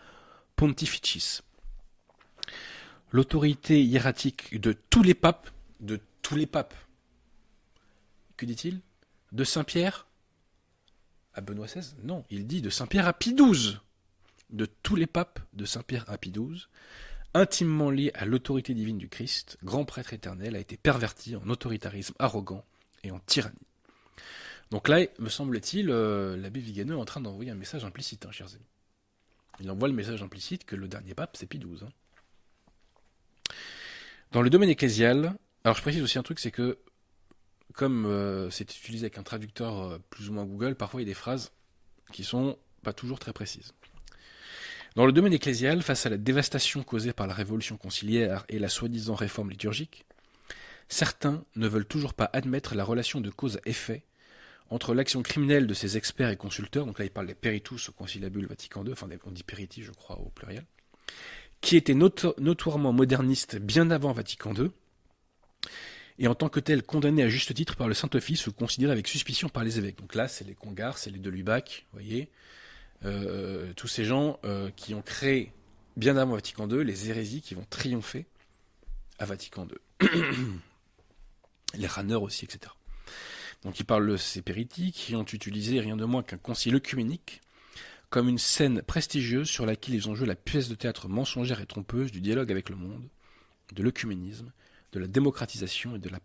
pontificis. 0.56 1.42
L'autorité 3.12 3.84
hiératique 3.84 4.60
de 4.60 4.74
tous 4.90 5.04
les 5.04 5.14
papes, 5.14 5.50
de 5.80 6.00
tous 6.22 6.36
les 6.36 6.48
papes. 6.48 6.74
Que 8.38 8.46
dit-il? 8.46 8.82
De 9.32 9.44
Saint-Pierre 9.44 10.08
à 11.34 11.42
Benoît 11.42 11.68
XVI 11.68 11.96
Non, 12.04 12.26
il 12.30 12.48
dit 12.48 12.62
de 12.62 12.70
Saint-Pierre 12.70 13.08
à 13.08 13.14
Pie 13.14 13.36
XII. 13.36 13.78
De 14.50 14.66
tous 14.66 14.96
les 14.96 15.08
papes 15.08 15.40
de 15.54 15.66
Saint-Pierre 15.66 16.06
à 16.08 16.18
Pie 16.18 16.32
XII, 16.32 16.68
intimement 17.34 17.90
lié 17.90 18.12
à 18.14 18.26
l'autorité 18.26 18.74
divine 18.76 19.00
du 19.00 19.10
Christ, 19.10 19.58
grand 19.64 19.86
prêtre 19.86 20.14
éternel, 20.14 20.56
a 20.56 20.60
été 20.60 20.78
perverti 20.78 21.36
en 21.36 21.50
autoritarisme 21.50 22.14
arrogant 22.20 22.64
et 23.04 23.10
en 23.10 23.20
tyrannie. 23.20 23.58
Donc 24.72 24.88
là, 24.88 25.06
me 25.20 25.30
semble-t-il, 25.30 25.90
euh, 25.90 26.36
l'abbé 26.36 26.60
Vigano 26.60 26.98
est 26.98 27.02
en 27.02 27.06
train 27.06 27.22
d'envoyer 27.22 27.52
un 27.52 27.56
message 27.56 27.86
implicite, 27.86 28.26
hein, 28.26 28.32
chers 28.32 28.54
amis. 28.54 28.66
Il 29.60 29.70
envoie 29.70 29.88
le 29.88 29.94
message 29.94 30.24
implicite 30.24 30.66
que 30.66 30.76
le 30.76 30.88
dernier 30.88 31.14
pape, 31.14 31.38
c'est 31.38 31.46
Pie 31.46 31.60
XII. 31.60 31.84
Hein. 31.84 33.54
Dans 34.32 34.42
le 34.42 34.50
domaine 34.50 34.70
ecclésial, 34.70 35.36
alors 35.64 35.78
je 35.78 35.82
précise 35.82 36.02
aussi 36.02 36.18
un 36.18 36.24
truc, 36.24 36.40
c'est 36.40 36.52
que 36.52 36.80
comme 37.74 38.06
euh, 38.06 38.50
c'est 38.50 38.76
utilisé 38.76 39.06
avec 39.06 39.18
un 39.18 39.24
traducteur 39.24 39.80
euh, 39.80 40.00
plus 40.10 40.30
ou 40.30 40.34
moins 40.34 40.46
Google, 40.46 40.76
parfois 40.76 41.02
il 41.02 41.04
y 41.04 41.08
a 41.08 41.12
des 41.12 41.16
phrases 41.16 41.52
qui 42.12 42.24
sont 42.24 42.58
pas 42.84 42.94
toujours 42.94 43.20
très 43.20 43.34
précises. 43.34 43.74
Dans 44.96 45.06
le 45.06 45.12
domaine 45.12 45.34
ecclésial, 45.34 45.82
face 45.82 46.06
à 46.06 46.10
la 46.10 46.18
dévastation 46.18 46.84
causée 46.84 47.14
par 47.14 47.26
la 47.26 47.34
révolution 47.34 47.78
conciliaire 47.78 48.46
et 48.50 48.60
la 48.60 48.70
soi-disant 48.70 49.16
réforme 49.16 49.50
liturgique, 49.50 50.06
certains 50.94 51.44
ne 51.56 51.68
veulent 51.68 51.86
toujours 51.86 52.14
pas 52.14 52.30
admettre 52.34 52.76
la 52.76 52.84
relation 52.84 53.20
de 53.20 53.30
cause 53.30 53.60
effet 53.66 54.04
entre 54.70 54.94
l'action 54.94 55.22
criminelle 55.22 55.68
de 55.68 55.74
ces 55.74 55.98
experts 55.98 56.30
et 56.30 56.38
consulteurs, 56.38 56.86
donc 56.86 57.00
là 57.00 57.06
il 57.06 57.12
parle 57.12 57.28
des 57.28 57.36
péritus 57.36 57.90
au 57.90 57.92
conciliabule 57.92 58.46
Vatican 58.46 58.86
II, 58.86 58.94
enfin 58.94 59.08
on 59.26 59.32
dit 59.32 59.44
périti 59.44 59.84
je 59.84 59.92
crois 59.92 60.20
au 60.20 60.30
pluriel, 60.30 60.66
qui 61.62 61.76
étaient 61.76 61.96
notoirement 61.96 62.94
modernistes 62.94 63.58
bien 63.58 63.92
avant 63.92 64.14
Vatican 64.14 64.54
II, 64.54 64.70
et 66.20 66.28
en 66.28 66.36
tant 66.36 66.50
que 66.50 66.60
tels 66.60 66.84
condamnés 66.84 67.24
à 67.24 67.30
juste 67.30 67.54
titre 67.54 67.76
par 67.76 67.88
le 67.88 67.96
Saint-Office 67.96 68.46
ou 68.48 68.54
considérés 68.54 68.94
avec 68.94 69.08
suspicion 69.08 69.50
par 69.50 69.64
les 69.64 69.80
évêques. 69.80 69.98
Donc 69.98 70.16
là 70.16 70.28
c'est 70.28 70.46
les 70.46 70.54
Congars, 70.54 70.98
c'est 71.00 71.10
les 71.10 71.20
de 71.20 71.30
Lubac, 71.30 71.86
vous 71.92 72.00
voyez, 72.00 72.30
euh, 73.04 73.74
tous 73.76 73.88
ces 73.88 74.06
gens 74.06 74.40
euh, 74.46 74.70
qui 74.76 74.94
ont 74.94 75.02
créé 75.02 75.52
bien 75.98 76.18
avant 76.18 76.36
Vatican 76.36 76.70
II 76.70 76.84
les 76.84 77.10
hérésies 77.10 77.42
qui 77.42 77.56
vont 77.56 77.66
triompher 77.70 78.26
à 79.18 79.26
Vatican 79.26 79.68
II. 80.02 80.08
les 81.74 81.88
raneurs 81.88 82.24
aussi, 82.24 82.46
etc. 82.46 82.74
Donc 83.64 83.80
il 83.80 83.86
parle 83.86 84.10
de 84.10 84.18
ces 84.18 84.42
péritiques 84.42 84.96
qui 84.96 85.16
ont 85.16 85.24
utilisé 85.24 85.80
rien 85.80 85.96
de 85.96 86.06
moins 86.06 86.24
qu'un 86.24 86.38
concile 86.38 86.76
œcuménique 86.76 87.42
comme 88.10 88.30
une 88.30 88.38
scène 88.38 88.84
prestigieuse 88.84 89.50
sur 89.50 89.66
laquelle 89.66 89.96
ils 89.96 90.08
ont 90.08 90.14
joué 90.14 90.28
la 90.28 90.36
pièce 90.36 90.70
de 90.70 90.76
théâtre 90.76 91.08
mensongère 91.08 91.62
et 91.62 91.66
trompeuse 91.66 92.12
du 92.12 92.22
dialogue 92.22 92.52
avec 92.52 92.70
le 92.70 92.76
monde, 92.76 93.08
de 93.74 93.82
l'œcuménisme, 93.82 94.52
de 94.92 95.00
la 95.00 95.08
démocratisation 95.08 95.96
et 95.96 96.00
de 96.00 96.10
la 96.10 96.20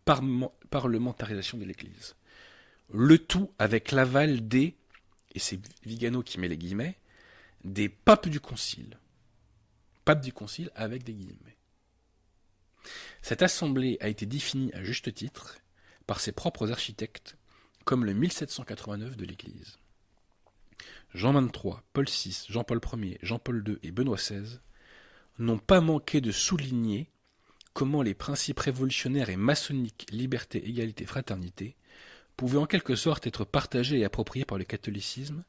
parlementarisation 0.71 1.57
de 1.57 1.65
l'Église. 1.65 2.15
Le 2.93 3.19
tout 3.19 3.51
avec 3.59 3.93
l'aval 3.93 4.47
des, 4.47 4.77
et 5.35 5.39
c'est 5.39 5.59
Vigano 5.87 6.23
qui 6.23 6.39
met 6.41 6.49
les 6.49 6.59
guillemets, 6.59 6.99
des 7.65 7.89
papes 7.89 8.29
du 8.29 8.41
concile. 8.41 8.99
Papes 10.05 10.21
du 10.21 10.33
concile 10.33 10.71
avec 10.75 11.05
des 11.05 11.15
guillemets. 11.15 11.58
Cette 13.23 13.43
assemblée 13.43 13.99
a 14.01 14.09
été 14.09 14.27
définie 14.27 14.73
à 14.73 14.83
juste 14.83 15.13
titre 15.13 15.59
par 16.07 16.21
ses 16.21 16.33
propres 16.33 16.71
architectes, 16.71 17.37
comme 17.85 18.05
le 18.05 18.15
1789 18.15 19.17
de 19.17 19.25
l'Église. 19.25 19.79
Jean 21.15 21.33
23, 21.33 21.83
Paul 21.93 22.07
VI, 22.07 22.47
Jean-Paul 22.49 22.81
Ier, 23.03 23.19
Jean-Paul 23.23 23.65
II 23.67 23.79
et 23.83 23.91
Benoît 23.91 24.17
XVI 24.17 24.61
n'ont 25.39 25.59
pas 25.59 25.81
manqué 25.81 26.21
de 26.21 26.33
souligner 26.33 27.11
comment 27.73 28.03
les 28.03 28.15
principes 28.15 28.61
révolutionnaires 28.61 29.31
et 29.31 29.37
maçonniques 29.37 30.07
liberté, 30.11 30.69
égalité, 30.69 31.07
fraternité 31.07 31.77
pouvaient 32.37 32.59
en 32.59 32.67
quelque 32.67 32.95
sorte 32.95 33.27
être 33.27 33.45
partagés 33.45 34.01
et 34.01 34.05
appropriés 34.05 34.45
par 34.45 34.59
le 34.59 34.65
catholicisme 34.65 35.45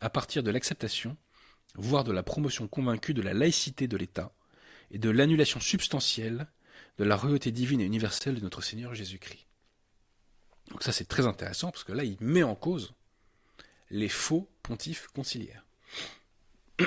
à 0.00 0.10
partir 0.10 0.42
de 0.42 0.50
l'acceptation, 0.50 1.16
voire 1.74 2.04
de 2.04 2.12
la 2.12 2.22
promotion 2.22 2.68
convaincue 2.68 3.14
de 3.14 3.22
la 3.22 3.34
laïcité 3.34 3.88
de 3.88 3.96
l'État 3.96 4.32
et 4.90 4.98
de 4.98 5.10
l'annulation 5.10 5.60
substantielle 5.60 6.48
de 6.98 7.04
la 7.04 7.16
royauté 7.16 7.50
divine 7.50 7.80
et 7.80 7.84
universelle 7.84 8.34
de 8.34 8.40
notre 8.40 8.62
Seigneur 8.62 8.94
Jésus-Christ. 8.94 9.46
Donc 10.70 10.82
ça 10.82 10.92
c'est 10.92 11.08
très 11.08 11.26
intéressant 11.26 11.70
parce 11.70 11.84
que 11.84 11.92
là 11.92 12.04
il 12.04 12.16
met 12.20 12.42
en 12.42 12.54
cause 12.54 12.92
les 13.90 14.08
faux 14.08 14.48
pontifes 14.62 15.08
conciliaires. 15.08 15.64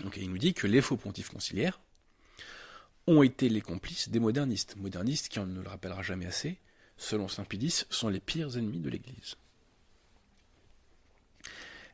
Donc 0.00 0.16
il 0.16 0.30
nous 0.30 0.38
dit 0.38 0.54
que 0.54 0.66
les 0.66 0.80
faux 0.80 0.96
pontifes 0.96 1.30
conciliaires 1.30 1.80
ont 3.06 3.22
été 3.22 3.48
les 3.48 3.60
complices 3.60 4.08
des 4.08 4.20
modernistes. 4.20 4.76
Modernistes 4.76 5.28
qui, 5.28 5.38
on 5.38 5.46
ne 5.46 5.62
le 5.62 5.68
rappellera 5.68 6.02
jamais 6.02 6.26
assez, 6.26 6.58
selon 6.96 7.28
Saint 7.28 7.44
Pidis, 7.44 7.84
sont 7.90 8.08
les 8.08 8.20
pires 8.20 8.56
ennemis 8.56 8.80
de 8.80 8.90
l'Église. 8.90 9.36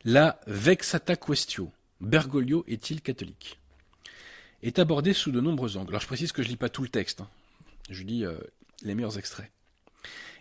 La 0.04 0.40
vexata 0.46 1.16
questio, 1.16 1.70
Bergoglio 2.00 2.64
est-il 2.66 3.02
catholique? 3.02 3.60
Est 4.62 4.78
abordée 4.78 5.12
sous 5.12 5.32
de 5.32 5.40
nombreux 5.40 5.76
angles. 5.76 5.90
Alors 5.90 6.00
je 6.00 6.06
précise 6.06 6.32
que 6.32 6.42
je 6.42 6.48
ne 6.48 6.52
lis 6.52 6.56
pas 6.56 6.68
tout 6.68 6.82
le 6.82 6.88
texte, 6.88 7.20
hein. 7.20 7.28
je 7.90 8.02
lis 8.02 8.24
euh, 8.24 8.38
les 8.82 8.94
meilleurs 8.94 9.18
extraits. 9.18 9.50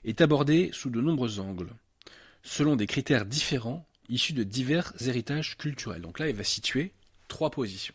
Est 0.03 0.21
abordée 0.21 0.71
sous 0.73 0.89
de 0.89 1.01
nombreux 1.01 1.39
angles, 1.39 1.69
selon 2.43 2.75
des 2.75 2.87
critères 2.87 3.25
différents 3.25 3.85
issus 4.09 4.33
de 4.33 4.43
divers 4.43 4.93
héritages 4.99 5.57
culturels. 5.57 6.01
Donc 6.01 6.19
là, 6.19 6.29
il 6.29 6.35
va 6.35 6.43
situer 6.43 6.91
trois 7.27 7.51
positions. 7.51 7.93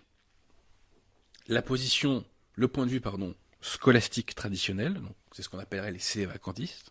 La 1.48 1.62
position, 1.62 2.24
le 2.54 2.68
point 2.68 2.86
de 2.86 2.90
vue, 2.90 3.00
pardon, 3.00 3.34
scolastique 3.60 4.34
traditionnel, 4.34 5.00
c'est 5.32 5.42
ce 5.42 5.48
qu'on 5.48 5.58
appellerait 5.58 5.92
les 5.92 5.98
sévacantistes, 5.98 6.90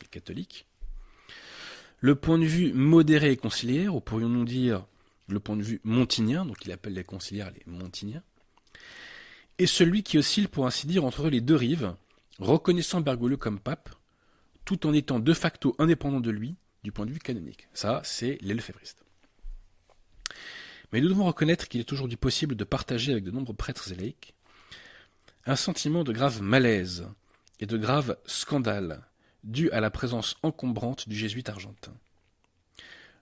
les 0.00 0.06
catholiques. 0.06 0.66
Le 2.00 2.14
point 2.14 2.38
de 2.38 2.44
vue 2.44 2.72
modéré 2.72 3.32
et 3.32 3.36
conciliaire, 3.36 3.94
ou 3.94 4.00
pourrions-nous 4.00 4.44
dire 4.44 4.86
le 5.28 5.40
point 5.40 5.56
de 5.56 5.62
vue 5.62 5.80
montinien, 5.84 6.44
donc 6.44 6.64
il 6.64 6.72
appelle 6.72 6.94
les 6.94 7.04
conciliaires 7.04 7.50
les 7.50 7.62
montiniens, 7.66 8.22
et 9.58 9.66
celui 9.66 10.02
qui 10.02 10.18
oscille, 10.18 10.48
pour 10.48 10.66
ainsi 10.66 10.86
dire, 10.86 11.04
entre 11.04 11.28
les 11.28 11.40
deux 11.40 11.56
rives, 11.56 11.94
reconnaissant 12.38 13.00
Bergoglio 13.00 13.36
comme 13.36 13.60
pape, 13.60 13.90
tout 14.64 14.86
en 14.86 14.92
étant 14.92 15.18
de 15.18 15.34
facto 15.34 15.74
indépendant 15.78 16.20
de 16.20 16.30
lui 16.30 16.56
du 16.82 16.92
point 16.92 17.06
de 17.06 17.12
vue 17.12 17.18
canonique. 17.18 17.68
Ça, 17.74 18.00
c'est 18.04 18.38
les 18.40 18.54
lefévristes. 18.54 19.04
Mais 20.92 21.00
nous 21.00 21.08
devons 21.08 21.24
reconnaître 21.24 21.68
qu'il 21.68 21.80
est 21.80 21.92
aujourd'hui 21.92 22.16
possible 22.16 22.56
de 22.56 22.64
partager 22.64 23.12
avec 23.12 23.24
de 23.24 23.30
nombreux 23.30 23.54
prêtres 23.54 23.92
et 23.92 24.16
un 25.46 25.56
sentiment 25.56 26.04
de 26.04 26.12
grave 26.12 26.42
malaise 26.42 27.08
et 27.60 27.66
de 27.66 27.76
grave 27.76 28.16
scandale 28.26 29.02
dû 29.44 29.70
à 29.70 29.80
la 29.80 29.90
présence 29.90 30.36
encombrante 30.42 31.08
du 31.08 31.16
jésuite 31.16 31.48
argentin. 31.48 31.94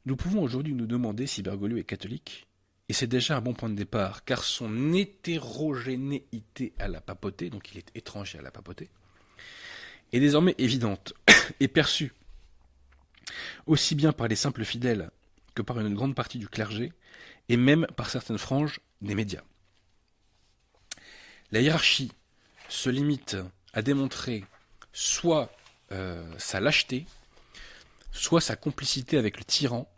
Nous 0.04 0.16
pouvons 0.16 0.42
aujourd'hui 0.42 0.74
nous 0.74 0.86
demander 0.86 1.26
si 1.26 1.42
Bergoglio 1.42 1.76
est 1.76 1.84
catholique, 1.84 2.47
et 2.88 2.92
c'est 2.94 3.06
déjà 3.06 3.36
un 3.36 3.40
bon 3.40 3.52
point 3.52 3.68
de 3.68 3.74
départ, 3.74 4.24
car 4.24 4.44
son 4.44 4.92
hétérogénéité 4.92 6.72
à 6.78 6.88
la 6.88 7.00
papauté, 7.00 7.50
donc 7.50 7.70
il 7.72 7.78
est 7.78 7.90
étranger 7.94 8.38
à 8.38 8.42
la 8.42 8.50
papauté, 8.50 8.88
est 10.12 10.20
désormais 10.20 10.54
évidente 10.58 11.12
et 11.60 11.68
perçue 11.68 12.14
aussi 13.66 13.94
bien 13.94 14.12
par 14.12 14.28
les 14.28 14.36
simples 14.36 14.64
fidèles 14.64 15.10
que 15.54 15.62
par 15.62 15.78
une 15.80 15.94
grande 15.94 16.14
partie 16.14 16.38
du 16.38 16.48
clergé, 16.48 16.92
et 17.48 17.56
même 17.56 17.86
par 17.96 18.10
certaines 18.10 18.38
franges 18.38 18.80
des 19.00 19.14
médias. 19.14 19.42
La 21.50 21.60
hiérarchie 21.60 22.12
se 22.68 22.90
limite 22.90 23.36
à 23.72 23.82
démontrer 23.82 24.44
soit 24.92 25.50
euh, 25.92 26.30
sa 26.38 26.60
lâcheté, 26.60 27.06
soit 28.12 28.40
sa 28.40 28.56
complicité 28.56 29.18
avec 29.18 29.38
le 29.38 29.44
tyran, 29.44 29.90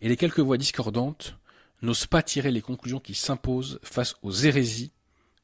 et 0.00 0.08
les 0.08 0.16
quelques 0.16 0.40
voix 0.40 0.58
discordantes 0.58 1.36
n'osent 1.82 2.06
pas 2.06 2.22
tirer 2.22 2.50
les 2.50 2.62
conclusions 2.62 3.00
qui 3.00 3.14
s'imposent 3.14 3.78
face 3.82 4.16
aux 4.22 4.32
hérésies 4.32 4.92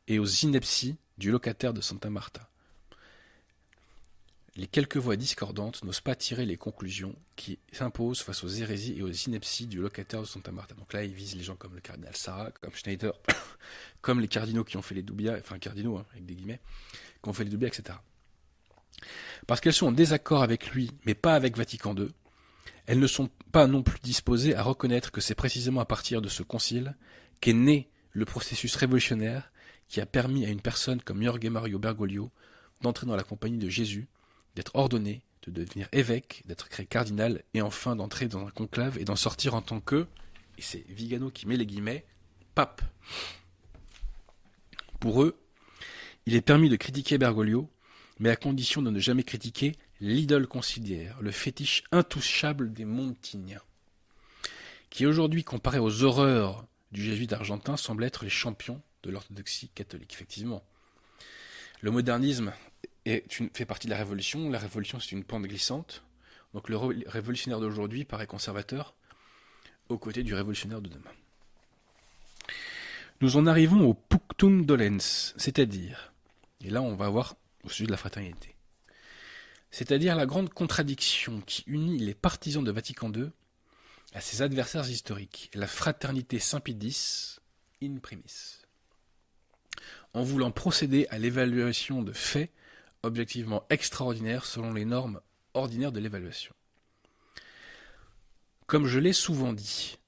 et 0.09 0.19
aux 0.19 0.27
inepties 0.27 0.97
du 1.19 1.31
locataire 1.31 1.73
de 1.73 1.81
Santa 1.81 2.11
Marta 2.11 2.49
les 4.57 4.67
quelques 4.67 4.99
voix 4.99 5.17
discordantes 5.17 5.83
n'osent 5.83 6.01
pas 6.01 6.15
tirer 6.15 6.45
les 6.45 6.57
conclusions 6.57 7.17
qui 7.37 7.59
s'imposent 7.73 8.21
face 8.21 8.45
aux 8.45 8.49
hérésies 8.49 8.95
et 8.99 9.03
aux 9.03 9.11
inepties 9.11 9.67
du 9.67 9.81
locataire 9.81 10.21
de 10.21 10.27
Santa 10.27 10.53
Marta. 10.53 10.75
Donc 10.75 10.93
là, 10.93 11.05
ils 11.05 11.15
visent 11.15 11.37
les 11.37 11.43
gens 11.43 11.57
comme 11.57 11.75
le 11.75 11.81
cardinal 11.81 12.15
Sarah, 12.15 12.51
comme 12.61 12.75
Schneider, 12.75 13.15
comme 14.03 14.21
les 14.21 14.29
cardinaux 14.29 14.65
qui 14.65 14.77
ont 14.77 14.83
fait 14.83 14.95
les 14.95 15.03
doubias, 15.03 15.39
enfin 15.39 15.59
cardinaux 15.59 15.97
hein, 15.97 16.05
avec 16.13 16.27
des 16.27 16.35
guillemets, 16.35 16.61
qui 17.23 17.29
ont 17.29 17.33
fait 17.33 17.45
les 17.45 17.51
doubias, 17.51 17.69
etc. 17.69 17.99
Parce 19.47 19.61
qu'elles 19.61 19.73
sont 19.73 19.87
en 19.87 19.93
désaccord 19.93 20.43
avec 20.43 20.71
lui, 20.71 20.91
mais 21.07 21.15
pas 21.15 21.35
avec 21.35 21.57
Vatican 21.57 21.97
II, 21.97 22.09
elles 22.87 22.99
ne 22.99 23.07
sont 23.07 23.31
pas 23.53 23.67
non 23.67 23.83
plus 23.83 24.01
disposées 24.01 24.55
à 24.55 24.63
reconnaître 24.63 25.13
que 25.13 25.21
c'est 25.21 25.35
précisément 25.35 25.81
à 25.81 25.85
partir 25.85 26.21
de 26.21 26.29
ce 26.29 26.43
concile 26.43 26.97
qu'est 27.41 27.53
né 27.53 27.89
le 28.13 28.25
processus 28.25 28.75
révolutionnaire 28.77 29.53
qui 29.89 30.01
a 30.01 30.07
permis 30.07 30.45
à 30.45 30.49
une 30.49 30.61
personne 30.61 31.01
comme 31.01 31.23
Jorge 31.23 31.45
Mario 31.47 31.79
Bergoglio 31.79 32.31
d'entrer 32.81 33.07
dans 33.07 33.17
la 33.17 33.23
compagnie 33.23 33.59
de 33.59 33.69
Jésus 33.69 34.09
d'être 34.55 34.75
ordonné, 34.75 35.23
de 35.47 35.51
devenir 35.51 35.89
évêque, 35.93 36.43
d'être 36.47 36.69
créé 36.69 36.87
cardinal, 36.87 37.43
et 37.55 37.63
enfin 37.63 37.97
d'entrer 37.97 38.29
dans 38.29 38.47
un 38.47 38.51
conclave 38.51 38.99
et 38.99 39.05
d'en 39.05 39.17
sortir 39.17 39.55
en 39.55 39.63
tant 39.63 39.81
que, 39.81 40.07
et 40.59 40.63
c'est 40.63 40.85
Vigano 40.89 41.31
qui 41.31 41.47
met 41.47 41.57
les 41.57 41.67
guillemets, 41.67 42.05
pape. 42.55 42.83
Pour 45.01 45.23
eux, 45.23 45.39
il 46.27 46.35
est 46.35 46.43
permis 46.43 46.69
de 46.69 46.77
critiquer 46.77 47.19
Bergoglio, 47.19 47.69
mais 48.19 48.31
à 48.31 48.37
condition 48.37 48.83
de 48.83 48.91
ne 48.91 49.01
jamais 49.01 49.25
critiquer 49.25 49.75
l'idole 50.03 50.49
conciliaire, 50.49 51.17
le 51.23 51.31
fétiche 51.31 51.85
intouchable 51.93 52.73
des 52.73 52.85
Montiniens, 52.85 53.63
qui 54.91 55.07
aujourd'hui, 55.07 55.45
comparé 55.45 55.79
aux 55.79 56.03
horreurs 56.03 56.67
du 56.91 57.03
jésuite 57.03 57.33
argentin, 57.33 57.77
semble 57.77 58.05
être 58.05 58.25
les 58.25 58.31
champions 58.31 58.83
de 59.05 59.11
l'orthodoxie 59.11 59.69
catholique. 59.69 60.13
Effectivement, 60.13 60.63
le 61.81 61.93
modernisme 61.93 62.53
fais 63.05 63.65
partie 63.65 63.87
de 63.87 63.93
la 63.93 63.99
révolution. 63.99 64.51
La 64.51 64.59
révolution, 64.59 65.01
c'est 65.01 65.13
une 65.13 65.25
pente 65.25 65.45
glissante. 65.45 66.03
Donc 66.53 66.69
le 66.69 66.77
révolutionnaire 66.77 67.61
d'aujourd'hui 67.61 68.05
paraît 68.05 68.27
conservateur 68.27 68.95
aux 69.89 69.99
côtés 69.99 70.25
du 70.25 70.35
révolutionnaire 70.35 70.83
de 70.83 70.89
demain. 70.89 71.11
Nous 73.21 73.37
en 73.37 73.47
arrivons 73.47 73.89
au 73.89 73.95
punctum 73.95 74.67
dolens, 74.67 75.33
c'est-à-dire, 75.37 76.13
et 76.61 76.71
là 76.71 76.83
on 76.83 76.97
va 76.97 77.09
voir 77.09 77.37
au 77.63 77.69
sujet 77.69 77.87
de 77.87 77.93
la 77.93 77.97
fraternité, 77.97 78.55
c'est-à-dire 79.73 80.15
la 80.15 80.27
grande 80.27 80.51
contradiction 80.51 81.41
qui 81.41 81.65
unit 81.67 81.99
les 81.99 82.15
partisans 82.15 82.63
de 82.63 82.71
Vatican 82.71 83.11
II 83.13 83.31
à 84.13 84.21
ses 84.21 84.43
adversaires 84.43 84.89
historiques, 84.89 85.51
la 85.55 85.67
fraternité 85.67 86.39
Saint-Pédis 86.39 87.39
in 87.83 87.97
primis. 87.97 88.61
En 90.13 90.23
voulant 90.23 90.51
procéder 90.51 91.07
à 91.09 91.19
l'évaluation 91.19 92.03
de 92.03 92.13
faits 92.13 92.53
objectivement 93.03 93.65
extraordinaire 93.71 94.45
selon 94.45 94.75
les 94.75 94.85
normes 94.85 95.21
ordinaires 95.55 95.91
de 95.91 96.01
l'évaluation. 96.01 96.55
Comme 98.67 98.87
je 98.87 98.99
l'ai 98.99 99.15
souvent 99.15 99.55
dit, 99.55 99.99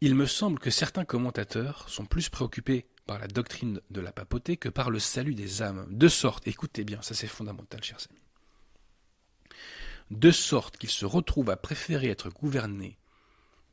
il 0.00 0.14
me 0.14 0.26
semble 0.26 0.58
que 0.58 0.70
certains 0.70 1.04
commentateurs 1.04 1.88
sont 1.88 2.06
plus 2.06 2.30
préoccupés 2.30 2.86
par 3.06 3.18
la 3.18 3.28
doctrine 3.28 3.80
de 3.90 4.00
la 4.00 4.12
papauté 4.12 4.56
que 4.56 4.70
par 4.70 4.90
le 4.90 4.98
salut 4.98 5.34
des 5.34 5.60
âmes, 5.62 5.86
de 5.90 6.08
sorte, 6.08 6.48
écoutez 6.48 6.84
bien, 6.84 7.02
ça 7.02 7.14
c'est 7.14 7.26
fondamental, 7.26 7.84
chers 7.84 8.00
amis, 8.10 8.20
de 10.12 10.30
sorte 10.30 10.76
qu'ils 10.76 10.90
se 10.90 11.06
retrouvent 11.06 11.50
à 11.50 11.56
préférer 11.56 12.08
être 12.08 12.30
gouvernés 12.30 12.98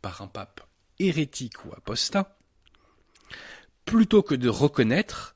par 0.02 0.21
un 0.21 0.28
pape 0.28 0.62
hérétique 0.97 1.65
ou 1.65 1.73
apostat, 1.73 2.38
plutôt 3.86 4.23
que 4.23 4.36
de 4.36 4.49
reconnaître 4.49 5.36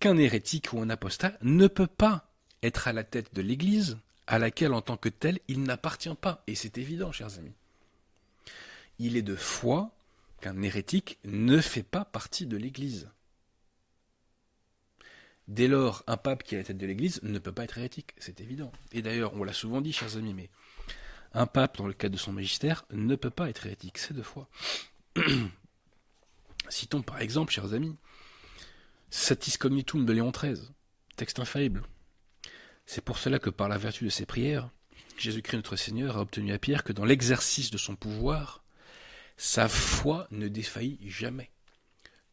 qu'un 0.00 0.16
hérétique 0.16 0.72
ou 0.72 0.80
un 0.80 0.90
apostat 0.90 1.32
ne 1.42 1.66
peut 1.66 1.86
pas 1.86 2.30
être 2.62 2.88
à 2.88 2.92
la 2.92 3.04
tête 3.04 3.34
de 3.34 3.42
l'Église, 3.42 3.98
à 4.26 4.38
laquelle 4.38 4.72
en 4.72 4.82
tant 4.82 4.96
que 4.96 5.08
tel 5.08 5.38
il 5.48 5.62
n'appartient 5.62 6.14
pas. 6.14 6.42
Et 6.46 6.54
c'est 6.54 6.78
évident, 6.78 7.12
chers 7.12 7.38
amis. 7.38 7.54
Il 8.98 9.16
est 9.16 9.22
de 9.22 9.36
foi 9.36 9.90
qu'un 10.40 10.62
hérétique 10.62 11.18
ne 11.24 11.60
fait 11.60 11.82
pas 11.82 12.04
partie 12.04 12.46
de 12.46 12.56
l'Église. 12.56 13.08
Dès 15.52 15.68
lors, 15.68 16.02
un 16.06 16.16
pape 16.16 16.44
qui 16.44 16.54
est 16.54 16.58
à 16.58 16.60
la 16.62 16.64
tête 16.64 16.78
de 16.78 16.86
l'Église 16.86 17.20
ne 17.22 17.38
peut 17.38 17.52
pas 17.52 17.64
être 17.64 17.76
hérétique, 17.76 18.14
c'est 18.16 18.40
évident. 18.40 18.72
Et 18.90 19.02
d'ailleurs, 19.02 19.34
on 19.34 19.44
l'a 19.44 19.52
souvent 19.52 19.82
dit, 19.82 19.92
chers 19.92 20.16
amis, 20.16 20.32
mais 20.32 20.48
un 21.34 21.44
pape, 21.44 21.76
dans 21.76 21.86
le 21.86 21.92
cadre 21.92 22.14
de 22.14 22.18
son 22.18 22.32
magistère, 22.32 22.86
ne 22.90 23.16
peut 23.16 23.28
pas 23.28 23.50
être 23.50 23.66
hérétique, 23.66 23.98
c'est 23.98 24.14
de 24.14 24.22
foi. 24.22 24.48
Citons 26.70 27.02
par 27.02 27.20
exemple, 27.20 27.52
chers 27.52 27.74
amis, 27.74 27.94
Satis 29.10 29.58
cognitum 29.58 30.06
de 30.06 30.12
Léon 30.14 30.30
XIII, 30.30 30.70
texte 31.16 31.38
infaillible. 31.38 31.82
C'est 32.86 33.04
pour 33.04 33.18
cela 33.18 33.38
que 33.38 33.50
par 33.50 33.68
la 33.68 33.76
vertu 33.76 34.04
de 34.04 34.08
ses 34.08 34.24
prières, 34.24 34.70
Jésus-Christ 35.18 35.58
notre 35.58 35.76
Seigneur 35.76 36.16
a 36.16 36.22
obtenu 36.22 36.54
à 36.54 36.58
Pierre 36.58 36.82
que 36.82 36.94
dans 36.94 37.04
l'exercice 37.04 37.70
de 37.70 37.76
son 37.76 37.94
pouvoir, 37.94 38.64
sa 39.36 39.68
foi 39.68 40.26
ne 40.30 40.48
défaillit 40.48 41.10
jamais. 41.10 41.50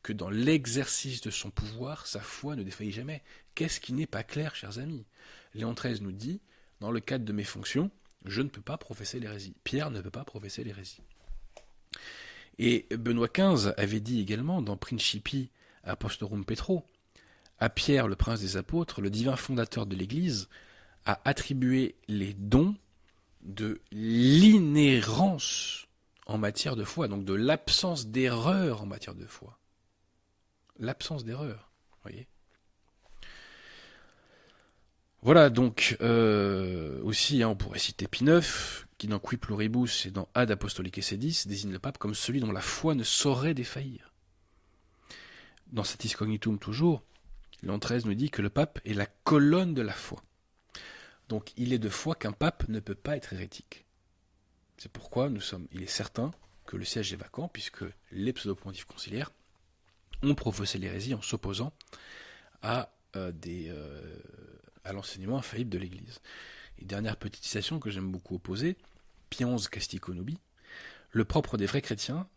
Que 0.02 0.14
dans 0.14 0.30
l'exercice 0.30 1.22
de 1.22 1.30
son 1.30 1.52
pouvoir, 1.52 2.08
sa 2.08 2.22
foi 2.22 2.56
ne 2.56 2.64
défaillit 2.64 2.92
jamais. 2.92 3.22
Qu'est-ce 3.56 3.80
qui 3.80 3.94
n'est 3.94 4.08
pas 4.08 4.24
clair, 4.24 4.56
chers 4.56 4.80
amis? 4.80 5.06
Léon 5.54 5.74
XIII 5.74 6.02
nous 6.02 6.12
dit, 6.12 6.40
dans 6.80 6.92
le 6.92 7.00
cadre 7.00 7.26
de 7.26 7.34
mes 7.34 7.44
fonctions, 7.44 7.92
je 8.26 8.42
ne 8.42 8.50
peux 8.50 8.62
pas 8.62 8.78
professer 8.78 9.20
l'hérésie. 9.20 9.56
Pierre 9.64 9.92
ne 9.92 10.02
peut 10.02 10.10
pas 10.10 10.24
professer 10.24 10.64
l'hérésie. 10.64 11.02
Et 12.58 12.88
Benoît 12.92 13.30
XV 13.34 13.74
avait 13.78 14.00
dit 14.00 14.20
également 14.22 14.62
dans 14.62 14.78
Principi 14.78 15.50
Apostorum 15.84 16.46
Petro, 16.46 16.86
à 17.60 17.70
Pierre, 17.70 18.08
le 18.08 18.16
prince 18.16 18.40
des 18.40 18.58
apôtres, 18.58 19.02
le 19.02 19.10
divin 19.10 19.36
fondateur 19.36 19.86
de 19.86 19.96
l'Église, 19.96 20.48
a 21.06 21.20
attribué 21.26 21.96
les 22.08 22.34
dons 22.34 22.76
de 23.42 23.82
l'inhérence 23.92 25.88
en 26.26 26.38
matière 26.38 26.76
de 26.76 26.84
foi, 26.84 27.08
donc 27.08 27.26
de 27.26 27.34
l'absence 27.34 28.08
d'erreur 28.08 28.84
en 28.84 28.86
matière 28.86 29.16
de 29.16 29.26
foi. 29.26 29.59
L'absence 30.80 31.26
d'erreur, 31.26 31.72
voyez. 32.04 32.28
Voilà, 35.22 35.50
donc 35.50 35.98
euh, 36.00 37.02
aussi, 37.04 37.44
hein, 37.44 37.50
on 37.50 37.56
pourrait 37.56 37.80
citer 37.80 38.08
Pie 38.08 38.24
IX, 38.24 38.86
qui 38.98 39.08
dans 39.08 39.20
Qui 39.20 39.36
Pluribus 39.36 40.06
et 40.06 40.12
dans 40.12 40.30
Ad 40.34 40.50
Apostolique 40.50 41.04
Sedis 41.04 41.44
désigne 41.46 41.74
le 41.74 41.80
pape 41.80 41.98
comme 41.98 42.16
celui 42.16 42.40
dont 42.40 42.54
la 42.54 42.62
foi 42.62 42.96
ne 42.96 43.04
saurait 43.04 43.54
défaillir. 43.54 44.14
Dans 45.68 45.84
Satis 45.84 46.16
Cognitum 46.16 46.58
toujours, 46.58 47.04
Léon 47.62 47.78
XIII 47.78 48.06
nous 48.06 48.14
dit 48.14 48.30
que 48.30 48.42
le 48.42 48.50
pape 48.50 48.80
est 48.86 48.94
la 48.94 49.06
colonne 49.06 49.74
de 49.74 49.82
la 49.82 49.94
foi. 49.94 50.24
Donc 51.28 51.52
il 51.58 51.74
est 51.74 51.80
de 51.80 51.90
foi 51.90 52.16
qu'un 52.16 52.32
pape 52.32 52.68
ne 52.70 52.80
peut 52.80 52.96
pas 52.96 53.18
être 53.18 53.34
hérétique. 53.34 53.86
C'est 54.78 54.92
pourquoi 54.92 55.30
nous 55.30 55.42
sommes, 55.42 55.68
il 55.74 55.84
est 55.84 55.88
certain 55.88 56.32
que 56.66 56.78
le 56.78 56.86
siège 56.86 57.12
est 57.12 57.18
vacant, 57.18 57.50
puisque 57.50 57.84
les 58.12 58.32
pseudo-pontifs 58.32 58.86
conciliaires 58.86 59.32
ont 60.22 60.36
professé 60.36 60.78
l'hérésie 60.78 61.14
en 61.14 61.22
s'opposant 61.22 61.74
à, 62.62 62.92
euh, 63.16 63.32
euh, 63.48 64.20
à 64.84 64.94
l'enseignement 64.94 65.38
infaillible 65.38 65.70
de 65.70 65.78
l'Église. 65.78 66.20
Et 66.80 66.86
dernière 66.86 67.18
petite 67.18 67.44
citation 67.44 67.80
que 67.80 67.90
j'aime 67.90 68.12
beaucoup 68.12 68.36
opposer, 68.36 68.78
Pionze 69.30 69.68
Casticonobi, 69.68 70.38
le 71.12 71.26
propre 71.26 71.58
des 71.58 71.66
vrais 71.66 71.82
chrétiens, 71.82 72.28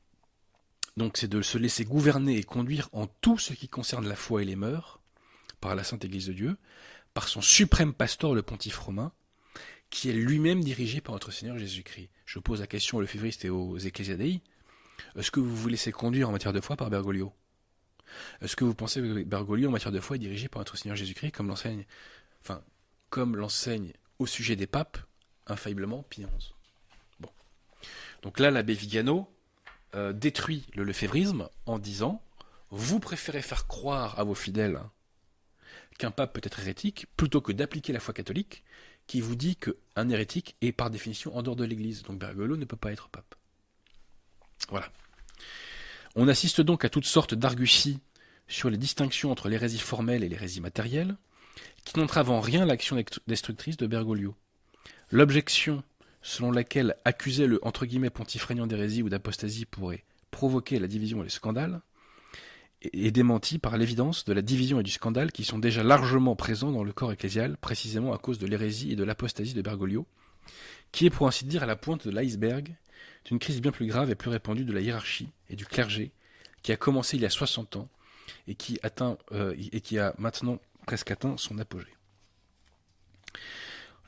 donc 0.96 1.16
c'est 1.16 1.28
de 1.28 1.42
se 1.42 1.58
laisser 1.58 1.84
gouverner 1.84 2.36
et 2.36 2.44
conduire 2.44 2.88
en 2.92 3.06
tout 3.06 3.38
ce 3.38 3.52
qui 3.52 3.68
concerne 3.68 4.08
la 4.08 4.16
foi 4.16 4.42
et 4.42 4.44
les 4.44 4.56
mœurs, 4.56 5.00
par 5.60 5.74
la 5.74 5.84
Sainte 5.84 6.04
Église 6.04 6.26
de 6.26 6.32
Dieu, 6.32 6.56
par 7.14 7.28
son 7.28 7.40
suprême 7.40 7.92
pasteur, 7.92 8.34
le 8.34 8.42
pontife 8.42 8.78
romain, 8.78 9.12
qui 9.90 10.10
est 10.10 10.14
lui-même 10.14 10.62
dirigé 10.62 11.00
par 11.00 11.14
notre 11.14 11.32
Seigneur 11.32 11.58
Jésus-Christ. 11.58 12.10
Je 12.26 12.38
pose 12.38 12.60
la 12.60 12.66
question 12.66 12.98
aux 12.98 13.00
lefévristes 13.00 13.44
et 13.44 13.50
aux 13.50 13.78
ecclésiadei. 13.78 14.42
Est-ce 15.16 15.30
que 15.30 15.40
vous 15.40 15.54
vous 15.54 15.68
laissez 15.68 15.92
conduire 15.92 16.28
en 16.28 16.32
matière 16.32 16.52
de 16.52 16.60
foi 16.60 16.76
par 16.76 16.90
Bergoglio? 16.90 17.32
Est-ce 18.40 18.56
que 18.56 18.64
vous 18.64 18.74
pensez 18.74 19.00
que 19.00 19.22
Bergoglio 19.24 19.68
en 19.68 19.72
matière 19.72 19.92
de 19.92 20.00
foi 20.00 20.16
est 20.16 20.20
dirigé 20.20 20.48
par 20.48 20.60
notre 20.60 20.76
Seigneur 20.76 20.96
Jésus-Christ 20.96 21.32
comme 21.32 21.48
l'enseigne, 21.48 21.84
comme 23.10 23.36
l'enseigne 23.36 23.92
au 24.18 24.26
sujet 24.26 24.56
des 24.56 24.66
papes, 24.66 24.98
infailliblement 25.46 26.02
Pie 26.02 26.26
Bon. 27.20 27.30
Donc 28.22 28.38
là, 28.40 28.50
l'abbé 28.50 28.74
Vigano 28.74 29.30
euh, 29.94 30.12
détruit 30.12 30.66
le 30.74 30.84
lefévrisme 30.84 31.48
en 31.66 31.78
disant 31.78 32.22
Vous 32.70 33.00
préférez 33.00 33.42
faire 33.42 33.66
croire 33.66 34.18
à 34.18 34.24
vos 34.24 34.34
fidèles 34.34 34.80
qu'un 35.98 36.10
pape 36.10 36.32
peut 36.32 36.40
être 36.44 36.60
hérétique 36.60 37.06
plutôt 37.16 37.40
que 37.40 37.52
d'appliquer 37.52 37.92
la 37.92 38.00
foi 38.00 38.14
catholique 38.14 38.62
qui 39.06 39.20
vous 39.20 39.34
dit 39.34 39.56
qu'un 39.56 40.08
hérétique 40.08 40.56
est 40.60 40.72
par 40.72 40.90
définition 40.90 41.36
en 41.36 41.42
dehors 41.42 41.56
de 41.56 41.64
l'Église. 41.64 42.02
Donc 42.02 42.18
Bergoglio 42.18 42.56
ne 42.56 42.64
peut 42.64 42.76
pas 42.76 42.92
être 42.92 43.08
pape. 43.08 43.34
Voilà. 44.68 44.90
On 46.16 46.28
assiste 46.28 46.60
donc 46.60 46.84
à 46.84 46.88
toutes 46.88 47.06
sortes 47.06 47.34
d'arguties 47.34 48.00
sur 48.48 48.70
les 48.70 48.78
distinctions 48.78 49.30
entre 49.30 49.48
l'hérésie 49.48 49.78
formelle 49.78 50.24
et 50.24 50.28
l'hérésie 50.28 50.60
matérielle, 50.60 51.16
qui 51.84 51.98
n'entravent 51.98 52.30
en 52.30 52.40
rien 52.40 52.66
l'action 52.66 53.02
destructrice 53.26 53.76
de 53.76 53.86
Bergoglio. 53.86 54.34
L'objection 55.10 55.82
selon 56.22 56.50
laquelle 56.50 56.96
accuser 57.04 57.46
le 57.46 57.58
entre 57.64 57.86
guillemets 57.86 58.10
d'hérésie 58.66 59.02
ou 59.02 59.08
d'apostasie 59.08 59.64
pourrait 59.64 60.04
provoquer 60.30 60.78
la 60.78 60.86
division 60.86 61.20
et 61.20 61.24
le 61.24 61.30
scandale, 61.30 61.80
est 62.82 63.10
démentie 63.10 63.58
par 63.58 63.76
l'évidence 63.76 64.24
de 64.24 64.32
la 64.32 64.42
division 64.42 64.78
et 64.78 64.84
du 64.84 64.90
scandale 64.90 65.32
qui 65.32 65.44
sont 65.44 65.58
déjà 65.58 65.82
largement 65.82 66.36
présents 66.36 66.70
dans 66.70 66.84
le 66.84 66.92
corps 66.92 67.12
ecclésial, 67.12 67.56
précisément 67.56 68.12
à 68.12 68.18
cause 68.18 68.38
de 68.38 68.46
l'hérésie 68.46 68.92
et 68.92 68.96
de 68.96 69.02
l'apostasie 69.02 69.54
de 69.54 69.62
Bergoglio, 69.62 70.06
qui 70.92 71.06
est 71.06 71.10
pour 71.10 71.26
ainsi 71.26 71.44
dire 71.44 71.62
à 71.62 71.66
la 71.66 71.76
pointe 71.76 72.06
de 72.06 72.12
l'iceberg 72.12 72.76
d'une 73.28 73.38
crise 73.38 73.60
bien 73.60 73.72
plus 73.72 73.86
grave 73.86 74.10
et 74.10 74.14
plus 74.14 74.30
répandue 74.30 74.64
de 74.64 74.72
la 74.72 74.80
hiérarchie 74.80 75.28
et 75.50 75.56
du 75.56 75.66
clergé, 75.66 76.12
qui 76.62 76.72
a 76.72 76.76
commencé 76.76 77.16
il 77.16 77.22
y 77.22 77.26
a 77.26 77.30
60 77.30 77.76
ans 77.76 77.88
et 78.46 78.54
qui, 78.54 78.80
euh, 79.32 79.54
et 79.58 79.80
qui 79.80 79.98
a 79.98 80.14
maintenant 80.18 80.58
presque 80.86 81.10
atteint 81.10 81.36
son 81.36 81.58
apogée. 81.58 81.94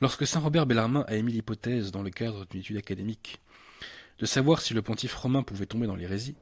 Lorsque 0.01 0.25
saint 0.25 0.39
Robert 0.39 0.65
Bellarmin 0.65 1.05
a 1.07 1.15
émis 1.15 1.33
l'hypothèse, 1.33 1.91
dans 1.91 2.01
le 2.01 2.09
cadre 2.09 2.45
d'une 2.47 2.61
étude 2.61 2.77
académique, 2.77 3.39
de 4.17 4.25
savoir 4.25 4.59
si 4.61 4.73
le 4.73 4.81
pontife 4.81 5.13
romain 5.13 5.43
pouvait 5.43 5.67
tomber 5.67 5.85
dans 5.85 5.95
l'hérésie, 5.95 6.35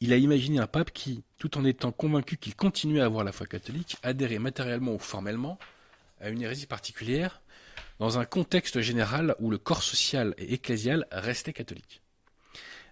il 0.00 0.12
a 0.12 0.16
imaginé 0.16 0.58
un 0.58 0.66
pape 0.66 0.90
qui, 0.92 1.22
tout 1.38 1.56
en 1.58 1.64
étant 1.64 1.92
convaincu 1.92 2.36
qu'il 2.36 2.56
continuait 2.56 3.00
à 3.00 3.04
avoir 3.04 3.22
la 3.22 3.32
foi 3.32 3.46
catholique, 3.46 3.96
adhérait 4.02 4.40
matériellement 4.40 4.94
ou 4.94 4.98
formellement 4.98 5.58
à 6.20 6.30
une 6.30 6.42
hérésie 6.42 6.66
particulière, 6.66 7.40
dans 8.00 8.18
un 8.18 8.24
contexte 8.24 8.80
général 8.80 9.36
où 9.40 9.50
le 9.50 9.58
corps 9.58 9.82
social 9.82 10.34
et 10.38 10.54
ecclésial 10.54 11.06
restait 11.12 11.52
catholique. 11.52 12.00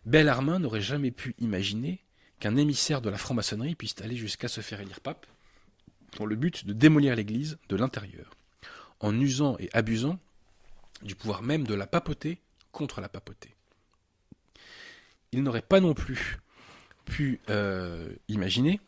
Bellarmin 0.04 0.58
n'aurait 0.58 0.82
jamais 0.82 1.10
pu 1.10 1.34
imaginer 1.38 2.04
qu'un 2.40 2.56
émissaire 2.56 3.00
de 3.00 3.08
la 3.08 3.16
franc-maçonnerie 3.16 3.74
puisse 3.74 3.96
aller 4.02 4.16
jusqu'à 4.16 4.48
se 4.48 4.60
faire 4.60 4.80
élire 4.80 5.00
pape, 5.00 5.26
dans 6.18 6.26
le 6.26 6.36
but 6.36 6.66
de 6.66 6.74
démolir 6.74 7.16
l'Église 7.16 7.58
de 7.70 7.76
l'intérieur, 7.76 8.30
en 9.00 9.18
usant 9.18 9.56
et 9.58 9.70
abusant 9.72 10.18
du 11.02 11.14
pouvoir 11.14 11.42
même 11.42 11.66
de 11.66 11.74
la 11.74 11.86
papauté 11.86 12.38
contre 12.70 13.00
la 13.00 13.08
papauté. 13.08 13.54
Il 15.32 15.42
n'aurait 15.42 15.62
pas 15.62 15.80
non 15.80 15.94
plus 15.94 16.38
pu 17.06 17.40
euh, 17.48 18.10
imaginer 18.28 18.78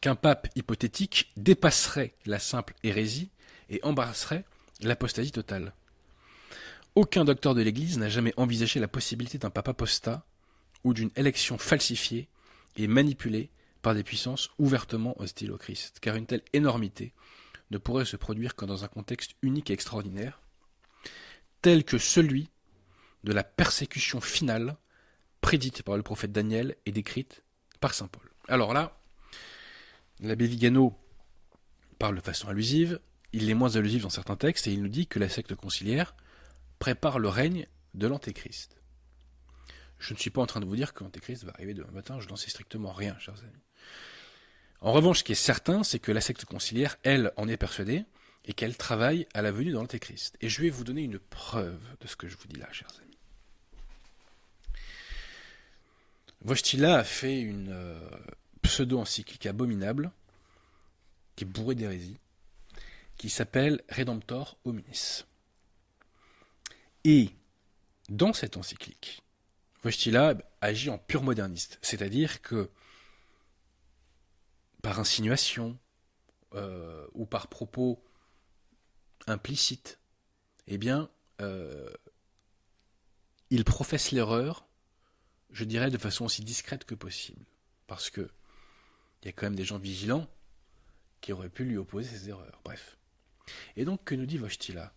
qu'un 0.00 0.14
pape 0.14 0.48
hypothétique 0.54 1.32
dépasserait 1.36 2.14
la 2.24 2.38
simple 2.38 2.74
hérésie 2.84 3.30
et 3.68 3.80
embrasserait 3.82 4.44
l'apostasie 4.82 5.32
totale. 5.32 5.74
Aucun 6.94 7.24
docteur 7.24 7.54
de 7.54 7.62
l'Église 7.62 7.98
n'a 7.98 8.08
jamais 8.08 8.32
envisagé 8.36 8.80
la 8.80 8.88
possibilité 8.88 9.38
d'un 9.38 9.50
pape 9.50 9.68
apostat 9.68 10.24
ou 10.84 10.94
d'une 10.94 11.10
élection 11.16 11.58
falsifiée 11.58 12.28
et 12.76 12.86
manipulée 12.86 13.50
par 13.82 13.94
des 13.94 14.02
puissances 14.02 14.50
ouvertement 14.58 15.20
hostiles 15.20 15.52
au 15.52 15.58
Christ, 15.58 15.98
car 16.00 16.16
une 16.16 16.26
telle 16.26 16.42
énormité 16.52 17.12
ne 17.70 17.78
pourrait 17.78 18.04
se 18.04 18.16
produire 18.16 18.56
que 18.56 18.64
dans 18.64 18.84
un 18.84 18.88
contexte 18.88 19.32
unique 19.42 19.70
et 19.70 19.74
extraordinaire, 19.74 20.40
tel 21.62 21.84
que 21.84 21.98
celui 21.98 22.48
de 23.24 23.32
la 23.32 23.44
persécution 23.44 24.20
finale 24.20 24.76
prédite 25.40 25.82
par 25.82 25.96
le 25.96 26.02
prophète 26.02 26.32
Daniel 26.32 26.76
et 26.86 26.92
décrite 26.92 27.42
par 27.80 27.94
saint 27.94 28.08
Paul. 28.08 28.30
Alors 28.48 28.72
là, 28.72 28.98
l'abbé 30.20 30.46
Vigano 30.46 30.96
parle 31.98 32.16
de 32.16 32.20
façon 32.20 32.48
allusive, 32.48 33.00
il 33.32 33.50
est 33.50 33.54
moins 33.54 33.76
allusif 33.76 34.02
dans 34.02 34.10
certains 34.10 34.36
textes, 34.36 34.66
et 34.66 34.72
il 34.72 34.82
nous 34.82 34.88
dit 34.88 35.06
que 35.06 35.18
la 35.18 35.28
secte 35.28 35.54
conciliaire 35.54 36.14
prépare 36.78 37.18
le 37.18 37.28
règne 37.28 37.66
de 37.94 38.06
l'Antéchrist. 38.06 38.76
Je 39.98 40.12
ne 40.14 40.18
suis 40.18 40.30
pas 40.30 40.42
en 40.42 40.46
train 40.46 40.60
de 40.60 40.66
vous 40.66 40.76
dire 40.76 40.94
que 40.94 41.04
l'Antéchrist 41.04 41.44
va 41.44 41.52
arriver 41.52 41.74
demain 41.74 41.90
matin, 41.90 42.20
je 42.20 42.28
n'en 42.28 42.36
sais 42.36 42.50
strictement 42.50 42.92
rien, 42.92 43.18
chers 43.18 43.38
amis. 43.40 43.62
En 44.80 44.92
revanche, 44.92 45.20
ce 45.20 45.24
qui 45.24 45.32
est 45.32 45.34
certain, 45.34 45.82
c'est 45.82 45.98
que 45.98 46.12
la 46.12 46.20
secte 46.20 46.44
conciliaire, 46.44 46.96
elle, 47.02 47.32
en 47.36 47.48
est 47.48 47.56
persuadée, 47.56 48.04
et 48.44 48.52
qu'elle 48.52 48.76
travaille 48.76 49.26
à 49.34 49.42
la 49.42 49.50
venue 49.50 49.70
de 49.70 49.76
l'Antéchrist. 49.76 50.36
Et 50.40 50.48
je 50.48 50.62
vais 50.62 50.70
vous 50.70 50.84
donner 50.84 51.02
une 51.02 51.18
preuve 51.18 51.80
de 52.00 52.06
ce 52.06 52.14
que 52.14 52.28
je 52.28 52.36
vous 52.36 52.46
dis 52.46 52.60
là, 52.60 52.70
chers 52.72 52.92
amis. 53.00 53.18
Vostila 56.42 56.98
a 56.98 57.04
fait 57.04 57.40
une 57.40 57.70
euh, 57.72 58.08
pseudo-encyclique 58.62 59.46
abominable, 59.46 60.12
qui 61.34 61.44
est 61.44 61.46
bourrée 61.46 61.74
d'hérésie, 61.74 62.18
qui 63.16 63.30
s'appelle 63.30 63.82
Redemptor 63.88 64.58
hominis. 64.64 65.24
Et 67.04 67.30
dans 68.08 68.32
cette 68.32 68.56
encyclique, 68.56 69.22
Vostila 69.82 70.34
agit 70.60 70.90
en 70.90 70.98
pur 70.98 71.22
moderniste, 71.22 71.78
c'est-à-dire 71.82 72.42
que 72.42 72.70
par 74.82 74.98
insinuation 75.00 75.78
euh, 76.54 77.06
ou 77.14 77.26
par 77.26 77.48
propos 77.48 78.02
implicites, 79.26 79.98
eh 80.66 80.78
bien, 80.78 81.08
euh, 81.40 81.90
il 83.50 83.64
professe 83.64 84.10
l'erreur 84.10 84.66
je 85.56 85.64
dirais 85.64 85.90
de 85.90 85.98
façon 85.98 86.26
aussi 86.26 86.42
discrète 86.42 86.84
que 86.84 86.94
possible. 86.94 87.44
Parce 87.86 88.10
que 88.10 88.30
il 89.22 89.26
y 89.26 89.28
a 89.28 89.32
quand 89.32 89.46
même 89.46 89.56
des 89.56 89.64
gens 89.64 89.78
vigilants 89.78 90.28
qui 91.20 91.32
auraient 91.32 91.48
pu 91.48 91.64
lui 91.64 91.78
opposer 91.78 92.08
ses 92.08 92.28
erreurs. 92.28 92.60
Bref. 92.62 92.95
Et 93.76 93.84
donc, 93.84 94.04
que 94.04 94.14
nous 94.14 94.26
dit 94.26 94.38
Vostila 94.38 94.92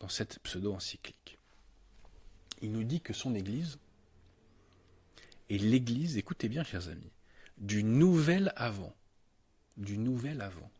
dans 0.00 0.08
cette 0.08 0.38
pseudo-encyclique? 0.40 1.38
Il 2.62 2.72
nous 2.72 2.84
dit 2.84 3.00
que 3.00 3.12
son 3.12 3.34
Église 3.34 3.78
est 5.50 5.58
l'Église, 5.58 6.16
écoutez 6.16 6.48
bien, 6.48 6.64
chers 6.64 6.88
amis, 6.88 7.12
du 7.58 7.84
nouvel 7.84 8.52
avant. 8.56 8.94
Du 9.76 9.98
nouvel 9.98 10.40
avant. 10.40 10.70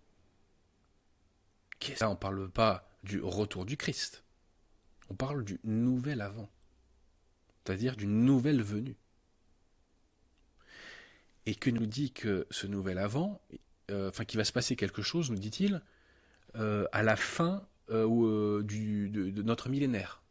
Là, 2.01 2.09
on 2.09 2.13
ne 2.13 2.19
parle 2.19 2.49
pas 2.49 2.89
du 3.03 3.21
retour 3.21 3.67
du 3.67 3.77
Christ. 3.77 4.25
On 5.11 5.15
parle 5.15 5.45
du 5.45 5.61
nouvel 5.65 6.21
avant. 6.21 6.49
C'est-à-dire 7.65 7.97
d'une 7.97 8.25
nouvelle 8.25 8.63
venue. 8.63 8.97
Et 11.47 11.55
que 11.55 11.71
nous 11.71 11.87
dit 11.87 12.13
que 12.13 12.47
ce 12.51 12.67
nouvel 12.67 12.99
avant, 12.99 13.43
euh, 13.91 14.09
enfin 14.09 14.25
qu'il 14.25 14.39
va 14.39 14.45
se 14.45 14.53
passer 14.53 14.77
quelque 14.77 15.03
chose, 15.03 15.31
nous 15.31 15.39
dit-il, 15.39 15.83
à 16.57 17.03
la 17.03 17.17
fin 17.17 17.63
euh, 17.91 18.63
du, 18.63 19.09
de, 19.11 19.43
notre 19.43 19.69
millénaire. 19.69 20.23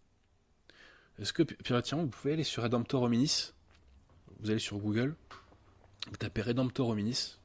Est-ce 1.19 1.33
que, 1.33 1.43
Pierre 1.43 1.81
vous 1.93 2.07
pouvez 2.07 2.33
aller 2.33 2.43
sur 2.43 2.63
Redemptor 2.63 3.03
Hominis 3.03 3.53
Vous 4.39 4.49
allez 4.49 4.59
sur 4.59 4.77
Google, 4.77 5.15
vous 6.07 6.17
tapez 6.17 6.41
Redemptor 6.41 6.89
Hominis. 6.89 7.37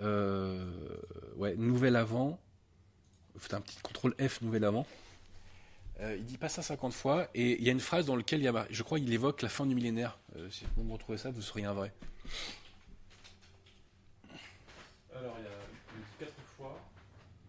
ouais, 0.00 1.56
nouvel 1.56 1.96
avant. 1.96 2.38
Faites 3.38 3.54
un 3.54 3.60
petit 3.60 3.78
contrôle 3.82 4.14
F, 4.20 4.40
nouvel 4.42 4.64
avant. 4.64 4.86
Euh, 6.00 6.16
il 6.16 6.24
dit 6.24 6.38
pas 6.38 6.48
ça 6.48 6.62
50 6.62 6.92
fois, 6.92 7.28
et 7.34 7.58
il 7.58 7.64
y 7.64 7.68
a 7.68 7.72
une 7.72 7.80
phrase 7.80 8.06
dans 8.06 8.16
laquelle 8.16 8.40
il 8.40 8.44
y 8.44 8.48
a, 8.48 8.66
je 8.70 8.82
crois 8.82 8.98
il 8.98 9.12
évoque 9.12 9.42
la 9.42 9.48
fin 9.48 9.66
du 9.66 9.74
millénaire. 9.74 10.18
Euh, 10.36 10.50
si 10.50 10.64
vous 10.76 10.92
retrouvez 10.92 11.18
ça, 11.18 11.30
vous 11.30 11.42
seriez 11.42 11.66
un 11.66 11.74
vrai. 11.74 11.92
Alors 15.22 15.36
il 15.38 15.44
y 15.44 15.48
a 15.48 16.06
quatre 16.18 16.42
fois. 16.56 16.80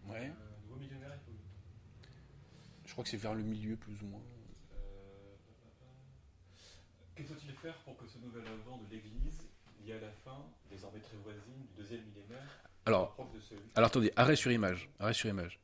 Ouais. 0.08 0.30
Euh, 0.30 0.68
nouveau 0.68 0.78
millénaire, 0.78 1.10
il 1.12 1.32
faut... 1.32 1.38
Je 2.86 2.92
crois 2.92 3.02
que 3.02 3.10
c'est 3.10 3.16
vers 3.16 3.34
le 3.34 3.42
milieu 3.42 3.74
plus 3.74 4.00
ou 4.02 4.06
moins. 4.06 4.22
Qu'est-ce 7.16 7.32
qu'il 7.32 7.50
faut 7.50 7.60
faire 7.60 7.76
pour 7.78 7.96
que 7.96 8.06
ce 8.06 8.18
nouvel 8.18 8.44
avant 8.46 8.78
de 8.78 8.84
l'Église, 8.90 9.48
y 9.84 9.92
à 9.92 10.00
la 10.00 10.10
fin, 10.24 10.38
désormais 10.70 11.00
très 11.00 11.16
voisine, 11.16 11.66
du 11.68 11.82
deuxième 11.82 12.02
millénaire, 12.02 12.64
alors, 12.86 13.16
alors 13.74 13.88
attendez, 13.88 14.12
arrêt 14.14 14.36
sur 14.36 14.52
image, 14.52 14.90
arrêt 15.00 15.14
sur 15.14 15.28
image. 15.28 15.58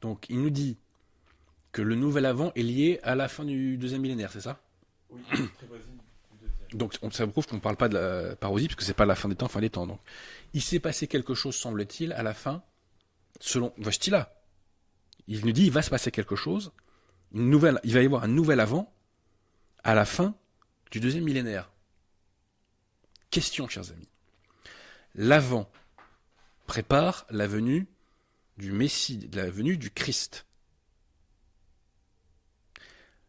Donc 0.00 0.26
il 0.28 0.40
nous 0.40 0.50
dit 0.50 0.76
que 1.72 1.82
le 1.82 1.96
nouvel 1.96 2.26
avant 2.26 2.52
est 2.54 2.62
lié 2.62 3.00
à 3.02 3.14
la 3.14 3.28
fin 3.28 3.44
du 3.44 3.78
deuxième 3.78 4.02
millénaire, 4.02 4.30
c'est 4.30 4.42
ça? 4.42 4.60
Oui, 5.10 5.22
très 5.56 5.66
voisine. 5.66 6.01
Donc 6.74 6.94
ça 7.12 7.26
prouve 7.26 7.46
qu'on 7.46 7.56
ne 7.56 7.60
parle 7.60 7.76
pas 7.76 7.88
de 7.88 7.98
la 7.98 8.36
parousie, 8.36 8.68
parce 8.68 8.76
que 8.76 8.84
c'est 8.84 8.94
pas 8.94 9.06
la 9.06 9.14
fin 9.14 9.28
des 9.28 9.34
temps, 9.34 9.48
fin 9.48 9.60
des 9.60 9.70
temps. 9.70 10.00
Il 10.54 10.62
s'est 10.62 10.80
passé 10.80 11.06
quelque 11.06 11.34
chose, 11.34 11.54
semble-t-il, 11.54 12.12
à 12.12 12.22
la 12.22 12.34
fin, 12.34 12.62
selon 13.40 13.72
Vostila. 13.78 14.34
Il 15.28 15.44
nous 15.44 15.52
dit 15.52 15.64
il 15.64 15.70
va 15.70 15.82
se 15.82 15.90
passer 15.90 16.10
quelque 16.10 16.36
chose, 16.36 16.72
une 17.32 17.50
nouvelle, 17.50 17.80
il 17.84 17.94
va 17.94 18.02
y 18.02 18.06
avoir 18.06 18.24
un 18.24 18.28
nouvel 18.28 18.60
avant 18.60 18.92
à 19.84 19.94
la 19.94 20.04
fin 20.04 20.34
du 20.90 21.00
deuxième 21.00 21.24
millénaire. 21.24 21.70
Question, 23.30 23.68
chers 23.68 23.90
amis. 23.90 24.08
L'avant 25.14 25.70
prépare 26.66 27.26
la 27.30 27.46
venue 27.46 27.86
du 28.56 28.72
Messie, 28.72 29.30
la 29.32 29.50
venue 29.50 29.76
du 29.76 29.90
Christ. 29.90 30.46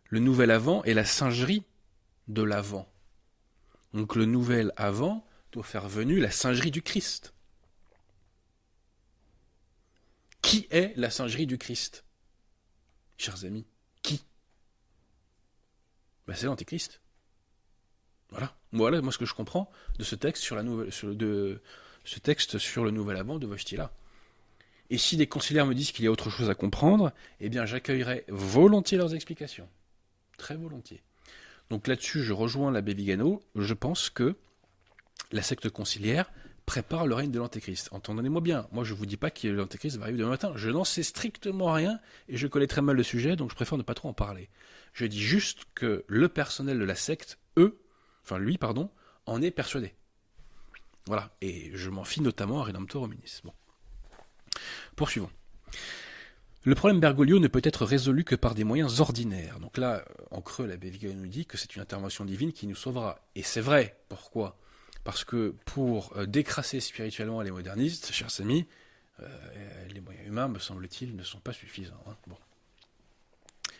Le 0.10 0.20
nouvel 0.20 0.52
avant 0.52 0.84
est 0.84 0.94
la 0.94 1.06
singerie 1.06 1.64
de 2.28 2.44
l'avant. 2.44 2.93
Donc 3.94 4.16
le 4.16 4.26
nouvel 4.26 4.74
avant 4.76 5.26
doit 5.52 5.64
faire 5.64 5.88
venue 5.88 6.20
la 6.20 6.32
singerie 6.32 6.72
du 6.72 6.82
Christ. 6.82 7.34
Qui 10.42 10.68
est 10.72 10.94
la 10.98 11.10
singerie 11.10 11.48
du 11.48 11.58
Christ? 11.58 12.04
Chers 13.18 13.46
amis, 13.46 13.66
qui? 14.02 14.24
Ben, 16.28 16.36
C'est 16.36 16.48
l'Antéchrist. 16.48 17.02
Voilà. 18.30 18.56
Voilà 18.72 19.02
moi 19.02 19.12
ce 19.12 19.20
que 19.20 19.26
je 19.26 19.36
comprends 19.36 19.70
de 20.00 20.04
ce 20.04 20.16
texte 20.16 20.42
sur 20.42 20.56
la 20.56 20.64
nouvelle, 20.64 20.92
sur 20.92 21.08
le 21.08 22.92
nouvel 22.92 23.18
avant 23.18 23.38
de 23.38 23.46
Vostila. 23.46 23.94
Et 24.90 24.98
si 24.98 25.16
des 25.16 25.28
conciliaires 25.28 25.68
me 25.68 25.76
disent 25.76 25.92
qu'il 25.92 26.04
y 26.04 26.08
a 26.08 26.12
autre 26.12 26.30
chose 26.30 26.50
à 26.50 26.56
comprendre, 26.56 27.14
eh 27.40 27.50
bien 27.50 27.66
j'accueillerai 27.66 28.26
volontiers 28.28 28.98
leurs 28.98 29.14
explications. 29.14 29.70
Très 30.38 30.56
volontiers. 30.56 31.04
Donc 31.70 31.88
là-dessus, 31.88 32.24
je 32.24 32.34
rejoins 32.34 32.72
l'abbé 32.72 32.94
Vigano. 32.94 33.42
Je 33.56 33.74
pense 33.74 34.10
que 34.10 34.36
la 35.32 35.42
secte 35.42 35.70
conciliaire 35.70 36.32
prépare 36.66 37.08
le 37.08 37.16
règne 37.16 37.32
de 37.32 37.40
l'Antéchrist. 37.40 37.90
Entendez-moi 37.92 38.42
bien, 38.42 38.68
moi 38.72 38.84
je 38.84 38.94
ne 38.94 38.98
vous 38.98 39.06
dis 39.06 39.18
pas 39.18 39.32
que 39.32 39.48
l'Antéchrist 39.48 39.98
va 39.98 40.04
arriver 40.04 40.20
demain 40.20 40.30
matin. 40.30 40.54
Je 40.56 40.70
n'en 40.70 40.84
sais 40.84 41.04
strictement 41.04 41.74
rien 41.74 42.00
et 42.30 42.38
je 42.38 42.48
connais 42.48 42.68
très 42.68 42.82
mal 42.82 42.96
le 42.96 43.04
sujet, 43.04 43.36
donc 43.36 43.50
je 43.50 43.56
préfère 43.56 43.78
ne 43.78 43.84
pas 43.84 43.94
trop 43.94 44.10
en 44.10 44.14
parler. 44.14 44.50
Je 44.94 45.06
dis 45.06 45.22
juste 45.22 45.66
que 45.76 46.06
le 46.08 46.30
personnel 46.30 46.80
de 46.80 46.86
la 46.86 46.96
secte, 46.96 47.40
eux, 47.58 47.80
lui, 48.38 48.58
pardon, 48.58 48.90
en 49.26 49.42
est 49.42 49.52
persuadé. 49.52 49.94
Voilà, 51.06 51.36
et 51.42 51.72
je 51.74 51.90
m'en 51.90 52.04
fie 52.04 52.22
notamment 52.22 52.62
à 52.62 52.66
Redemptor 52.66 53.04
Hominis. 53.04 53.42
Bon. 53.44 53.54
Poursuivons. 54.96 55.30
Le 56.66 56.76
problème 56.76 57.02
Bergoglio 57.02 57.40
ne 57.40 57.48
peut 57.48 57.62
être 57.64 57.86
résolu 57.86 58.24
que 58.24 58.36
par 58.36 58.56
des 58.56 58.64
moyens 58.64 59.02
ordinaires. 59.02 59.60
Donc 59.60 59.78
là, 59.78 60.06
en 60.32 60.42
creux, 60.42 60.66
l'abbé 60.66 60.90
Vigano 60.90 61.14
nous 61.16 61.28
dit 61.28 61.46
que 61.46 61.58
c'est 61.58 61.76
une 61.76 61.82
intervention 61.82 62.24
divine 62.24 62.54
qui 62.54 62.68
nous 62.68 62.76
sauvera. 62.76 63.20
Et 63.36 63.44
c'est 63.44 63.60
vrai. 63.60 63.98
Pourquoi? 64.08 64.58
Parce 65.04 65.26
que 65.26 65.56
pour 65.66 66.16
euh, 66.16 66.26
décrasser 66.26 66.80
spirituellement 66.80 67.42
les 67.42 67.52
modernistes, 67.52 68.14
chers 68.14 68.40
amis, 68.40 68.66
euh, 69.20 69.88
les 69.94 70.00
moyens 70.00 70.26
humains, 70.26 70.48
me 70.48 70.60
semble-t-il, 70.60 71.18
ne 71.18 71.24
sont 71.24 71.40
pas 71.40 71.52
suffisants. 71.52 72.02
Hein. 72.08 72.16
Bon. 72.28 72.38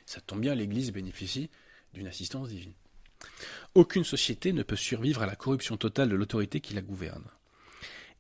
Ça 0.06 0.20
tombe 0.20 0.42
bien, 0.42 0.54
l'Église 0.54 0.92
bénéficie 0.92 1.50
d'une 1.94 2.08
assistance 2.08 2.50
divine. 2.50 2.74
Aucune 3.76 4.04
société 4.04 4.52
ne 4.52 4.64
peut 4.64 4.76
survivre 4.76 5.22
à 5.22 5.26
la 5.26 5.38
corruption 5.38 5.78
totale 5.78 6.10
de 6.10 6.16
l'autorité 6.16 6.60
qui 6.60 6.74
la 6.74 6.82
gouverne. 6.82 7.24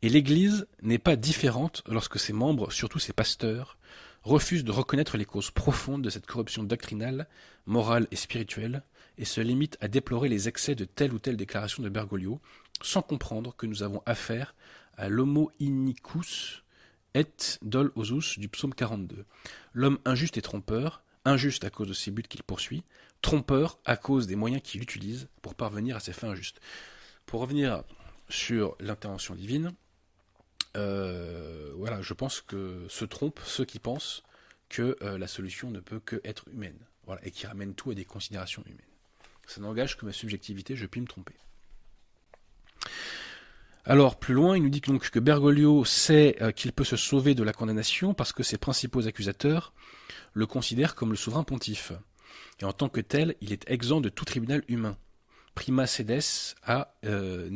Et 0.01 0.09
l'Église 0.09 0.67
n'est 0.81 0.99
pas 0.99 1.17
différente 1.17 1.83
lorsque 1.87 2.19
ses 2.19 2.33
membres, 2.33 2.71
surtout 2.71 2.99
ses 2.99 3.13
pasteurs, 3.13 3.77
refuse 4.23 4.63
de 4.63 4.71
reconnaître 4.71 5.17
les 5.17 5.25
causes 5.25 5.51
profondes 5.51 6.01
de 6.01 6.09
cette 6.09 6.25
corruption 6.25 6.63
doctrinale, 6.63 7.27
morale 7.65 8.07
et 8.11 8.15
spirituelle, 8.15 8.83
et 9.17 9.25
se 9.25 9.41
limite 9.41 9.77
à 9.81 9.87
déplorer 9.87 10.29
les 10.29 10.47
excès 10.47 10.75
de 10.75 10.85
telle 10.85 11.13
ou 11.13 11.19
telle 11.19 11.37
déclaration 11.37 11.83
de 11.83 11.89
Bergoglio, 11.89 12.41
sans 12.81 13.01
comprendre 13.01 13.55
que 13.55 13.65
nous 13.65 13.83
avons 13.83 14.01
affaire 14.05 14.55
à 14.97 15.09
l'homo 15.09 15.51
inicus 15.59 16.63
et 17.13 17.25
dol 17.61 17.91
osus 17.95 18.39
du 18.39 18.49
psaume 18.49 18.73
42. 18.73 19.25
L'homme 19.73 19.99
injuste 20.05 20.37
et 20.37 20.41
trompeur, 20.41 21.03
injuste 21.25 21.63
à 21.63 21.69
cause 21.69 21.87
de 21.87 21.93
ses 21.93 22.11
buts 22.11 22.23
qu'il 22.23 22.43
poursuit, 22.43 22.83
trompeur 23.21 23.77
à 23.85 23.97
cause 23.97 24.27
des 24.27 24.35
moyens 24.35 24.61
qu'il 24.63 24.81
utilise 24.81 25.27
pour 25.41 25.55
parvenir 25.55 25.95
à 25.95 25.99
ses 25.99 26.13
fins 26.13 26.29
injustes. 26.29 26.59
Pour 27.25 27.41
revenir 27.41 27.83
sur 28.29 28.75
l'intervention 28.79 29.35
divine, 29.35 29.73
euh, 30.75 31.71
voilà, 31.75 32.01
je 32.01 32.13
pense 32.13 32.41
que 32.41 32.85
se 32.89 33.05
trompent 33.05 33.41
ceux 33.45 33.65
qui 33.65 33.79
pensent 33.79 34.23
que 34.69 34.97
euh, 35.01 35.17
la 35.17 35.27
solution 35.27 35.69
ne 35.69 35.79
peut 35.79 35.99
que 35.99 36.19
être 36.23 36.47
humaine, 36.47 36.77
voilà, 37.05 37.25
et 37.25 37.31
qui 37.31 37.45
ramènent 37.45 37.75
tout 37.75 37.91
à 37.91 37.93
des 37.93 38.05
considérations 38.05 38.63
humaines. 38.65 38.79
Ça 39.47 39.61
n'engage 39.61 39.97
que 39.97 40.05
ma 40.05 40.13
subjectivité, 40.13 40.75
je 40.75 40.85
puis 40.85 41.01
me 41.01 41.07
tromper. 41.07 41.35
Alors, 43.85 44.17
plus 44.17 44.33
loin, 44.33 44.55
il 44.55 44.63
nous 44.63 44.69
dit 44.69 44.79
donc 44.79 45.09
que 45.09 45.19
Bergoglio 45.19 45.83
sait 45.83 46.37
euh, 46.41 46.51
qu'il 46.51 46.71
peut 46.71 46.85
se 46.85 46.95
sauver 46.95 47.35
de 47.35 47.43
la 47.43 47.51
condamnation 47.51 48.13
parce 48.13 48.31
que 48.31 48.41
ses 48.41 48.57
principaux 48.57 49.07
accusateurs 49.07 49.73
le 50.33 50.45
considèrent 50.45 50.95
comme 50.95 51.11
le 51.11 51.17
souverain 51.17 51.43
pontife. 51.43 51.91
Et 52.61 52.65
en 52.65 52.71
tant 52.71 52.87
que 52.87 53.01
tel, 53.01 53.35
il 53.41 53.51
est 53.51 53.69
exempt 53.69 53.99
de 53.99 54.09
tout 54.09 54.25
tribunal 54.25 54.63
humain 54.69 54.97
prima 55.55 55.87
sedes 55.87 56.55
a 56.63 56.95
euh, 57.05 57.49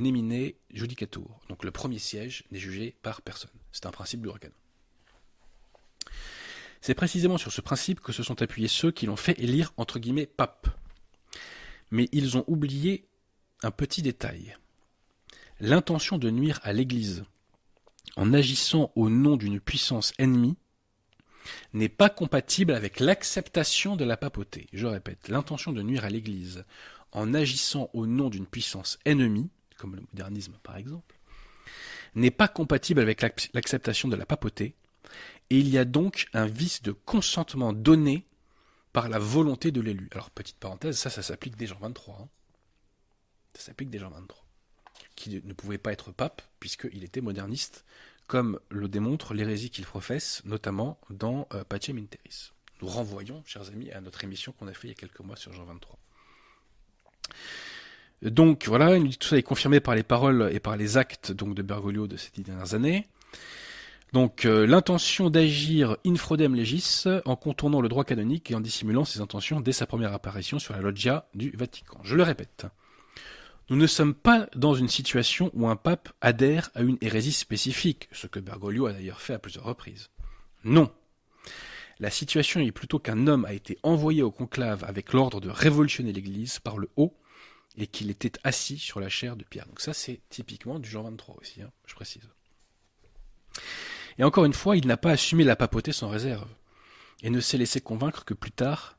judicatur. 0.71 1.39
Donc 1.49 1.63
le 1.63 1.71
premier 1.71 1.99
siège 1.99 2.43
n'est 2.51 2.59
jugé 2.59 2.95
par 3.01 3.21
personne. 3.21 3.51
C'est 3.71 3.85
un 3.85 3.91
principe 3.91 4.21
du 4.21 4.29
canon. 4.39 4.53
C'est 6.81 6.93
précisément 6.93 7.37
sur 7.37 7.51
ce 7.51 7.61
principe 7.61 7.99
que 7.99 8.11
se 8.11 8.23
sont 8.23 8.41
appuyés 8.41 8.67
ceux 8.67 8.91
qui 8.91 9.07
l'ont 9.07 9.15
fait 9.15 9.39
élire 9.39 9.73
entre 9.77 9.99
guillemets 9.99 10.25
pape. 10.25 10.67
Mais 11.91 12.07
ils 12.11 12.37
ont 12.37 12.43
oublié 12.47 13.07
un 13.63 13.71
petit 13.71 14.01
détail. 14.01 14.55
L'intention 15.59 16.17
de 16.17 16.29
nuire 16.29 16.59
à 16.63 16.73
l'Église 16.73 17.23
en 18.15 18.33
agissant 18.33 18.91
au 18.95 19.09
nom 19.09 19.37
d'une 19.37 19.59
puissance 19.59 20.13
ennemie 20.17 20.57
n'est 21.73 21.89
pas 21.89 22.09
compatible 22.09 22.73
avec 22.73 22.99
l'acceptation 22.99 23.95
de 23.95 24.05
la 24.05 24.17
papauté. 24.17 24.67
Je 24.73 24.85
répète, 24.85 25.29
l'intention 25.29 25.71
de 25.71 25.81
nuire 25.81 26.05
à 26.05 26.09
l'Église 26.09 26.65
en 27.18 27.34
agissant 27.34 27.89
au 27.93 28.05
nom 28.05 28.30
d'une 28.30 28.45
puissance 28.45 28.99
ennemie, 29.03 29.49
comme 29.78 29.95
le 29.95 30.01
modernisme 30.01 30.53
par 30.61 30.78
exemple, 30.78 31.15
n'est 32.13 32.32
pas 32.32 32.47
compatible 32.47 33.01
avec 33.01 33.22
l'acceptation 33.53 34.07
de 34.07 34.15
la 34.15 34.26
papauté, 34.26 34.76
et 35.49 35.57
il 35.57 35.68
y 35.68 35.78
a 35.78 35.86
donc 35.86 36.28
un 36.34 36.45
vice 36.45 36.82
de 36.84 36.91
consentement 36.91 37.74
donné 37.74 38.26
par 38.93 39.09
la 39.09 39.18
volonté 39.18 39.72
de 39.72 39.82
l'élu. 39.82 40.09
Alors, 40.11 40.30
petite 40.30 40.57
parenthèse, 40.57 40.97
ça, 40.97 41.09
ça 41.09 41.24
s'applique 41.24 41.55
déjà 41.55 41.76
en 41.76 41.80
23. 41.80 42.28
Ça 43.55 43.61
s'applique 43.61 43.89
déjà 43.89 44.07
en 44.07 44.11
23. 44.11 44.45
qui 45.15 45.41
ne 45.43 45.53
pouvait 45.53 45.78
pas 45.78 45.91
être 45.91 46.11
pape, 46.11 46.41
puisqu'il 46.59 47.03
était 47.03 47.22
moderniste, 47.22 47.84
comme 48.28 48.59
le 48.70 48.88
démontre 48.88 49.34
l'hérésie 49.34 49.72
qu'il 49.72 49.86
professe, 49.86 50.43
notamment 50.45 50.99
dans 51.09 51.47
euh, 51.53 51.63
Pace 51.63 51.89
Minteris. 51.89 52.51
Nous 52.82 52.88
renvoyons, 52.88 53.41
chers 53.45 53.70
amis, 53.70 53.91
à 53.91 54.01
notre 54.01 54.24
émission 54.24 54.51
qu'on 54.51 54.68
a 54.68 54.74
fait 54.74 54.88
il 54.88 54.91
y 54.91 54.93
a 54.93 54.95
quelques 54.95 55.22
mois 55.22 55.36
sur 55.36 55.53
Jean 55.53 55.65
23. 55.65 55.97
Donc 58.21 58.67
voilà, 58.67 58.97
tout 59.19 59.28
ça 59.28 59.38
est 59.38 59.43
confirmé 59.43 59.80
par 59.80 59.95
les 59.95 60.03
paroles 60.03 60.49
et 60.51 60.59
par 60.59 60.75
les 60.75 60.97
actes 60.97 61.32
donc 61.32 61.53
de 61.53 61.61
Bergoglio 61.61 62.07
de 62.07 62.17
ces 62.17 62.32
dix 62.32 62.43
dernières 62.43 62.73
années. 62.73 63.07
Donc 64.13 64.45
euh, 64.45 64.65
l'intention 64.65 65.30
d'agir 65.30 65.97
in 66.05 66.15
fraudem 66.15 66.55
legis 66.55 67.03
en 67.25 67.36
contournant 67.36 67.82
le 67.82 67.89
droit 67.89 68.05
canonique 68.05 68.49
et 68.49 68.55
en 68.55 68.61
dissimulant 68.61 69.03
ses 69.05 69.21
intentions 69.21 69.59
dès 69.59 69.73
sa 69.73 69.86
première 69.86 70.13
apparition 70.13 70.59
sur 70.59 70.73
la 70.73 70.82
loggia 70.82 71.28
du 71.36 71.51
Vatican. 71.51 71.99
Je 72.03 72.15
le 72.15 72.23
répète. 72.23 72.65
Nous 73.69 73.75
ne 73.75 73.88
sommes 73.88 74.13
pas 74.13 74.47
dans 74.55 74.75
une 74.75 74.88
situation 74.88 75.51
où 75.53 75.67
un 75.67 75.75
pape 75.75 76.09
adhère 76.21 76.69
à 76.73 76.84
une 76.84 76.97
hérésie 77.01 77.34
spécifique, 77.34 78.07
ce 78.13 78.25
que 78.28 78.39
Bergoglio 78.39 78.86
a 78.86 78.93
d'ailleurs 78.93 79.19
fait 79.19 79.34
à 79.34 79.39
plusieurs 79.39 79.65
reprises. 79.65 80.09
Non. 80.63 80.89
La 81.99 82.11
situation 82.11 82.59
est 82.59 82.71
plutôt 82.71 82.99
qu'un 82.99 83.27
homme 83.27 83.45
a 83.45 83.53
été 83.53 83.79
envoyé 83.83 84.21
au 84.21 84.31
conclave 84.31 84.83
avec 84.83 85.13
l'ordre 85.13 85.41
de 85.41 85.49
révolutionner 85.49 86.13
l'Église 86.13 86.59
par 86.59 86.77
le 86.77 86.89
haut 86.95 87.17
et 87.75 87.87
qu'il 87.87 88.09
était 88.09 88.33
assis 88.43 88.77
sur 88.77 88.99
la 88.99 89.09
chair 89.09 89.35
de 89.35 89.43
Pierre. 89.43 89.67
Donc 89.67 89.81
ça 89.81 89.93
c'est 89.93 90.21
typiquement 90.29 90.79
du 90.79 90.89
Jean 90.89 91.03
23 91.03 91.35
aussi, 91.39 91.61
hein, 91.61 91.71
je 91.85 91.95
précise. 91.95 92.29
Et 94.17 94.23
encore 94.23 94.45
une 94.45 94.53
fois, 94.53 94.77
il 94.77 94.87
n'a 94.87 94.97
pas 94.97 95.11
assumé 95.11 95.43
la 95.43 95.55
papauté 95.55 95.91
sans 95.91 96.09
réserve, 96.09 96.49
et 97.23 97.29
ne 97.29 97.39
s'est 97.39 97.57
laissé 97.57 97.81
convaincre 97.81 98.25
que 98.25 98.33
plus 98.33 98.51
tard, 98.51 98.97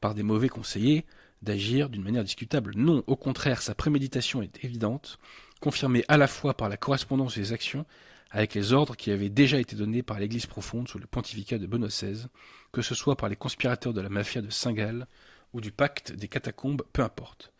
par 0.00 0.14
des 0.14 0.22
mauvais 0.22 0.48
conseillers, 0.48 1.04
d'agir 1.42 1.88
d'une 1.88 2.04
manière 2.04 2.24
discutable. 2.24 2.72
Non, 2.76 3.02
au 3.06 3.16
contraire, 3.16 3.62
sa 3.62 3.74
préméditation 3.74 4.42
est 4.42 4.64
évidente, 4.64 5.18
confirmée 5.60 6.04
à 6.08 6.16
la 6.16 6.28
fois 6.28 6.56
par 6.56 6.68
la 6.68 6.76
correspondance 6.76 7.34
des 7.36 7.52
actions 7.52 7.84
avec 8.32 8.54
les 8.54 8.72
ordres 8.72 8.96
qui 8.96 9.10
avaient 9.10 9.28
déjà 9.28 9.60
été 9.60 9.76
donnés 9.76 10.02
par 10.02 10.18
l'Église 10.18 10.46
profonde 10.46 10.88
sous 10.88 10.98
le 10.98 11.06
pontificat 11.06 11.58
de 11.58 11.66
Benoît 11.66 11.88
XVI, 11.88 12.26
que 12.72 12.80
ce 12.80 12.94
soit 12.94 13.16
par 13.16 13.28
les 13.28 13.36
conspirateurs 13.36 13.92
de 13.92 14.00
la 14.00 14.08
mafia 14.08 14.40
de 14.40 14.48
Saint-Gall 14.48 15.06
ou 15.52 15.60
du 15.60 15.70
pacte 15.70 16.12
des 16.12 16.28
catacombes, 16.28 16.82
peu 16.94 17.02
importe, 17.02 17.52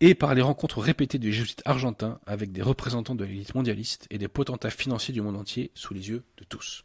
et 0.00 0.14
par 0.14 0.34
les 0.34 0.40
rencontres 0.40 0.80
répétées 0.80 1.18
des 1.18 1.30
jésuites 1.30 1.62
argentins 1.66 2.18
avec 2.26 2.52
des 2.52 2.62
représentants 2.62 3.14
de 3.14 3.24
l'élite 3.24 3.54
mondialiste 3.54 4.06
et 4.08 4.16
des 4.16 4.28
potentats 4.28 4.70
financiers 4.70 5.12
du 5.12 5.20
monde 5.20 5.36
entier 5.36 5.70
sous 5.74 5.92
les 5.92 6.08
yeux 6.08 6.24
de 6.38 6.44
tous. 6.44 6.84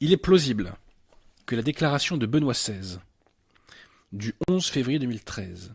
Il 0.00 0.12
est 0.12 0.18
plausible 0.18 0.74
que 1.46 1.56
la 1.56 1.62
déclaration 1.62 2.18
de 2.18 2.26
Benoît 2.26 2.52
XVI 2.52 2.98
du 4.12 4.34
11 4.50 4.66
février 4.66 4.98
2013, 4.98 5.72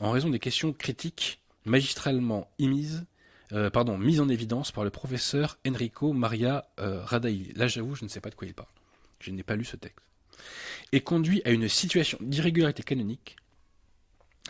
en 0.00 0.10
raison 0.10 0.28
des 0.28 0.38
questions 0.38 0.74
critiques 0.74 1.40
magistralement 1.64 2.50
émises, 2.58 3.06
euh, 3.52 3.70
pardon, 3.70 3.96
mises 3.96 4.20
en 4.20 4.28
évidence 4.28 4.72
par 4.72 4.84
le 4.84 4.90
professeur 4.90 5.58
Enrico 5.66 6.12
Maria 6.12 6.68
euh, 6.80 7.04
Là, 7.54 7.66
j'avoue, 7.66 7.94
je 7.94 8.04
ne 8.04 8.08
sais 8.08 8.20
pas 8.20 8.30
de 8.30 8.34
quoi 8.34 8.46
il 8.46 8.54
parle. 8.54 8.68
Je 9.20 9.30
n'ai 9.30 9.42
pas 9.42 9.56
lu 9.56 9.64
ce 9.64 9.76
texte. 9.76 10.04
Et 10.92 11.00
conduit 11.00 11.42
à 11.44 11.50
une 11.50 11.68
situation 11.68 12.18
d'irrégularité 12.20 12.82
canonique 12.82 13.36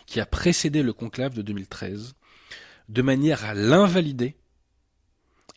qui 0.06 0.20
a 0.20 0.26
précédé 0.26 0.82
le 0.82 0.92
conclave 0.92 1.34
de 1.34 1.42
2013, 1.42 2.14
de 2.88 3.02
manière 3.02 3.44
à 3.44 3.54
l'invalider 3.54 4.36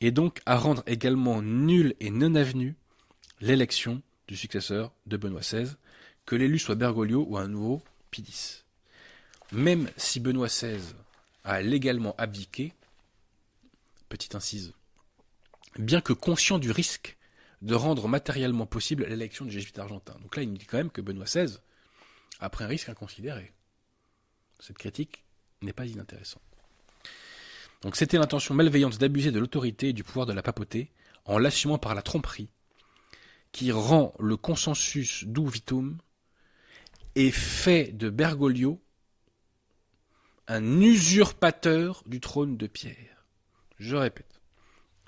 et 0.01 0.11
donc 0.11 0.41
à 0.45 0.57
rendre 0.57 0.83
également 0.87 1.41
nulle 1.41 1.95
et 1.99 2.09
non 2.09 2.35
avenue 2.35 2.75
l'élection 3.39 4.01
du 4.27 4.35
successeur 4.35 4.91
de 5.05 5.17
Benoît 5.17 5.41
XVI, 5.41 5.67
que 6.25 6.35
l'élu 6.35 6.59
soit 6.59 6.75
Bergoglio 6.75 7.25
ou 7.27 7.37
un 7.37 7.47
nouveau 7.47 7.81
Pidis. 8.11 8.63
Même 9.51 9.89
si 9.97 10.19
Benoît 10.19 10.47
XVI 10.47 10.79
a 11.43 11.61
légalement 11.61 12.15
abdiqué, 12.17 12.73
petite 14.11 14.35
incise, 14.35 14.73
bien 15.79 16.01
que 16.01 16.13
conscient 16.13 16.59
du 16.59 16.69
risque 16.69 17.17
de 17.61 17.75
rendre 17.75 18.07
matériellement 18.07 18.65
possible 18.65 19.05
l'élection 19.05 19.45
du 19.45 19.51
jésuite 19.51 19.79
argentin. 19.79 20.17
Donc 20.21 20.35
là, 20.35 20.43
il 20.43 20.49
nous 20.49 20.57
dit 20.57 20.65
quand 20.65 20.77
même 20.77 20.91
que 20.91 21.01
Benoît 21.01 21.25
XVI 21.25 21.57
a 22.39 22.49
pris 22.49 22.65
un 22.65 22.67
risque 22.67 22.89
inconsidéré. 22.89 23.53
Cette 24.59 24.77
critique 24.77 25.23
n'est 25.61 25.73
pas 25.73 25.85
inintéressante. 25.85 26.43
Donc 27.81 27.95
c'était 27.95 28.17
l'intention 28.17 28.53
malveillante 28.53 28.97
d'abuser 28.97 29.31
de 29.31 29.39
l'autorité 29.39 29.89
et 29.89 29.93
du 29.93 30.03
pouvoir 30.03 30.25
de 30.25 30.33
la 30.33 30.43
papauté 30.43 30.91
en 31.25 31.37
l'assumant 31.37 31.77
par 31.77 31.95
la 31.95 32.01
tromperie, 32.01 32.49
qui 33.51 33.71
rend 33.71 34.13
le 34.19 34.37
consensus 34.37 35.23
du 35.23 35.47
vitum 35.47 35.97
et 37.15 37.31
fait 37.31 37.91
de 37.91 38.09
Bergoglio 38.09 38.81
un 40.47 40.81
usurpateur 40.81 42.03
du 42.05 42.19
trône 42.19 42.57
de 42.57 42.67
Pierre. 42.67 43.10
Je 43.81 43.95
répète, 43.95 44.39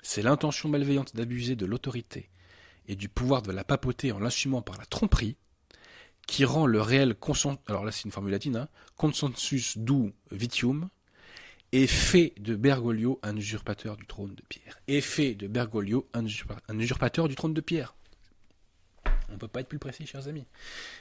c'est 0.02 0.20
l'intention 0.20 0.68
malveillante 0.68 1.14
d'abuser 1.14 1.54
de 1.54 1.64
l'autorité 1.64 2.28
et 2.88 2.96
du 2.96 3.08
pouvoir 3.08 3.40
de 3.40 3.52
la 3.52 3.62
papauté 3.62 4.10
en 4.10 4.18
l'assumant 4.18 4.62
par 4.62 4.78
la 4.78 4.84
tromperie 4.84 5.36
qui 6.26 6.44
rend 6.44 6.66
le 6.66 6.80
réel 6.80 7.14
consensus, 7.14 7.60
alors 7.68 7.84
là 7.84 7.92
c'est 7.92 8.02
une 8.02 8.10
formule 8.10 8.32
latine, 8.32 8.56
hein, 8.56 8.68
consensus 8.96 9.78
du 9.78 10.12
vitium, 10.32 10.88
et 11.70 11.86
fait 11.86 12.34
de 12.40 12.56
Bergoglio 12.56 13.20
un 13.22 13.36
usurpateur 13.36 13.96
du 13.96 14.06
trône 14.06 14.34
de 14.34 14.42
Pierre. 14.48 14.80
Et 14.88 15.00
de 15.36 15.46
Bergoglio 15.46 16.08
un, 16.12 16.26
usurpateur 16.76 17.28
du 17.28 17.36
trône 17.36 17.54
de 17.54 17.60
Pierre. 17.60 17.94
On 19.28 19.34
ne 19.34 19.38
peut 19.38 19.46
pas 19.46 19.60
être 19.60 19.68
plus 19.68 19.78
précis, 19.78 20.04
chers 20.04 20.26
amis. 20.26 20.46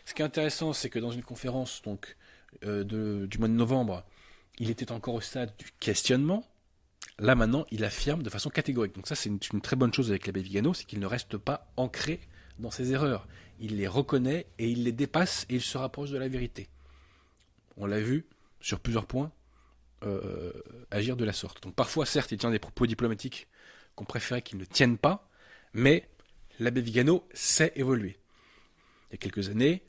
Ce 0.06 0.14
qui 0.14 0.22
est 0.22 0.26
intéressant, 0.26 0.74
c'est 0.74 0.92
que 0.92 1.00
dans 1.00 1.12
une 1.12 1.24
conférence 1.24 1.82
donc 1.82 2.18
euh, 2.66 2.84
du 3.26 3.40
mois 3.40 3.48
de 3.48 3.54
novembre, 3.54 4.06
il 4.60 4.70
était 4.70 4.92
encore 4.92 5.16
au 5.16 5.22
stade 5.22 5.58
du 5.58 5.72
questionnement. 5.80 6.48
Là 7.20 7.36
maintenant, 7.36 7.66
il 7.72 7.84
affirme 7.84 8.24
de 8.24 8.30
façon 8.30 8.50
catégorique. 8.50 8.96
Donc 8.96 9.08
ça, 9.08 9.16
c'est 9.16 9.30
une, 9.30 9.62
très 9.62 9.76
bonne 9.76 9.94
chose 9.94 10.10
avec 10.10 10.26
l'abbé 10.26 10.42
Vigano, 10.42 10.74
c'est 10.74 10.86
qu'il 10.86 11.00
ne 11.00 11.06
reste 11.06 11.38
pas 11.38 11.72
ancré 11.78 12.20
dans 12.60 12.72
ses 12.72 12.92
erreurs. 12.92 13.28
Il 13.60 13.78
les 13.78 13.88
reconnaît 13.88 14.48
et 14.58 14.70
il 14.70 14.84
les 14.84 14.92
dépasse 14.92 15.46
et 15.50 15.56
il 15.56 15.62
se 15.62 15.78
rapproche 15.78 16.10
de 16.10 16.18
la 16.18 16.28
vérité. 16.28 16.70
On 17.78 17.86
l'a 17.86 18.00
vu 18.00 18.26
sur 18.60 18.80
plusieurs 18.80 19.06
points 19.06 19.32
euh, 20.04 20.52
agir 20.92 21.16
de 21.16 21.24
la 21.24 21.34
sorte. 21.34 21.64
Donc 21.64 21.76
parfois, 21.76 22.06
certes, 22.06 22.32
il 22.32 22.38
tient 22.38 22.52
des 22.52 22.60
propos 22.60 22.88
diplomatiques 22.88 23.48
qu'on 23.96 24.06
préférait 24.06 24.42
qu'il 24.42 24.58
ne 24.58 24.66
tienne 24.66 24.98
pas, 24.98 25.30
mais 25.74 26.10
l'abbé 26.60 26.82
Vigano 26.82 27.28
sait 27.34 27.74
évoluer. 27.76 28.18
Il 29.10 29.14
y 29.14 29.16
a 29.16 29.18
quelques 29.18 29.50
années, 29.50 29.84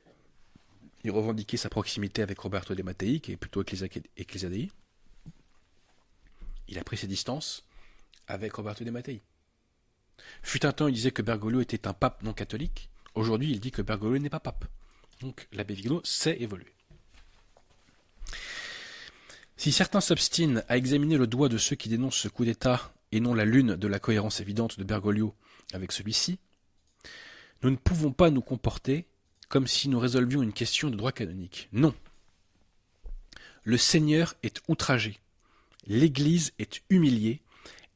il 1.05 1.11
revendiquait 1.11 1.57
sa 1.57 1.71
proximité 1.71 2.23
avec 2.23 2.39
Roberto 2.39 2.75
De 2.75 2.83
Mattei, 2.83 3.21
qui 3.21 3.33
est 3.33 3.37
plutôt 3.37 3.63
ecclésiadei. 3.63 4.71
Il 6.69 6.79
a 6.79 6.85
pris 6.85 6.97
ses 6.97 7.07
distances 7.07 7.65
avec 8.27 8.55
Roberto 8.55 8.85
De 8.85 8.91
Mattei. 8.91 9.23
Fut 10.43 10.65
un 10.65 10.73
temps, 10.73 10.89
il 10.89 10.95
disait 10.95 11.11
que 11.11 11.23
Bergoglio 11.23 11.61
était 11.61 11.87
un 11.87 11.93
pape 11.93 12.23
non 12.23 12.33
catholique. 12.33 12.89
Aujourd'hui, 13.15 13.51
il 13.51 13.61
dit 13.61 13.71
que 13.71 13.83
Bergoglio 13.83 14.19
n'est 14.19 14.31
pas 14.31 14.41
pape. 14.41 14.65
Donc 15.21 15.47
l'abbé 15.53 15.75
Vigano 15.75 16.01
sait 16.05 16.41
évoluer. 16.41 16.73
Si 19.57 19.73
certains 19.73 20.01
s'obstinent 20.01 20.63
à 20.69 20.77
examiner 20.77 21.17
le 21.17 21.27
doigt 21.27 21.49
de 21.49 21.59
ceux 21.59 21.77
qui 21.77 21.89
dénoncent 21.89 22.17
ce 22.17 22.29
coup 22.29 22.45
d'État 22.45 22.93
et 23.13 23.21
non 23.21 23.35
la 23.35 23.45
lune 23.45 23.77
de 23.77 23.89
la 23.89 24.01
cohérence 24.01 24.41
évidente 24.41 24.79
de 24.79 24.85
Bergoglio 24.85 25.35
avec 25.73 25.93
celui-ci, 25.93 26.39
nous 27.63 27.71
ne 27.71 27.77
pouvons 27.77 28.13
pas 28.13 28.31
nous 28.31 28.43
comporter 28.43 29.07
comme 29.49 29.67
si 29.67 29.89
nous 29.89 29.99
résolvions 29.99 30.43
une 30.43 30.53
question 30.53 30.91
de 30.91 30.97
droit 30.97 31.13
canonique. 31.13 31.69
Non. 31.73 31.95
Le 33.63 33.79
Seigneur 33.79 34.35
est 34.43 34.61
outragé, 34.69 35.21
l'Église 35.87 36.53
est 36.59 36.83
humiliée, 36.91 37.43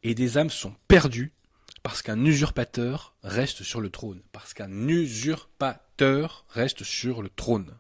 et 0.03 0.15
des 0.15 0.39
âmes 0.39 0.51
sont 0.51 0.75
perdues 0.87 1.33
parce 1.83 2.03
qu'un 2.03 2.25
usurpateur 2.25 3.15
reste 3.23 3.63
sur 3.63 3.81
le 3.81 3.91
trône. 3.91 4.21
Parce 4.33 4.55
qu'un 4.55 4.89
usurpateur 4.89 6.45
reste 6.51 6.85
sur 6.85 7.23
le 7.23 7.31
trône. 7.31 7.75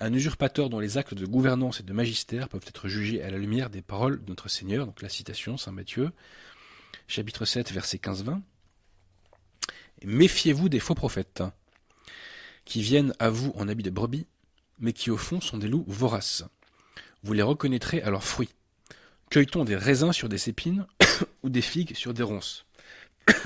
Un 0.00 0.12
usurpateur 0.12 0.68
dont 0.68 0.80
les 0.80 0.98
actes 0.98 1.14
de 1.14 1.24
gouvernance 1.24 1.80
et 1.80 1.82
de 1.82 1.92
magistère 1.92 2.48
peuvent 2.48 2.64
être 2.66 2.88
jugés 2.88 3.22
à 3.22 3.30
la 3.30 3.38
lumière 3.38 3.70
des 3.70 3.80
paroles 3.80 4.22
de 4.22 4.28
notre 4.28 4.48
Seigneur, 4.48 4.86
donc 4.86 5.00
la 5.02 5.08
citation, 5.08 5.56
Saint 5.56 5.72
Matthieu, 5.72 6.10
chapitre 7.06 7.44
7, 7.44 7.72
verset 7.72 7.98
15-20. 7.98 8.40
Méfiez-vous 10.04 10.68
des 10.68 10.80
faux 10.80 10.94
prophètes, 10.94 11.42
qui 12.64 12.82
viennent 12.82 13.14
à 13.18 13.30
vous 13.30 13.52
en 13.56 13.68
habit 13.68 13.84
de 13.84 13.90
brebis, 13.90 14.26
mais 14.78 14.92
qui 14.92 15.10
au 15.10 15.16
fond 15.16 15.40
sont 15.40 15.56
des 15.56 15.68
loups 15.68 15.84
voraces. 15.86 16.44
Vous 17.22 17.32
les 17.32 17.42
reconnaîtrez 17.42 18.02
à 18.02 18.10
leurs 18.10 18.24
fruits. 18.24 18.50
Cueille-t-on 19.30 19.64
des 19.64 19.76
raisins 19.76 20.12
sur 20.12 20.28
des 20.28 20.48
épines 20.48 20.86
ou 21.42 21.48
des 21.48 21.62
figues 21.62 21.94
sur 21.94 22.14
des 22.14 22.22
ronces 22.22 22.66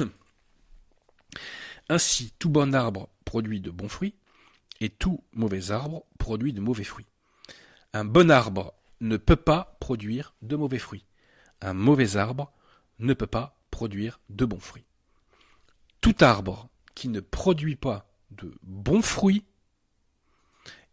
Ainsi, 1.89 2.33
tout 2.39 2.51
bon 2.51 2.74
arbre 2.74 3.09
produit 3.24 3.61
de 3.61 3.70
bons 3.70 3.89
fruits, 3.89 4.14
et 4.81 4.91
tout 4.91 5.22
mauvais 5.33 5.70
arbre 5.70 6.05
produit 6.18 6.53
de 6.53 6.61
mauvais 6.61 6.85
fruits. 6.85 7.07
Un 7.93 8.05
bon 8.05 8.31
arbre 8.31 8.74
ne 9.01 9.16
peut 9.16 9.37
pas 9.37 9.76
produire 9.81 10.35
de 10.43 10.57
mauvais 10.57 10.78
fruits. 10.78 11.05
Un 11.61 11.74
mauvais 11.74 12.16
arbre 12.16 12.53
ne 12.99 13.14
peut 13.14 13.26
pas 13.26 13.59
produire 13.70 14.20
de 14.28 14.45
bons 14.45 14.61
fruits. 14.61 14.87
Tout 16.01 16.16
arbre 16.20 16.68
qui 16.95 17.09
ne 17.09 17.20
produit 17.20 17.76
pas 17.76 18.11
de 18.31 18.55
bons 18.62 19.03
fruits 19.03 19.45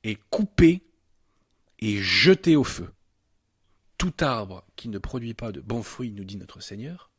est 0.03 0.19
coupé 0.29 0.83
et 1.79 1.97
jeté 2.01 2.55
au 2.55 2.63
feu. 2.63 2.91
Tout 3.97 4.13
arbre 4.19 4.63
qui 4.75 4.89
ne 4.89 4.99
produit 4.99 5.33
pas 5.33 5.51
de 5.51 5.61
bons 5.61 5.83
fruits, 5.83 6.11
nous 6.11 6.23
dit 6.23 6.37
notre 6.37 6.61
Seigneur, 6.61 7.09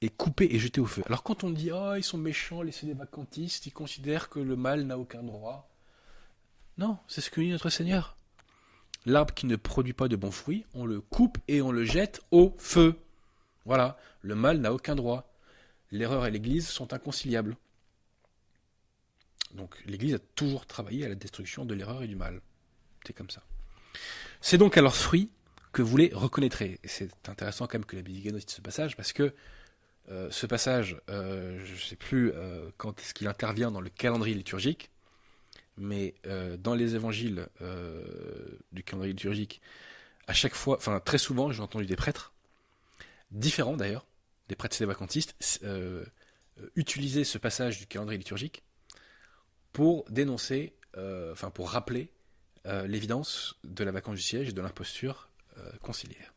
est 0.00 0.14
coupé 0.14 0.48
et 0.50 0.58
jeté 0.58 0.80
au 0.80 0.86
feu. 0.86 1.02
Alors 1.06 1.22
quand 1.22 1.44
on 1.44 1.50
dit 1.50 1.70
oh 1.72 1.94
ils 1.96 2.04
sont 2.04 2.18
méchants, 2.18 2.62
laissez 2.62 2.86
des 2.86 2.94
vacantistes, 2.94 3.66
ils 3.66 3.72
considèrent 3.72 4.28
que 4.28 4.38
le 4.38 4.56
mal 4.56 4.84
n'a 4.84 4.98
aucun 4.98 5.22
droit. 5.22 5.68
Non, 6.78 6.98
c'est 7.08 7.20
ce 7.20 7.30
que 7.30 7.40
dit 7.40 7.48
notre 7.48 7.70
Seigneur. 7.70 8.16
L'arbre 9.06 9.34
qui 9.34 9.46
ne 9.46 9.56
produit 9.56 9.92
pas 9.92 10.08
de 10.08 10.16
bons 10.16 10.30
fruits, 10.30 10.66
on 10.74 10.84
le 10.84 11.00
coupe 11.00 11.38
et 11.48 11.62
on 11.62 11.72
le 11.72 11.84
jette 11.84 12.20
au 12.30 12.54
feu. 12.58 12.98
Voilà, 13.64 13.98
le 14.20 14.34
mal 14.34 14.58
n'a 14.58 14.72
aucun 14.72 14.94
droit. 14.94 15.32
L'erreur 15.90 16.26
et 16.26 16.30
l'Église 16.30 16.68
sont 16.68 16.92
inconciliables. 16.92 17.56
Donc 19.54 19.80
l'Église 19.86 20.14
a 20.14 20.18
toujours 20.18 20.66
travaillé 20.66 21.04
à 21.06 21.08
la 21.08 21.14
destruction 21.14 21.64
de 21.64 21.74
l'erreur 21.74 22.02
et 22.02 22.08
du 22.08 22.16
mal. 22.16 22.40
C'est 23.06 23.12
comme 23.12 23.30
ça. 23.30 23.42
C'est 24.40 24.58
donc 24.58 24.76
à 24.76 24.82
leurs 24.82 24.96
fruits 24.96 25.30
que 25.76 25.82
vous 25.82 25.98
les 25.98 26.10
reconnaîtrez. 26.14 26.80
C'est 26.84 27.28
intéressant 27.28 27.66
quand 27.66 27.74
même 27.74 27.84
que 27.84 27.96
la 27.96 28.02
Bible 28.02 28.40
cite 28.40 28.50
ce 28.50 28.62
passage 28.62 28.96
parce 28.96 29.12
que 29.12 29.34
euh, 30.08 30.30
ce 30.30 30.46
passage, 30.46 30.98
euh, 31.10 31.62
je 31.66 31.72
ne 31.74 31.78
sais 31.78 31.96
plus 31.96 32.32
euh, 32.32 32.70
quand 32.78 32.98
est-ce 32.98 33.12
qu'il 33.12 33.28
intervient 33.28 33.70
dans 33.70 33.82
le 33.82 33.90
calendrier 33.90 34.34
liturgique, 34.34 34.90
mais 35.76 36.14
dans 36.60 36.74
les 36.74 36.94
évangiles 36.94 37.46
du 38.72 38.82
calendrier 38.82 39.12
liturgique, 39.12 39.60
à 40.26 40.32
chaque 40.32 40.54
fois, 40.54 40.78
enfin 40.78 40.98
très 41.00 41.18
souvent, 41.18 41.52
j'ai 41.52 41.60
entendu 41.60 41.84
des 41.84 41.96
prêtres, 41.96 42.32
différents 43.30 43.76
d'ailleurs, 43.76 44.06
des 44.48 44.56
prêtres 44.56 44.82
vacantistes, 44.86 45.36
utiliser 46.76 47.24
ce 47.24 47.36
passage 47.36 47.78
du 47.78 47.86
calendrier 47.86 48.16
liturgique 48.16 48.62
pour 49.74 50.06
dénoncer, 50.08 50.72
enfin 50.96 51.50
pour 51.50 51.68
rappeler 51.68 52.10
l'évidence 52.64 53.58
de 53.64 53.84
la 53.84 53.90
vacance 53.90 54.14
du 54.14 54.22
siège 54.22 54.48
et 54.48 54.52
de 54.52 54.62
l'imposture 54.62 55.28
conciliaire. 55.82 56.32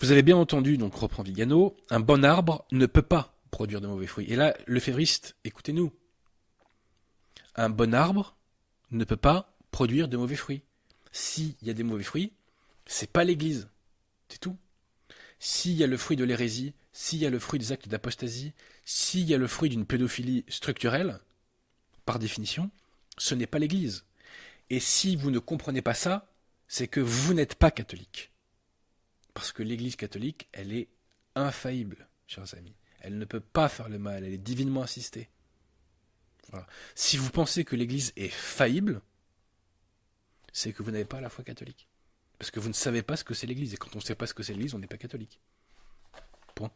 Vous 0.00 0.10
avez 0.10 0.22
bien 0.22 0.36
entendu, 0.36 0.78
donc 0.78 0.94
reprend 0.94 1.22
Vigano, 1.22 1.76
un 1.88 2.00
bon 2.00 2.24
arbre 2.24 2.66
ne 2.72 2.86
peut 2.86 3.02
pas 3.02 3.38
produire 3.52 3.80
de 3.80 3.86
mauvais 3.86 4.08
fruits. 4.08 4.26
Et 4.28 4.34
là, 4.34 4.56
le 4.66 4.80
févriste, 4.80 5.36
écoutez-nous. 5.44 5.92
Un 7.54 7.70
bon 7.70 7.94
arbre 7.94 8.34
ne 8.90 9.04
peut 9.04 9.16
pas 9.16 9.54
produire 9.70 10.08
de 10.08 10.16
mauvais 10.16 10.34
fruits. 10.34 10.62
S'il 11.12 11.54
y 11.62 11.70
a 11.70 11.72
des 11.74 11.84
mauvais 11.84 12.02
fruits, 12.02 12.32
c'est 12.86 13.10
pas 13.12 13.22
l'Église. 13.22 13.68
C'est 14.28 14.40
tout. 14.40 14.56
S'il 15.38 15.74
y 15.74 15.84
a 15.84 15.86
le 15.86 15.96
fruit 15.96 16.16
de 16.16 16.24
l'hérésie, 16.24 16.74
s'il 16.92 17.20
y 17.20 17.26
a 17.26 17.30
le 17.30 17.38
fruit 17.38 17.60
des 17.60 17.70
actes 17.70 17.88
d'apostasie, 17.88 18.54
s'il 18.84 19.28
y 19.28 19.34
a 19.34 19.38
le 19.38 19.46
fruit 19.46 19.70
d'une 19.70 19.86
pédophilie 19.86 20.44
structurelle, 20.48 21.20
par 22.06 22.18
définition, 22.18 22.70
ce 23.18 23.34
n'est 23.34 23.46
pas 23.46 23.58
l'Église. 23.58 24.04
Et 24.70 24.80
si 24.80 25.14
vous 25.14 25.30
ne 25.30 25.38
comprenez 25.38 25.82
pas 25.82 25.94
ça, 25.94 26.31
c'est 26.72 26.88
que 26.88 27.00
vous 27.00 27.34
n'êtes 27.34 27.54
pas 27.54 27.70
catholique. 27.70 28.32
Parce 29.34 29.52
que 29.52 29.62
l'Église 29.62 29.94
catholique, 29.94 30.48
elle 30.52 30.72
est 30.72 30.88
infaillible, 31.34 32.08
chers 32.26 32.54
amis. 32.54 32.74
Elle 33.00 33.18
ne 33.18 33.26
peut 33.26 33.40
pas 33.40 33.68
faire 33.68 33.90
le 33.90 33.98
mal, 33.98 34.24
elle 34.24 34.32
est 34.32 34.38
divinement 34.38 34.80
assistée. 34.80 35.28
Si 36.94 37.18
vous 37.18 37.28
pensez 37.28 37.66
que 37.66 37.76
l'Église 37.76 38.14
est 38.16 38.30
faillible, 38.30 39.02
c'est 40.54 40.72
que 40.72 40.82
vous 40.82 40.90
n'avez 40.90 41.04
pas 41.04 41.20
la 41.20 41.28
foi 41.28 41.44
catholique. 41.44 41.88
Parce 42.38 42.50
que 42.50 42.58
vous 42.58 42.68
ne 42.68 42.74
savez 42.74 43.02
pas 43.02 43.18
ce 43.18 43.24
que 43.24 43.34
c'est 43.34 43.46
l'Église. 43.46 43.74
Et 43.74 43.76
quand 43.76 43.94
on 43.94 43.98
ne 43.98 44.04
sait 44.04 44.14
pas 44.14 44.26
ce 44.26 44.32
que 44.32 44.42
c'est 44.42 44.54
l'Église, 44.54 44.74
on 44.74 44.78
n'est 44.78 44.86
pas 44.86 44.96
catholique. 44.96 45.40
Point. 46.54 46.72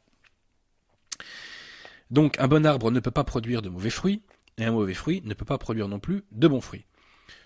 Donc 2.10 2.38
un 2.38 2.48
bon 2.48 2.66
arbre 2.66 2.90
ne 2.90 3.00
peut 3.00 3.10
pas 3.10 3.24
produire 3.24 3.62
de 3.62 3.70
mauvais 3.70 3.88
fruits, 3.88 4.20
et 4.58 4.66
un 4.66 4.72
mauvais 4.72 4.92
fruit 4.92 5.22
ne 5.24 5.32
peut 5.32 5.46
pas 5.46 5.56
produire 5.56 5.88
non 5.88 6.00
plus 6.00 6.22
de 6.32 6.48
bons 6.48 6.60
fruits. 6.60 6.84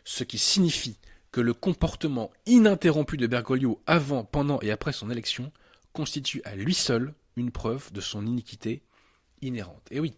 Ce 0.02 0.24
qui 0.24 0.38
signifie 0.38 0.98
que 1.32 1.40
le 1.40 1.54
comportement 1.54 2.30
ininterrompu 2.46 3.16
de 3.16 3.26
Bergoglio 3.26 3.80
avant, 3.86 4.24
pendant 4.24 4.60
et 4.60 4.70
après 4.70 4.92
son 4.92 5.10
élection 5.10 5.52
constitue 5.92 6.42
à 6.44 6.54
lui 6.54 6.74
seul 6.74 7.14
une 7.36 7.50
preuve 7.50 7.92
de 7.92 8.00
son 8.00 8.26
iniquité 8.26 8.82
inhérente. 9.42 9.86
Et 9.90 10.00
oui, 10.00 10.14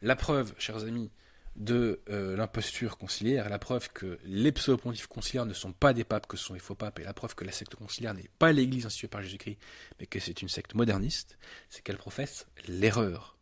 la 0.00 0.16
preuve, 0.16 0.54
chers 0.58 0.84
amis, 0.84 1.10
de 1.56 2.00
euh, 2.08 2.36
l'imposture 2.36 2.96
conciliaire, 2.96 3.48
la 3.48 3.58
preuve 3.58 3.90
que 3.92 4.18
les 4.24 4.52
pseudo-pontifes 4.52 5.06
conciliaires 5.06 5.46
ne 5.46 5.52
sont 5.52 5.72
pas 5.72 5.92
des 5.92 6.04
papes, 6.04 6.26
que 6.26 6.36
ce 6.36 6.44
sont 6.44 6.54
les 6.54 6.60
faux 6.60 6.74
papes, 6.74 6.98
et 6.98 7.04
la 7.04 7.12
preuve 7.12 7.34
que 7.34 7.44
la 7.44 7.52
secte 7.52 7.74
conciliaire 7.74 8.14
n'est 8.14 8.30
pas 8.38 8.52
l'église 8.52 8.86
instituée 8.86 9.08
par 9.08 9.22
Jésus-Christ, 9.22 9.58
mais 10.00 10.06
que 10.06 10.18
c'est 10.18 10.40
une 10.40 10.48
secte 10.48 10.74
moderniste, 10.74 11.38
c'est 11.68 11.82
qu'elle 11.82 11.98
professe 11.98 12.46
l'erreur. 12.66 13.36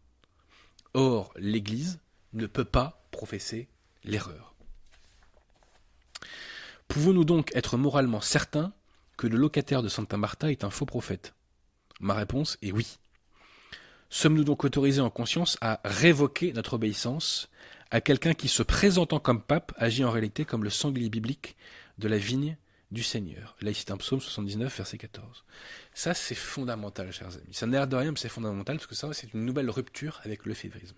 Or, 0.94 1.32
l'église 1.36 2.00
ne 2.32 2.46
peut 2.46 2.64
pas 2.64 3.06
professer 3.12 3.68
l'erreur. 4.02 4.54
Pouvons-nous 6.90 7.24
donc 7.24 7.54
être 7.54 7.76
moralement 7.76 8.20
certains 8.20 8.72
que 9.16 9.28
le 9.28 9.36
locataire 9.36 9.80
de 9.80 9.88
Santa 9.88 10.16
Marta 10.16 10.50
est 10.50 10.64
un 10.64 10.70
faux 10.70 10.86
prophète? 10.86 11.34
Ma 12.00 12.14
réponse 12.14 12.58
est 12.62 12.72
oui. 12.72 12.98
Sommes-nous 14.08 14.42
donc 14.42 14.64
autorisés 14.64 15.00
en 15.00 15.08
conscience 15.08 15.56
à 15.60 15.80
révoquer 15.84 16.52
notre 16.52 16.74
obéissance 16.74 17.48
à 17.92 18.00
quelqu'un 18.00 18.34
qui, 18.34 18.48
se 18.48 18.64
présentant 18.64 19.20
comme 19.20 19.40
pape, 19.40 19.72
agit 19.76 20.04
en 20.04 20.10
réalité 20.10 20.44
comme 20.44 20.64
le 20.64 20.70
sanglier 20.70 21.10
biblique 21.10 21.56
de 21.98 22.08
la 22.08 22.18
vigne 22.18 22.56
du 22.90 23.04
Seigneur? 23.04 23.54
Là, 23.60 23.70
ici, 23.70 23.84
c'est 23.86 23.92
un 23.92 23.96
psaume 23.96 24.20
79, 24.20 24.76
verset 24.76 24.98
14. 24.98 25.44
Ça, 25.94 26.12
c'est 26.12 26.34
fondamental, 26.34 27.12
chers 27.12 27.36
amis. 27.36 27.52
Ça 27.54 27.68
n'a 27.68 27.78
l'air 27.78 27.86
de 27.86 27.94
rien, 27.94 28.10
mais 28.10 28.18
c'est 28.18 28.28
fondamental, 28.28 28.78
parce 28.78 28.88
que 28.88 28.96
ça, 28.96 29.12
c'est 29.12 29.32
une 29.32 29.44
nouvelle 29.44 29.70
rupture 29.70 30.20
avec 30.24 30.44
le 30.44 30.54
févrisme. 30.54 30.96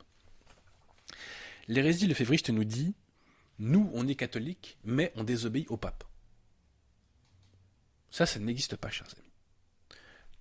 L'hérésie 1.68 2.12
févriste 2.14 2.48
nous 2.48 2.64
dit 2.64 2.94
nous, 3.58 3.90
on 3.94 4.08
est 4.08 4.14
catholique, 4.14 4.78
mais 4.84 5.12
on 5.16 5.24
désobéit 5.24 5.70
au 5.70 5.76
pape. 5.76 6.04
Ça, 8.10 8.26
ça 8.26 8.38
n'existe 8.38 8.76
pas, 8.76 8.90
chers 8.90 9.06
amis. 9.06 9.30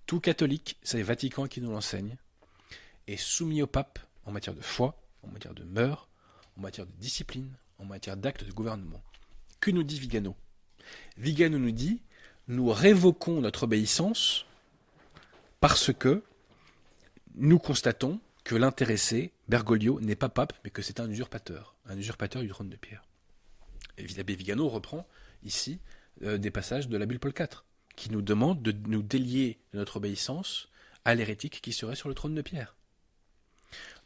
Tout 0.06 0.20
catholique, 0.20 0.76
c'est 0.82 0.98
le 0.98 1.04
Vatican 1.04 1.46
qui 1.46 1.60
nous 1.60 1.70
l'enseigne, 1.70 2.16
est 3.06 3.16
soumis 3.16 3.62
au 3.62 3.66
pape 3.66 3.98
en 4.24 4.32
matière 4.32 4.54
de 4.54 4.60
foi, 4.60 5.00
en 5.22 5.28
matière 5.28 5.54
de 5.54 5.64
mœurs, 5.64 6.08
en 6.56 6.60
matière 6.60 6.86
de 6.86 6.92
discipline, 6.98 7.50
en 7.78 7.84
matière 7.84 8.16
d'actes 8.16 8.44
de 8.44 8.52
gouvernement. 8.52 9.02
Que 9.60 9.70
nous 9.70 9.82
dit 9.82 9.98
Vigano? 9.98 10.36
Vigano 11.16 11.58
nous 11.58 11.70
dit 11.70 12.02
nous 12.48 12.70
révoquons 12.70 13.40
notre 13.40 13.64
obéissance 13.64 14.44
parce 15.60 15.92
que 15.92 16.22
nous 17.34 17.58
constatons 17.58 18.20
que 18.44 18.54
l'intéressé, 18.56 19.32
Bergoglio, 19.48 20.00
n'est 20.00 20.16
pas 20.16 20.28
pape, 20.28 20.52
mais 20.64 20.70
que 20.70 20.82
c'est 20.82 21.00
un 21.00 21.10
usurpateur, 21.10 21.76
un 21.86 21.96
usurpateur 21.96 22.42
du 22.42 22.48
trône 22.48 22.68
de 22.68 22.76
pierre. 22.76 23.04
L'abbé 24.16 24.34
Vigano 24.34 24.68
reprend 24.68 25.06
ici 25.42 25.80
euh, 26.22 26.38
des 26.38 26.50
passages 26.50 26.88
de 26.88 26.96
la 26.96 27.06
Bulle 27.06 27.20
Paul 27.20 27.32
IV, 27.38 27.62
qui 27.96 28.10
nous 28.10 28.22
demande 28.22 28.62
de 28.62 28.72
nous 28.72 29.02
délier 29.02 29.58
de 29.72 29.78
notre 29.78 29.96
obéissance 29.96 30.68
à 31.04 31.14
l'hérétique 31.14 31.60
qui 31.60 31.72
serait 31.72 31.96
sur 31.96 32.08
le 32.08 32.14
trône 32.14 32.34
de 32.34 32.42
pierre. 32.42 32.76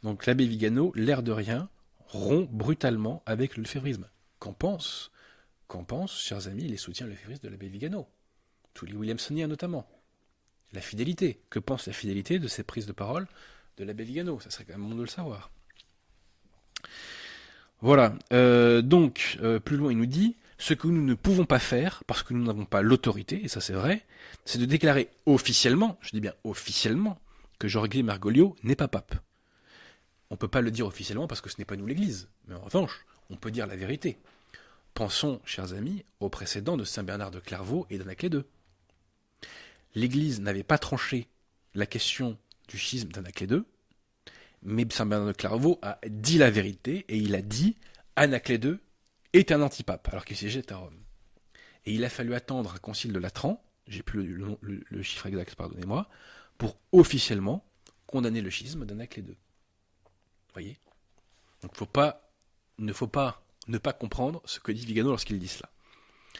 Donc 0.03 0.25
l'abbé 0.25 0.45
Vigano, 0.45 0.91
l'air 0.95 1.23
de 1.23 1.31
rien, 1.31 1.69
rompt 2.07 2.49
brutalement 2.49 3.23
avec 3.25 3.57
le. 3.57 3.63
Qu'en 4.39 4.53
pense 4.53 5.11
Qu'en 5.67 5.83
pense, 5.83 6.17
chers 6.17 6.47
amis, 6.47 6.67
les 6.67 6.77
soutiens 6.77 7.07
lefévristes 7.07 7.43
de 7.43 7.49
l'abbé 7.49 7.67
Vigano? 7.67 8.07
Tous 8.73 8.85
les 8.85 8.93
Williamsoniens 8.93 9.47
notamment. 9.47 9.89
La 10.71 10.81
fidélité. 10.81 11.41
Que 11.49 11.59
pense 11.59 11.87
la 11.87 11.93
fidélité 11.93 12.39
de 12.39 12.47
ces 12.47 12.63
prises 12.63 12.85
de 12.85 12.93
parole 12.93 13.27
de 13.77 13.83
l'abbé 13.83 14.03
Vigano 14.03 14.39
Ça 14.39 14.49
serait 14.49 14.65
quand 14.65 14.77
même 14.77 14.89
bon 14.89 14.95
de 14.95 15.01
le 15.01 15.07
savoir. 15.07 15.51
Voilà. 17.81 18.13
Euh, 18.33 18.81
donc, 18.81 19.37
euh, 19.41 19.59
plus 19.59 19.77
loin, 19.77 19.91
il 19.91 19.97
nous 19.97 20.05
dit 20.05 20.35
ce 20.57 20.73
que 20.73 20.87
nous 20.87 21.03
ne 21.03 21.13
pouvons 21.13 21.45
pas 21.45 21.59
faire, 21.59 22.03
parce 22.07 22.23
que 22.23 22.33
nous 22.33 22.43
n'avons 22.43 22.65
pas 22.65 22.81
l'autorité, 22.81 23.43
et 23.43 23.47
ça 23.47 23.61
c'est 23.61 23.73
vrai, 23.73 24.03
c'est 24.43 24.57
de 24.57 24.65
déclarer 24.65 25.09
officiellement, 25.27 25.99
je 26.01 26.09
dis 26.11 26.19
bien 26.19 26.33
officiellement, 26.43 27.19
que 27.59 27.67
Jorge 27.67 27.97
Margolio 27.97 28.55
n'est 28.63 28.75
pas 28.75 28.87
pape. 28.87 29.15
On 30.29 30.35
ne 30.35 30.37
peut 30.37 30.47
pas 30.47 30.61
le 30.61 30.71
dire 30.71 30.87
officiellement 30.87 31.27
parce 31.27 31.41
que 31.41 31.49
ce 31.49 31.55
n'est 31.57 31.65
pas 31.65 31.75
nous 31.75 31.85
l'Église, 31.85 32.27
mais 32.47 32.55
en 32.55 32.61
revanche, 32.61 33.05
on 33.29 33.35
peut 33.35 33.51
dire 33.51 33.67
la 33.67 33.75
vérité. 33.75 34.17
Pensons, 34.93 35.39
chers 35.45 35.73
amis, 35.73 36.03
au 36.19 36.29
précédent 36.29 36.75
de 36.75 36.83
Saint 36.83 37.03
Bernard 37.03 37.31
de 37.31 37.39
Clairvaux 37.39 37.85
et 37.89 37.97
d'Anaclée 37.99 38.29
II. 38.29 38.43
L'Église 39.93 40.41
n'avait 40.41 40.63
pas 40.63 40.79
tranché 40.79 41.27
la 41.75 41.85
question 41.85 42.37
du 42.67 42.77
schisme 42.77 43.09
d'Anaclée 43.09 43.47
II, 43.47 43.63
mais 44.63 44.85
Saint 44.89 45.05
Bernard 45.05 45.27
de 45.27 45.33
Clairvaux 45.33 45.79
a 45.81 45.99
dit 46.07 46.37
la 46.37 46.49
vérité 46.49 47.05
et 47.07 47.17
il 47.17 47.35
a 47.35 47.41
dit 47.41 47.77
Anaclée 48.15 48.57
II 48.57 48.77
est 49.33 49.51
un 49.51 49.61
antipape 49.61 50.07
alors 50.09 50.25
qu'il 50.25 50.37
siégeait 50.37 50.71
à 50.71 50.77
Rome. 50.77 50.99
Et 51.85 51.93
il 51.93 52.03
a 52.03 52.09
fallu 52.09 52.33
attendre 52.33 52.73
un 52.75 52.79
concile 52.79 53.13
de 53.13 53.19
Latran, 53.19 53.63
j'ai 53.87 54.03
plus 54.03 54.25
le, 54.25 55.03
chiffre 55.03 55.27
exact, 55.27 55.55
pardonnez-moi, 55.55 56.09
pour 56.57 56.77
officiellement 56.91 57.65
condamner 58.07 58.41
le 58.41 58.49
schisme 58.49 58.85
d'Anaclée 58.85 59.23
II. 59.23 59.37
Voyez? 60.53 60.77
Donc 61.61 61.75
faut 61.75 61.87
ne 62.79 62.93
faut 62.93 63.07
pas 63.07 63.43
ne 63.67 63.77
pas 63.77 63.93
comprendre 63.93 64.41
ce 64.45 64.59
que 64.59 64.71
dit 64.71 64.85
Vigano 64.85 65.09
lorsqu'il 65.09 65.39
dit 65.39 65.47
cela. 65.47 65.69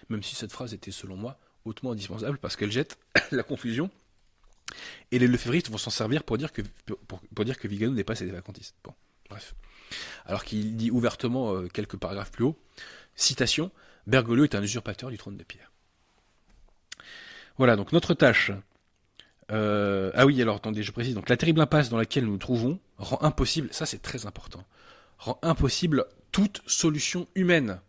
Même 0.10 0.24
si 0.24 0.36
cette 0.36 0.52
phrase 0.52 0.74
était 0.74 0.92
selon 0.92 1.16
moi 1.16 1.40
hautement 1.66 1.92
indispensable 1.92 2.38
parce 2.38 2.56
qu'elle 2.56 2.72
jette 2.72 2.98
la 3.32 3.44
confusion 3.44 3.90
et 5.12 5.20
les 5.20 5.28
lefévristes 5.28 5.70
vont 5.70 5.78
s'en 5.78 5.90
servir 5.90 6.24
pour 6.24 6.38
dire 6.38 6.52
que, 6.52 6.62
pour, 7.34 7.46
dire 7.46 7.58
que 7.58 7.68
Vigano 7.68 7.94
n'est 7.94 8.04
pas 8.04 8.16
sédévacantiste. 8.16 8.76
Bon, 8.84 8.94
bref. 9.30 9.56
Alors 10.26 10.44
qu'il 10.44 10.76
dit 10.76 10.92
ouvertement 10.92 11.54
euh, 11.54 11.68
quelques 11.68 11.98
paragraphes 11.98 12.32
plus 12.32 12.44
haut, 12.44 12.58
citation, 13.16 13.72
Bergoglio 14.06 14.44
est 14.44 14.56
un 14.56 14.62
usurpateur 14.62 15.10
du 15.10 15.18
trône 15.18 15.38
de 15.38 15.44
pierre. 15.44 15.72
Voilà, 17.58 17.76
donc 17.76 17.92
notre 17.92 18.14
tâche. 18.14 18.52
Euh, 19.52 20.12
ah 20.14 20.26
oui, 20.26 20.42
alors 20.42 20.58
attendez, 20.58 20.84
je 20.84 20.92
précise. 20.92 21.16
Donc 21.16 21.30
la 21.30 21.38
terrible 21.38 21.62
impasse 21.62 21.90
dans 21.90 21.98
laquelle 21.98 22.26
nous 22.26 22.32
nous 22.32 22.38
trouvons 22.38 22.80
rend 22.98 23.22
impossible, 23.22 23.70
ça 23.72 23.86
c'est 23.86 24.02
très 24.02 24.26
important, 24.26 24.64
rend 25.18 25.40
impossible 25.42 26.06
toute 26.32 26.62
solution 26.68 27.28
humaine. 27.36 27.80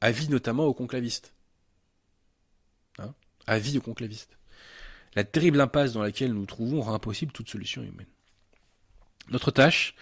Avis 0.00 0.28
notamment 0.28 0.64
aux 0.64 0.74
conclavistes. 0.74 1.32
Hein? 2.98 3.14
Avis 3.46 3.78
aux 3.78 3.82
conclavistes. 3.82 4.36
La 5.14 5.24
terrible 5.24 5.60
impasse 5.60 5.92
dans 5.92 6.02
laquelle 6.02 6.32
nous 6.32 6.40
nous 6.40 6.46
trouvons 6.46 6.80
rend 6.80 6.94
impossible 6.94 7.32
toute 7.32 7.48
solution 7.48 7.82
humaine. 7.82 8.06
Notre 9.30 9.50
tâche 9.50 9.94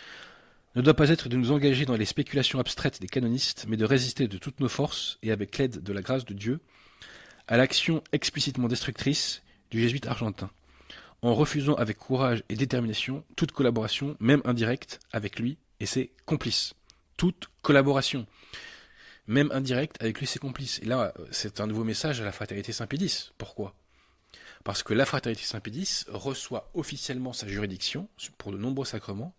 ne 0.76 0.82
doit 0.82 0.94
pas 0.94 1.08
être 1.08 1.28
de 1.28 1.36
nous 1.36 1.50
engager 1.50 1.84
dans 1.84 1.96
les 1.96 2.04
spéculations 2.04 2.60
abstraites 2.60 3.00
des 3.00 3.08
canonistes, 3.08 3.66
mais 3.68 3.76
de 3.76 3.84
résister 3.84 4.28
de 4.28 4.38
toutes 4.38 4.60
nos 4.60 4.68
forces, 4.68 5.18
et 5.22 5.32
avec 5.32 5.58
l'aide 5.58 5.82
de 5.82 5.92
la 5.92 6.00
grâce 6.00 6.24
de 6.24 6.34
Dieu, 6.34 6.60
à 7.48 7.56
l'action 7.56 8.04
explicitement 8.12 8.68
destructrice 8.68 9.42
du 9.70 9.80
jésuite 9.80 10.06
argentin, 10.06 10.50
en 11.22 11.34
refusant 11.34 11.74
avec 11.74 11.98
courage 11.98 12.44
et 12.48 12.54
détermination 12.54 13.24
toute 13.34 13.50
collaboration, 13.50 14.16
même 14.20 14.42
indirecte, 14.44 15.00
avec 15.12 15.40
lui 15.40 15.58
et 15.80 15.86
ses 15.86 16.12
complices. 16.24 16.74
Toute 17.16 17.50
collaboration, 17.62 18.26
même 19.26 19.50
indirecte, 19.52 20.00
avec 20.00 20.18
lui 20.18 20.24
et 20.24 20.28
ses 20.28 20.38
complices. 20.38 20.78
Et 20.82 20.86
là, 20.86 21.12
c'est 21.32 21.60
un 21.60 21.66
nouveau 21.66 21.84
message 21.84 22.20
à 22.20 22.24
la 22.24 22.32
fraternité 22.32 22.72
Saint-Pédis. 22.72 23.32
Pourquoi? 23.36 23.74
Parce 24.64 24.82
que 24.82 24.92
la 24.92 25.06
fraternité 25.06 25.44
Saint-Pédis 25.44 26.04
reçoit 26.08 26.70
officiellement 26.74 27.32
sa 27.32 27.48
juridiction, 27.48 28.08
pour 28.36 28.52
de 28.52 28.58
nombreux 28.58 28.84
sacrements, 28.84 29.34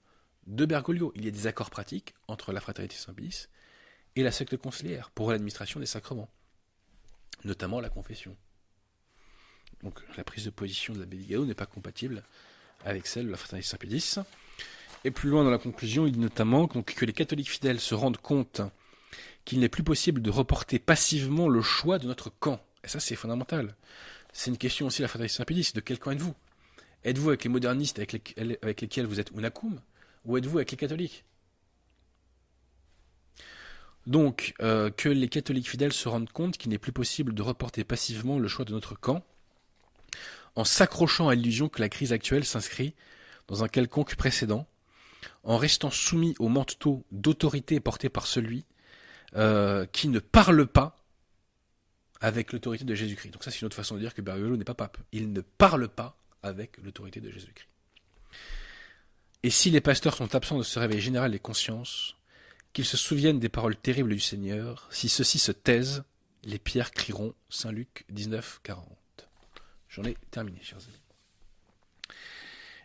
de 0.47 0.65
Bergoglio. 0.65 1.13
Il 1.15 1.25
y 1.25 1.27
a 1.27 1.31
des 1.31 1.47
accords 1.47 1.69
pratiques 1.69 2.15
entre 2.27 2.51
la 2.51 2.59
fraternité 2.59 2.95
Saint-Pédis 2.95 3.47
et 4.15 4.23
la 4.23 4.31
secte 4.31 4.57
conciliaire 4.57 5.11
pour 5.11 5.31
l'administration 5.31 5.79
des 5.79 5.85
sacrements, 5.85 6.29
notamment 7.43 7.79
la 7.79 7.89
confession. 7.89 8.35
Donc 9.83 9.99
la 10.17 10.23
prise 10.23 10.45
de 10.45 10.49
position 10.49 10.93
de 10.93 10.99
la 10.99 11.05
Belligao 11.05 11.45
n'est 11.45 11.53
pas 11.53 11.65
compatible 11.65 12.23
avec 12.83 13.05
celle 13.05 13.27
de 13.27 13.31
la 13.31 13.37
fraternité 13.37 13.69
Saint-Pédis. 13.69 14.15
Et 15.03 15.11
plus 15.11 15.29
loin 15.29 15.43
dans 15.43 15.49
la 15.49 15.57
conclusion, 15.57 16.05
il 16.05 16.13
dit 16.13 16.19
notamment 16.19 16.67
que 16.67 17.05
les 17.05 17.13
catholiques 17.13 17.49
fidèles 17.49 17.79
se 17.79 17.95
rendent 17.95 18.17
compte 18.17 18.61
qu'il 19.45 19.59
n'est 19.59 19.69
plus 19.69 19.83
possible 19.83 20.21
de 20.21 20.29
reporter 20.29 20.79
passivement 20.79 21.49
le 21.49 21.61
choix 21.61 21.97
de 21.99 22.07
notre 22.07 22.29
camp. 22.29 22.63
Et 22.83 22.87
ça, 22.87 22.99
c'est 22.99 23.15
fondamental. 23.15 23.75
C'est 24.33 24.49
une 24.49 24.57
question 24.57 24.87
aussi 24.87 25.01
la 25.01 25.07
fraternité 25.07 25.35
Saint-Pédis. 25.35 25.71
De 25.73 25.81
quel 25.81 25.99
camp 25.99 26.11
êtes-vous? 26.11 26.33
Êtes-vous 27.03 27.29
avec 27.29 27.43
les 27.43 27.49
modernistes 27.49 27.99
avec, 27.99 28.35
avec 28.61 28.81
lesquels 28.81 29.05
vous 29.05 29.19
êtes 29.19 29.31
unacum 29.31 29.79
Ou 30.25 30.37
êtes-vous 30.37 30.57
avec 30.57 30.71
les 30.71 30.77
catholiques? 30.77 31.25
Donc, 34.07 34.53
euh, 34.61 34.89
que 34.89 35.09
les 35.09 35.27
catholiques 35.27 35.69
fidèles 35.69 35.93
se 35.93 36.09
rendent 36.09 36.31
compte 36.31 36.57
qu'il 36.57 36.71
n'est 36.71 36.79
plus 36.79 36.91
possible 36.91 37.33
de 37.33 37.41
reporter 37.41 37.83
passivement 37.83 38.39
le 38.39 38.47
choix 38.47 38.65
de 38.65 38.71
notre 38.71 38.95
camp, 38.95 39.23
en 40.55 40.63
s'accrochant 40.63 41.29
à 41.29 41.35
l'illusion 41.35 41.69
que 41.69 41.81
la 41.81 41.89
crise 41.89 42.11
actuelle 42.13 42.45
s'inscrit 42.45 42.95
dans 43.47 43.63
un 43.63 43.67
quelconque 43.67 44.15
précédent, 44.15 44.67
en 45.43 45.57
restant 45.57 45.91
soumis 45.91 46.35
au 46.39 46.47
manteau 46.47 47.05
d'autorité 47.11 47.79
porté 47.79 48.09
par 48.09 48.25
celui 48.25 48.65
euh, 49.35 49.85
qui 49.91 50.07
ne 50.07 50.19
parle 50.19 50.65
pas 50.65 50.95
avec 52.21 52.53
l'autorité 52.53 52.85
de 52.85 52.95
Jésus-Christ. 52.95 53.31
Donc 53.31 53.43
ça, 53.43 53.51
c'est 53.51 53.61
une 53.61 53.65
autre 53.65 53.75
façon 53.75 53.95
de 53.95 53.99
dire 53.99 54.13
que 54.13 54.21
Bergoglio 54.21 54.55
n'est 54.55 54.63
pas 54.63 54.73
pape. 54.73 54.97
Il 55.11 55.33
ne 55.33 55.41
parle 55.41 55.89
pas 55.89 56.15
avec 56.43 56.77
l'autorité 56.77 57.19
de 57.19 57.29
Jésus-Christ. 57.29 57.67
Et 59.43 59.49
si 59.49 59.71
les 59.71 59.81
pasteurs 59.81 60.15
sont 60.15 60.33
absents 60.35 60.57
de 60.57 60.63
ce 60.63 60.79
réveil 60.79 61.01
général 61.01 61.31
des 61.31 61.39
consciences, 61.39 62.15
qu'ils 62.73 62.85
se 62.85 62.97
souviennent 62.97 63.39
des 63.39 63.49
paroles 63.49 63.75
terribles 63.75 64.13
du 64.13 64.19
Seigneur, 64.19 64.87
si 64.91 65.09
ceux-ci 65.09 65.39
se 65.39 65.51
taisent, 65.51 66.03
les 66.43 66.59
pierres 66.59 66.91
crieront. 66.91 67.33
Saint 67.49 67.71
Luc 67.71 68.05
19, 68.09 68.61
40. 68.63 68.87
J'en 69.89 70.03
ai 70.03 70.15
terminé, 70.29 70.59
chers 70.61 70.77
amis. 70.77 71.01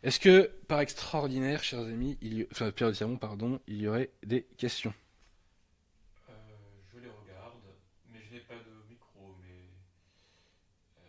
Est-ce 0.02 0.20
que, 0.20 0.50
par 0.68 0.80
extraordinaire, 0.80 1.62
chers 1.64 1.80
amis, 1.80 2.18
il 2.20 2.38
y... 2.38 2.48
enfin, 2.52 2.70
Pierre 2.70 2.92
de 2.92 3.16
pardon, 3.16 3.60
il 3.66 3.80
y 3.80 3.88
aurait 3.88 4.10
des 4.24 4.42
questions 4.56 4.94
euh, 6.28 6.32
Je 6.92 7.00
les 7.00 7.08
regarde, 7.08 7.62
mais 8.12 8.20
je 8.28 8.34
n'ai 8.34 8.40
pas 8.40 8.54
de 8.54 8.88
micro, 8.88 9.36
mais... 9.42 9.70
Euh... 10.98 11.08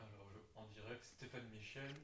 Alors, 0.00 0.28
je... 0.32 0.60
en 0.60 0.66
direct, 0.74 1.04
Stéphane 1.04 1.48
Michel, 1.70 1.94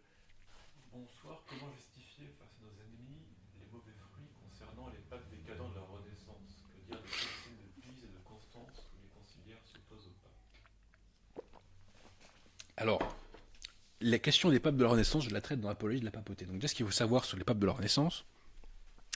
bonsoir, 0.92 1.42
comment 1.48 1.72
justifier 1.74 2.26
face 2.38 2.54
à 2.54 2.62
nos 2.62 2.70
ennemis 2.84 3.18
les 3.58 3.66
mauvais 3.72 3.96
fruits 4.12 4.30
concernant 4.40 4.88
les 4.90 5.02
papes 5.10 5.28
décadents 5.28 5.68
de 5.70 5.74
la 5.74 5.80
Renaissance? 5.80 6.62
Que 6.70 6.86
dire 6.86 7.02
des 7.02 7.10
conciles 7.10 7.58
de 7.58 7.82
Pise 7.82 8.04
et 8.04 8.06
de 8.06 8.22
Constance 8.22 8.86
où 8.94 9.02
les 9.02 9.08
conciliaires 9.08 9.58
s'opposent 9.66 10.06
au 10.06 10.14
pape 10.22 11.52
Alors, 12.76 13.16
la 14.00 14.20
question 14.20 14.50
des 14.50 14.60
papes 14.60 14.76
de 14.76 14.84
la 14.84 14.90
Renaissance, 14.90 15.24
je 15.24 15.30
la 15.30 15.40
traite 15.40 15.60
dans 15.60 15.68
l'apologie 15.68 15.98
de 15.98 16.04
la 16.04 16.12
papauté. 16.12 16.44
Donc, 16.44 16.58
déjà, 16.58 16.68
ce 16.68 16.76
qu'il 16.76 16.86
faut 16.86 16.92
savoir 16.92 17.24
sur 17.24 17.36
les 17.36 17.42
papes 17.42 17.58
de 17.58 17.66
la 17.66 17.72
Renaissance, 17.72 18.24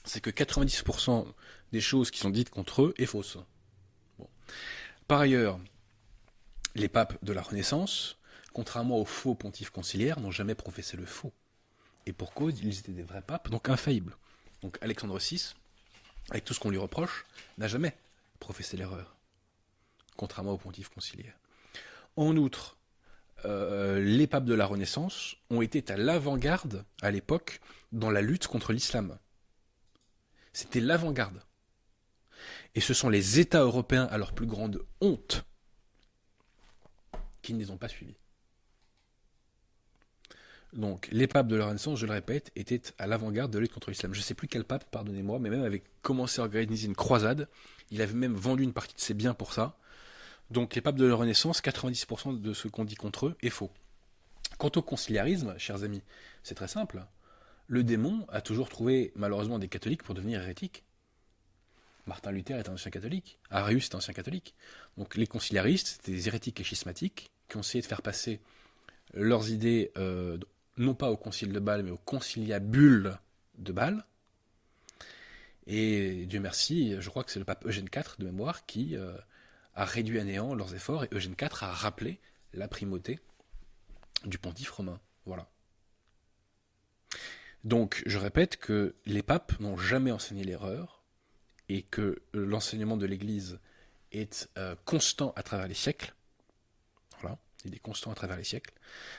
c'est 0.05 0.21
que 0.21 0.31
90% 0.31 1.33
des 1.71 1.81
choses 1.81 2.11
qui 2.11 2.19
sont 2.19 2.31
dites 2.31 2.51
contre 2.51 2.83
eux 2.83 2.95
est 2.99 3.07
fausse. 3.07 3.39
Bon. 4.19 4.29
Par 5.07 5.21
ailleurs, 5.21 5.61
les 6.75 6.89
papes 6.89 7.25
de 7.25 7.33
la 7.33 7.43
Renaissance, 7.43 8.20
contrairement 8.53 8.99
aux 8.99 9.05
faux 9.05 9.35
pontifes 9.35 9.71
conciliaires, 9.71 10.21
n'ont 10.21 10.31
jamais 10.31 10.55
professé 10.55 10.97
le 10.97 11.07
faux. 11.07 11.33
Et 12.07 12.13
pour 12.13 12.33
cause, 12.33 12.61
ils 12.61 12.79
étaient 12.79 12.93
des 12.93 13.03
vrais 13.03 13.23
papes, 13.23 13.51
donc 13.51 13.69
infaillibles. 13.69 14.17
Donc 14.63 14.79
Alexandre 14.81 15.19
VI, 15.19 15.55
avec 16.31 16.45
tout 16.45 16.55
ce 16.55 16.61
qu'on 16.61 16.71
lui 16.71 16.79
reproche, 16.79 17.25
n'a 17.59 17.69
jamais 17.69 17.97
professé 18.39 18.77
l'erreur, 18.77 19.17
contrairement 20.17 20.53
aux 20.53 20.59
pontifes 20.59 20.89
conciliaires. 20.89 21.37
En 22.17 22.37
outre, 22.37 22.77
euh, 23.45 24.01
les 24.01 24.27
papes 24.27 24.45
de 24.45 24.55
la 24.55 24.67
Renaissance 24.67 25.37
ont 25.51 25.63
été 25.63 25.85
à 25.93 25.97
l'avant-garde 25.97 26.85
à 27.01 27.11
l'époque 27.11 27.61
dans 27.93 28.11
la 28.11 28.21
lutte 28.21 28.47
contre 28.47 28.73
l'islam. 28.73 29.19
C'était 30.53 30.81
l'avant-garde. 30.81 31.43
Et 32.75 32.81
ce 32.81 32.95
sont 32.95 33.09
les 33.09 33.41
États 33.41 33.63
européens, 33.63 34.09
à 34.11 34.19
leur 34.19 34.33
plus 34.33 34.47
grande 34.47 34.85
honte, 35.01 35.45
qui 37.43 37.55
ne 37.55 37.59
les 37.59 37.71
ont 37.71 37.79
pas 37.79 37.89
suivis. 37.89 38.17
Donc, 40.73 41.09
les 41.11 41.27
papes 41.27 41.49
de 41.49 41.57
la 41.57 41.67
Renaissance, 41.67 41.99
je 41.99 42.07
le 42.07 42.13
répète, 42.13 42.53
étaient 42.55 42.83
à 42.99 43.07
l'avant-garde 43.07 43.51
de 43.51 43.59
la 43.59 43.63
lutte 43.63 43.73
contre 43.73 43.91
l'islam. 43.91 44.15
Je 44.15 44.21
ne 44.21 44.25
sais 44.25 44.35
plus 44.35 44.47
quel 44.47 44.65
pape, 44.65 44.85
pardonnez-moi, 44.91 45.39
mais 45.41 45.51
même 45.51 45.65
avait 45.65 45.83
commencé 46.03 46.41
à 46.41 46.45
organiser 46.45 46.87
une 46.87 46.95
croisade. 46.95 47.49
Il 47.91 48.01
avait 48.03 48.15
même 48.15 48.35
vendu 48.35 48.63
une 48.63 48.73
partie 48.73 48.95
de 48.95 49.01
ses 49.01 49.15
biens 49.15 49.35
pour 49.35 49.53
ça. 49.53 49.77
Donc, 50.51 50.75
les 50.75 50.81
papes 50.81 50.97
de 50.97 51.07
la 51.07 51.15
Renaissance, 51.15 51.61
90% 51.61 52.41
de 52.41 52.53
ce 52.53 52.69
qu'on 52.69 52.85
dit 52.85 52.95
contre 52.95 53.27
eux 53.27 53.37
est 53.43 53.51
faux. 53.51 53.71
Quant 54.59 54.71
au 54.77 54.83
conciliarisme, 54.83 55.55
chers 55.59 55.83
amis, 55.83 56.03
c'est 56.43 56.55
très 56.55 56.69
simple. 56.69 57.05
Le 57.67 57.83
démon 57.83 58.27
a 58.29 58.41
toujours 58.41 58.69
trouvé, 58.69 59.13
malheureusement, 59.17 59.59
des 59.59 59.69
catholiques 59.69 60.03
pour 60.03 60.15
devenir 60.15 60.41
hérétiques. 60.43 60.85
Martin 62.07 62.31
Luther 62.31 62.59
est 62.59 62.69
un 62.69 62.75
ancien 62.75 62.91
catholique. 62.91 63.39
Arius 63.51 63.87
est 63.87 63.95
un 63.95 63.99
ancien 63.99 64.15
catholique. 64.15 64.55
Donc, 64.97 65.17
les 65.17 65.27
conciliaristes, 65.27 65.89
c'était 65.89 66.13
des 66.13 66.29
hérétiques 66.29 66.61
et 66.61 66.65
schismatiques 66.65 67.31
qui 67.49 67.57
ont 67.57 67.61
essayé 67.61 67.83
de 67.83 67.87
faire 67.87 68.03
passer 68.03 68.41
leurs 69.15 69.51
idées 69.51 69.93
euh, 69.99 70.39
non 70.77 70.95
pas 70.95 71.11
au 71.11 71.17
concile 71.17 71.53
de 71.53 71.59
Bâle, 71.59 71.83
mais 71.83 71.91
au 71.91 71.99
conciliabule 71.99 73.19
de 73.59 73.73
Bâle. 73.73 74.05
Et 75.67 76.27
Dieu 76.27 76.41
merci, 76.41 76.97
je 77.01 77.11
crois 77.11 77.23
que 77.23 77.31
c'est 77.31 77.39
le 77.39 77.45
pape 77.45 77.67
Eugène 77.67 77.89
IV 77.95 78.17
de 78.19 78.25
mémoire 78.25 78.67
qui 78.67 78.97
euh, 78.97 79.17
a 79.75 79.85
réduit 79.85 80.19
à 80.19 80.25
néant 80.25 80.55
leurs 80.55 80.75
efforts, 80.75 81.05
et 81.05 81.09
Eugène 81.13 81.37
IV 81.41 81.63
a 81.63 81.73
rappelé 81.73 82.21
la 82.53 82.67
primauté 82.67 83.21
du 84.25 84.39
pontife 84.39 84.71
romain. 84.71 85.01
Voilà. 85.27 85.49
Donc, 87.63 88.03
je 88.07 88.19
répète 88.19 88.57
que 88.57 88.97
les 89.05 89.23
papes 89.23 89.59
n'ont 89.61 89.77
jamais 89.77 90.13
enseigné 90.13 90.45
l'erreur, 90.45 91.01
et 91.71 91.83
que 91.83 92.21
l'enseignement 92.33 92.97
de 92.97 93.07
l'Église 93.07 93.61
est 94.11 94.51
euh, 94.59 94.75
constant 94.85 95.33
à 95.37 95.45
travers 95.45 95.69
les 95.69 95.75
siècles. 95.75 96.15
Il 97.65 97.75
est 97.75 97.79
constant 97.79 98.11
à 98.11 98.15
travers 98.15 98.37
les 98.37 98.45
siècles, 98.45 98.73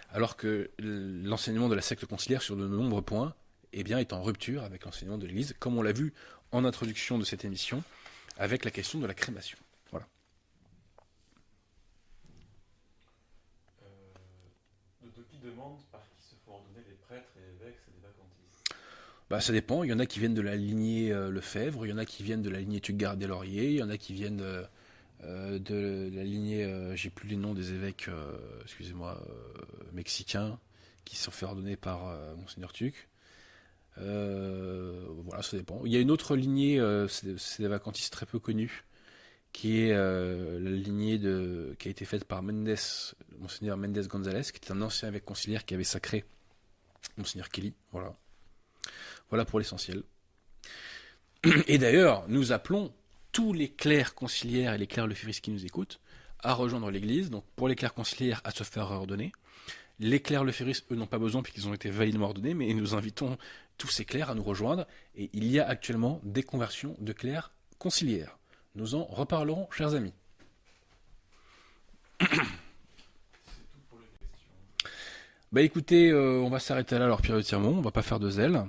alors 0.09 0.35
que 0.35 0.71
l'enseignement 0.79 1.69
de 1.69 1.75
la 1.75 1.81
secte 1.81 2.05
conciliaire 2.05 2.41
sur 2.41 2.55
de 2.55 2.67
nombreux 2.67 3.03
points 3.03 3.35
eh 3.73 3.83
bien, 3.83 3.99
est 3.99 4.13
en 4.13 4.21
rupture 4.21 4.63
avec 4.63 4.85
l'enseignement 4.85 5.17
de 5.17 5.25
l'Église, 5.25 5.55
comme 5.59 5.77
on 5.77 5.81
l'a 5.81 5.91
vu 5.91 6.13
en 6.51 6.65
introduction 6.65 7.17
de 7.17 7.23
cette 7.23 7.45
émission, 7.45 7.83
avec 8.37 8.65
la 8.65 8.71
question 8.71 8.99
de 8.99 9.07
la 9.07 9.13
crémation. 9.13 9.57
Voilà. 9.91 10.07
Euh, 13.83 15.07
qui 15.29 15.37
demande 15.37 15.79
par 15.91 16.01
qui 16.17 16.23
se 16.23 16.35
font 16.45 16.55
ordonner 16.55 16.83
les 16.87 16.95
prêtres 16.95 17.29
et 17.37 17.63
évêques 17.63 17.79
et 17.87 17.91
des 17.91 18.01
vacantistes 18.01 18.73
bah, 19.29 19.39
Ça 19.39 19.53
dépend. 19.53 19.83
Il 19.83 19.89
y 19.89 19.93
en 19.93 19.99
a 19.99 20.05
qui 20.05 20.19
viennent 20.19 20.33
de 20.33 20.41
la 20.41 20.55
lignée 20.55 21.13
euh, 21.13 21.29
Lefebvre, 21.29 21.85
il 21.85 21.89
y 21.89 21.93
en 21.93 21.97
a 21.97 22.05
qui 22.05 22.23
viennent 22.23 22.41
de 22.41 22.49
la 22.49 22.59
lignée 22.59 22.81
Tugard 22.81 23.15
des 23.15 23.27
Lauriers, 23.27 23.69
il 23.69 23.77
y 23.77 23.83
en 23.83 23.89
a 23.89 23.97
qui 23.97 24.13
viennent 24.13 24.37
de 24.37 24.65
euh, 25.23 25.59
de 25.59 26.09
la 26.15 26.23
lignée, 26.23 26.63
euh, 26.63 26.95
j'ai 26.95 27.09
plus 27.09 27.27
les 27.27 27.35
noms 27.35 27.53
des 27.53 27.73
évêques, 27.73 28.07
euh, 28.07 28.37
excusez-moi, 28.63 29.21
mexicains, 29.93 30.59
qui 31.05 31.15
sont 31.15 31.31
fait 31.31 31.45
ordonner 31.45 31.75
par 31.75 32.15
Monseigneur 32.37 32.73
Tuc. 32.73 33.09
voilà, 33.97 35.41
ça 35.41 35.57
dépend. 35.57 35.81
Il 35.85 35.91
y 35.91 35.97
a 35.97 35.99
une 35.99 36.11
autre 36.11 36.35
lignée, 36.35 36.79
c'est 37.07 37.61
des 37.61 37.67
vacantistes 37.67 38.13
très 38.13 38.25
peu 38.25 38.39
connus, 38.39 38.85
qui 39.51 39.81
est 39.81 39.93
la 39.93 40.71
lignée 40.71 41.17
de, 41.17 41.75
qui 41.79 41.87
a 41.87 41.91
été 41.91 42.05
faite 42.05 42.25
par 42.25 42.41
Mendes, 42.43 42.75
Monseigneur 43.39 43.77
Mendes 43.77 44.07
Gonzalez, 44.07 44.43
qui 44.43 44.59
est 44.59 44.71
un 44.71 44.81
ancien 44.81 45.09
évêque 45.09 45.25
conciliaire 45.25 45.65
qui 45.65 45.73
avait 45.73 45.83
sacré 45.83 46.23
Monseigneur 47.17 47.49
Kelly. 47.49 47.73
Voilà. 47.91 48.15
Voilà 49.29 49.45
pour 49.45 49.59
l'essentiel. 49.59 50.03
Et 51.67 51.77
d'ailleurs, 51.77 52.27
nous 52.27 52.51
appelons 52.51 52.93
tous 53.31 53.53
les 53.53 53.69
clercs 53.69 54.13
conciliaires 54.13 54.73
et 54.73 54.77
les 54.77 54.87
clercs 54.87 55.07
leféristes 55.07 55.41
qui 55.41 55.51
nous 55.51 55.65
écoutent 55.65 55.99
à 56.39 56.53
rejoindre 56.53 56.89
l'Église. 56.91 57.29
Donc 57.29 57.45
pour 57.55 57.67
les 57.67 57.75
clercs 57.75 57.93
conciliaires, 57.93 58.41
à 58.43 58.51
se 58.51 58.63
faire 58.63 58.91
ordonner. 58.91 59.31
Les 59.99 60.19
clercs 60.19 60.43
leféristes, 60.43 60.85
eux, 60.91 60.95
n'ont 60.95 61.07
pas 61.07 61.19
besoin 61.19 61.43
puisqu'ils 61.43 61.67
ont 61.67 61.73
été 61.73 61.89
validement 61.89 62.25
ordonnés, 62.27 62.55
mais 62.55 62.73
nous 62.73 62.95
invitons 62.95 63.37
tous 63.77 63.89
ces 63.89 64.05
clercs 64.05 64.29
à 64.29 64.35
nous 64.35 64.43
rejoindre. 64.43 64.87
Et 65.15 65.29
il 65.33 65.45
y 65.45 65.59
a 65.59 65.67
actuellement 65.67 66.19
des 66.23 66.43
conversions 66.43 66.95
de 66.99 67.13
clercs 67.13 67.51
conciliaires. 67.77 68.37
Nous 68.75 68.95
en 68.95 69.03
reparlerons, 69.05 69.67
chers 69.71 69.93
amis. 69.93 70.13
Bah 75.51 75.61
écoutez, 75.61 76.09
euh, 76.09 76.39
on 76.39 76.49
va 76.49 76.59
s'arrêter 76.59 76.97
là 76.97 77.03
alors 77.03 77.21
Tirmont, 77.21 77.77
on 77.77 77.81
va 77.81 77.91
pas 77.91 78.03
faire 78.03 78.21
de 78.21 78.29
zèle. 78.29 78.65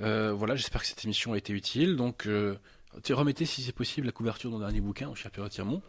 Euh, 0.00 0.32
voilà, 0.32 0.54
j'espère 0.54 0.82
que 0.82 0.86
cette 0.86 1.04
émission 1.04 1.32
a 1.32 1.38
été 1.38 1.52
utile. 1.52 1.96
Donc 1.96 2.26
euh, 2.26 2.56
remettez 3.10 3.46
si 3.46 3.62
c'est 3.62 3.72
possible 3.72 4.06
la 4.06 4.12
couverture 4.12 4.50
d'un 4.50 4.58
dernier 4.58 4.80
bouquin, 4.80 5.14
cher 5.14 5.30
Pierre 5.30 5.44
de 5.44 5.50
Tirmont. 5.50 5.82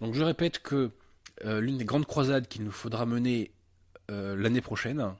Donc 0.00 0.14
je 0.14 0.22
répète 0.22 0.60
que 0.60 0.90
l'une 1.44 1.78
des 1.78 1.84
grandes 1.84 2.06
croisades 2.06 2.48
qu'il 2.48 2.64
nous 2.64 2.70
faudra 2.70 3.06
mener 3.06 3.50
l'année 4.08 4.60
prochaine, 4.60 5.14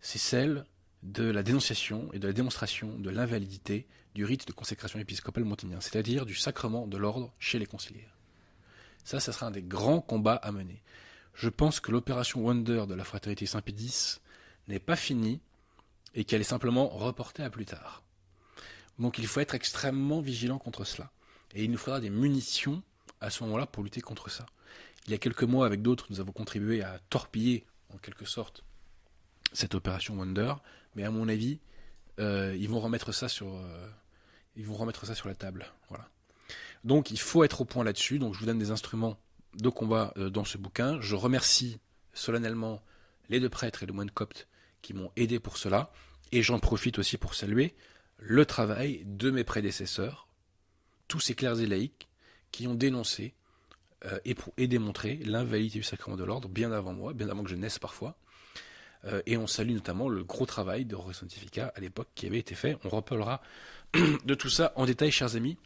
c'est 0.00 0.18
celle 0.18 0.64
de 1.02 1.24
la 1.30 1.42
dénonciation 1.42 2.10
et 2.12 2.18
de 2.18 2.26
la 2.26 2.32
démonstration 2.32 2.98
de 2.98 3.10
l'invalidité 3.10 3.86
du 4.14 4.24
rite 4.24 4.46
de 4.46 4.52
consécration 4.52 4.98
épiscopale 4.98 5.44
montagnien, 5.44 5.80
c'est-à-dire 5.80 6.26
du 6.26 6.34
sacrement 6.34 6.86
de 6.86 6.96
l'ordre 6.96 7.32
chez 7.38 7.58
les 7.58 7.66
conciliaires. 7.66 8.16
Ça, 9.04 9.20
ça 9.20 9.32
sera 9.32 9.46
un 9.46 9.50
des 9.50 9.62
grands 9.62 10.00
combats 10.00 10.36
à 10.36 10.52
mener 10.52 10.82
je 11.38 11.48
pense 11.48 11.78
que 11.78 11.92
l'opération 11.92 12.40
Wonder 12.40 12.84
de 12.88 12.94
la 12.94 13.04
fraternité 13.04 13.46
Saint-Pédis 13.46 14.18
n'est 14.66 14.80
pas 14.80 14.96
finie 14.96 15.40
et 16.14 16.24
qu'elle 16.24 16.40
est 16.40 16.44
simplement 16.44 16.88
reportée 16.88 17.44
à 17.44 17.50
plus 17.50 17.64
tard. 17.64 18.02
Donc 18.98 19.18
il 19.18 19.26
faut 19.26 19.40
être 19.40 19.54
extrêmement 19.54 20.20
vigilant 20.20 20.58
contre 20.58 20.84
cela. 20.84 21.10
Et 21.54 21.64
il 21.64 21.70
nous 21.70 21.78
faudra 21.78 22.00
des 22.00 22.10
munitions 22.10 22.82
à 23.20 23.30
ce 23.30 23.42
moment-là 23.44 23.66
pour 23.66 23.82
lutter 23.82 24.00
contre 24.00 24.30
ça. 24.30 24.46
Il 25.06 25.12
y 25.12 25.14
a 25.14 25.18
quelques 25.18 25.44
mois, 25.44 25.66
avec 25.66 25.82
d'autres, 25.82 26.06
nous 26.10 26.20
avons 26.20 26.32
contribué 26.32 26.82
à 26.82 26.98
torpiller, 27.08 27.64
en 27.94 27.98
quelque 27.98 28.26
sorte, 28.26 28.64
cette 29.52 29.74
opération 29.74 30.14
Wonder. 30.18 30.54
Mais 30.94 31.04
à 31.04 31.10
mon 31.10 31.28
avis, 31.28 31.60
euh, 32.18 32.54
ils 32.58 32.68
vont 32.68 32.80
remettre 32.80 33.12
ça 33.12 33.28
sur, 33.28 33.54
euh, 33.54 33.88
ils 34.56 34.66
vont 34.66 34.74
remettre 34.74 35.06
ça 35.06 35.14
sur 35.14 35.28
la 35.28 35.34
table. 35.34 35.66
Voilà. 35.88 36.08
Donc 36.84 37.10
il 37.10 37.18
faut 37.18 37.44
être 37.44 37.62
au 37.62 37.64
point 37.64 37.84
là-dessus. 37.84 38.18
Donc 38.18 38.34
je 38.34 38.40
vous 38.40 38.46
donne 38.46 38.58
des 38.58 38.70
instruments 38.70 39.18
de 39.54 39.68
combat 39.68 40.12
euh, 40.16 40.28
dans 40.30 40.44
ce 40.44 40.58
bouquin. 40.58 41.00
Je 41.00 41.14
remercie 41.14 41.78
solennellement 42.12 42.82
les 43.30 43.40
deux 43.40 43.48
prêtres 43.48 43.82
et 43.82 43.86
le 43.86 43.92
moine 43.92 44.10
copte 44.10 44.48
qui 44.82 44.94
m'ont 44.94 45.10
aidé 45.16 45.38
pour 45.38 45.56
cela. 45.56 45.90
Et 46.32 46.42
j'en 46.42 46.58
profite 46.58 46.98
aussi 46.98 47.16
pour 47.16 47.34
saluer 47.34 47.74
le 48.18 48.44
travail 48.44 49.02
de 49.06 49.30
mes 49.30 49.44
prédécesseurs, 49.44 50.28
tous 51.06 51.20
ces 51.20 51.34
clercs 51.34 51.60
et 51.60 51.66
laïcs 51.66 52.08
qui 52.50 52.66
ont 52.66 52.74
dénoncé 52.74 53.34
euh, 54.04 54.18
et, 54.56 54.66
démontré 54.68 55.16
l'invalidité 55.24 55.78
du 55.78 55.84
sacrement 55.84 56.16
de 56.16 56.24
l'ordre 56.24 56.48
bien 56.48 56.70
avant 56.70 56.92
moi, 56.92 57.12
bien 57.14 57.28
avant 57.28 57.42
que 57.42 57.50
je 57.50 57.56
naisse 57.56 57.78
parfois. 57.78 58.16
Euh, 59.04 59.22
et 59.26 59.36
on 59.36 59.46
salue 59.46 59.72
notamment 59.72 60.08
le 60.08 60.24
gros 60.24 60.46
travail 60.46 60.84
de 60.84 60.96
Sanctificat 61.12 61.72
à 61.74 61.80
l'époque 61.80 62.08
qui 62.14 62.26
avait 62.26 62.38
été 62.38 62.54
fait. 62.54 62.76
On 62.84 62.88
reparlera 62.88 63.40
de 64.24 64.34
tout 64.34 64.50
ça 64.50 64.72
en 64.76 64.86
détail, 64.86 65.10
chers 65.10 65.36
amis. 65.36 65.56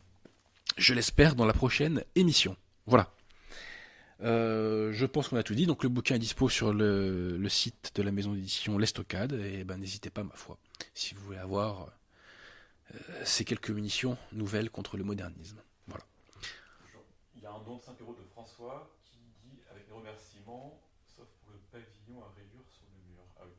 Je 0.77 0.95
l'espère 0.95 1.35
dans 1.35 1.45
la 1.45 1.53
prochaine 1.53 2.05
émission. 2.15 2.57
Voilà. 2.87 3.13
Euh, 4.23 4.93
je 4.93 5.05
pense 5.07 5.29
qu'on 5.29 5.37
a 5.37 5.43
tout 5.43 5.55
dit. 5.55 5.67
Donc 5.67 5.83
le 5.83 5.89
bouquin 5.89 6.15
est 6.15 6.21
dispo 6.21 6.49
sur 6.49 6.73
le, 6.73 7.45
site 7.49 7.93
de 7.95 8.03
la 8.03 8.13
maison 8.13 8.33
d'édition 8.33 8.79
L'Estocade. 8.79 9.33
Et 9.33 9.65
ben 9.65 9.77
n'hésitez 9.77 10.11
pas, 10.11 10.23
ma 10.23 10.35
foi, 10.35 10.59
si 10.95 11.15
vous 11.15 11.23
voulez 11.23 11.39
avoir 11.39 11.91
ces 13.25 13.45
quelques 13.45 13.71
munitions 13.71 14.17
nouvelles 14.33 14.71
contre 14.71 14.97
le 14.97 15.05
modernisme. 15.05 15.63
Voilà. 15.87 16.05
Il 17.37 17.43
y 17.43 17.47
a 17.47 17.53
un 17.53 17.61
don 17.61 17.77
de 17.77 17.83
5 17.83 18.01
euros 18.01 18.15
de 18.15 18.25
François 18.31 18.91
qui 19.05 19.19
dit 19.45 19.59
avec 19.71 19.89
mes 19.89 19.95
remerciements, 19.95 20.81
sauf 21.17 21.27
pour 21.45 21.53
le 21.53 21.59
pavillon 21.71 22.23
à 22.23 22.29
rayures 22.37 22.69
sur 22.69 22.85
le 22.87 23.13
mur. 23.13 23.23
Ah 23.39 23.45
oui. 23.45 23.53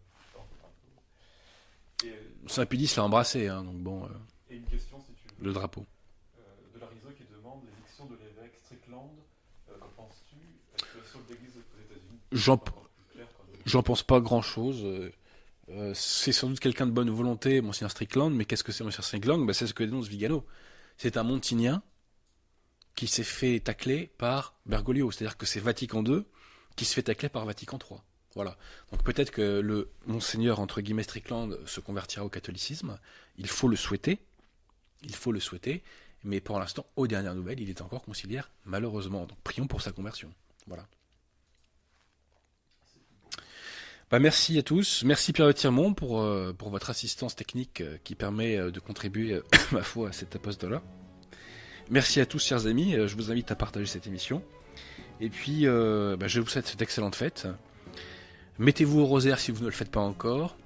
Euh, 2.10 2.48
Saint-Pédis 2.48 2.94
l'a 2.98 3.06
embrassé, 3.06 3.48
hein, 3.48 3.64
donc 3.64 3.78
bon. 3.78 4.10
et 4.50 4.58
une 4.58 4.66
question 4.66 5.00
si 5.00 5.14
tu 5.14 5.28
veux. 5.28 5.46
Le 5.46 5.54
drapeau. 5.54 5.86
de 6.74 6.80
la 6.80 6.88
Riso 6.88 7.10
qui 7.18 7.24
demande 7.26 7.62
l'éviction 7.66 8.06
de 8.06 8.16
l'évêque 8.16 8.58
Strickland 8.64 9.10
J'en 13.66 13.84
pense 13.84 14.04
pas 14.04 14.20
grand 14.20 14.42
chose. 14.42 14.86
Euh, 15.76 15.92
c'est 15.96 16.32
sans 16.32 16.50
doute 16.50 16.60
quelqu'un 16.60 16.86
de 16.86 16.92
bonne 16.92 17.10
volonté, 17.10 17.62
Monsieur 17.62 17.88
Strickland, 17.90 18.32
mais 18.34 18.46
qu'est-ce 18.46 18.64
que 18.64 18.72
c'est 18.72 18.84
Monsieur 18.84 19.02
Strickland? 19.02 19.46
Bah, 19.46 19.54
C'est 19.54 19.66
ce 19.66 19.74
que 19.74 19.84
dénonce 19.84 20.08
Vigano. 20.08 20.46
C'est 20.98 21.18
un 21.18 21.24
Montignien 21.24 21.82
qui 22.96 23.08
s'est 23.08 23.24
fait 23.24 23.60
tacler 23.60 24.12
par 24.18 24.56
Bergoglio, 24.68 25.10
c'est-à-dire 25.12 25.36
que 25.38 25.48
c'est 25.48 25.60
Vatican 25.60 26.04
II 26.06 26.24
qui 26.76 26.86
se 26.86 26.94
fait 26.94 27.04
tacler 27.04 27.30
par 27.30 27.46
Vatican 27.46 27.80
III. 27.80 28.00
Voilà. 28.36 28.58
Donc 28.92 29.04
peut-être 29.04 29.32
que 29.32 29.60
le 29.60 29.92
Monseigneur, 30.06 30.60
entre 30.60 30.82
guillemets, 30.82 31.04
Strickland 31.04 31.58
se 31.66 31.80
convertira 31.80 32.24
au 32.26 32.30
catholicisme. 32.30 33.00
Il 33.38 33.48
faut 33.48 33.68
le 33.68 33.76
souhaiter. 33.76 34.20
Il 35.04 35.16
faut 35.16 35.32
le 35.32 35.40
souhaiter. 35.40 35.84
Mais 36.24 36.40
pour 36.40 36.60
l'instant, 36.60 36.86
aux 36.96 37.08
dernières 37.08 37.36
nouvelles, 37.36 37.60
il 37.60 37.70
est 37.70 37.82
encore 37.82 38.04
conciliaire, 38.04 38.52
malheureusement. 38.66 39.26
Donc 39.26 39.40
prions 39.44 39.68
pour 39.68 39.82
sa 39.82 39.92
conversion. 39.92 40.32
Voilà. 40.68 40.88
Bah, 44.14 44.20
merci 44.20 44.60
à 44.60 44.62
tous. 44.62 45.02
Merci 45.06 45.34
Pierre 45.34 45.52
Tirmont 45.56 45.96
pour, 45.96 46.22
euh, 46.22 46.54
pour 46.56 46.70
votre 46.70 46.92
assistance 46.92 47.36
technique 47.36 47.82
euh, 47.82 47.98
qui 48.04 48.14
permet 48.14 48.58
euh, 48.58 48.70
de 48.70 48.80
contribuer, 48.80 49.42
ma 49.72 49.82
foi, 49.82 50.10
à 50.10 50.12
cet 50.12 50.36
apostolat. 50.36 50.84
Merci 51.90 52.22
à 52.22 52.28
tous, 52.28 52.46
chers 52.46 52.68
amis. 52.68 52.94
je 52.94 53.16
vous 53.16 53.32
invite 53.32 53.50
à 53.50 53.56
partager 53.56 53.88
cette 53.88 54.06
émission. 54.06 54.44
Et 55.20 55.30
puis, 55.30 55.66
bah, 55.66 56.28
je 56.28 56.40
vous 56.40 56.48
souhaite 56.48 56.78
d'excellentes 56.78 57.16
fêtes. 57.16 57.48
Mettez-vous 58.60 59.00
au 59.00 59.06
rosaire 59.08 59.40
si 59.40 59.50
vous 59.50 59.62
ne 59.62 59.66
le 59.66 59.72
faites 59.72 59.90
pas 59.90 60.02
encore. 60.02 60.58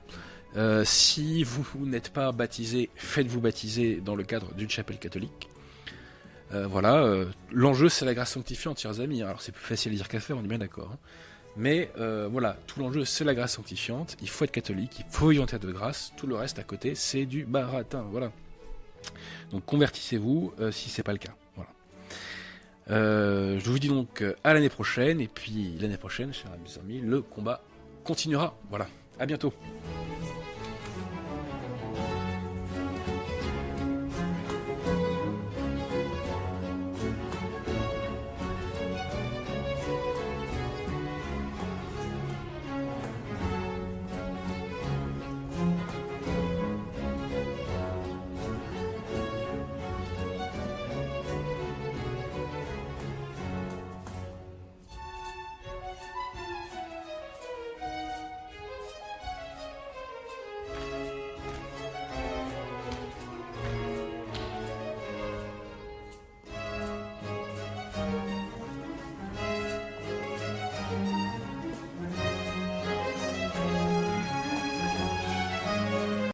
si 0.84 1.46
vous 1.46 1.86
n'êtes 1.86 2.10
pas 2.10 2.34
baptisé, 2.34 2.90
faites-vous 2.96 3.40
baptiser 3.40 4.02
dans 4.02 4.16
le 4.16 4.26
cadre 4.26 4.54
d'une 4.56 4.70
chapelle 4.70 5.00
catholique. 5.00 5.48
voilà, 6.52 7.26
l'enjeu 7.52 7.88
c'est 7.88 8.04
la 8.04 8.14
grâce 8.14 8.34
sanctifiante, 8.34 8.78
chers 8.78 9.00
amis. 9.00 9.24
Alors 9.24 9.42
c'est 9.42 9.54
plus 9.54 9.66
facile 9.66 9.94
à 9.94 9.96
dire 9.96 10.10
qu'à 10.10 10.20
faire, 10.20 10.38
on 10.38 10.44
est 10.44 10.50
bien 10.50 10.60
d'accord. 10.60 10.92
Hein. 10.94 11.00
Mais 11.58 11.92
euh, 11.98 12.30
voilà, 12.32 12.56
tout 12.68 12.80
l'enjeu 12.80 13.04
c'est 13.04 13.24
la 13.24 13.34
grâce 13.34 13.54
sanctifiante. 13.54 14.16
Il 14.22 14.30
faut 14.30 14.46
être 14.46 14.52
catholique, 14.52 15.00
il 15.00 15.06
faut 15.10 15.32
y 15.32 15.40
entrer 15.40 15.58
de 15.58 15.72
grâce. 15.72 16.14
Tout 16.16 16.28
le 16.28 16.36
reste 16.36 16.60
à 16.60 16.64
côté, 16.64 16.94
c'est 16.96 17.26
du 17.26 17.46
baratin. 17.46 18.06
Voilà. 18.12 18.32
Donc 19.52 19.66
convertissez-vous 19.66 20.54
euh, 20.60 20.72
si 20.72 20.90
c'est 20.90 21.04
pas 21.04 21.14
le 21.14 21.18
cas. 21.18 21.34
Voilà. 21.56 21.72
Euh, 22.92 23.60
je 23.60 23.70
vous 23.70 23.80
dis 23.80 23.88
donc 23.88 24.24
à 24.44 24.54
l'année 24.54 24.70
prochaine. 24.70 25.20
Et 25.20 25.28
puis 25.28 25.76
l'année 25.80 25.98
prochaine, 25.98 26.32
chers 26.32 26.52
amis, 26.80 27.02
le 27.02 27.22
combat 27.22 27.64
continuera. 28.04 28.56
Voilà. 28.70 28.88
À 29.20 29.26
bientôt. 29.26 29.52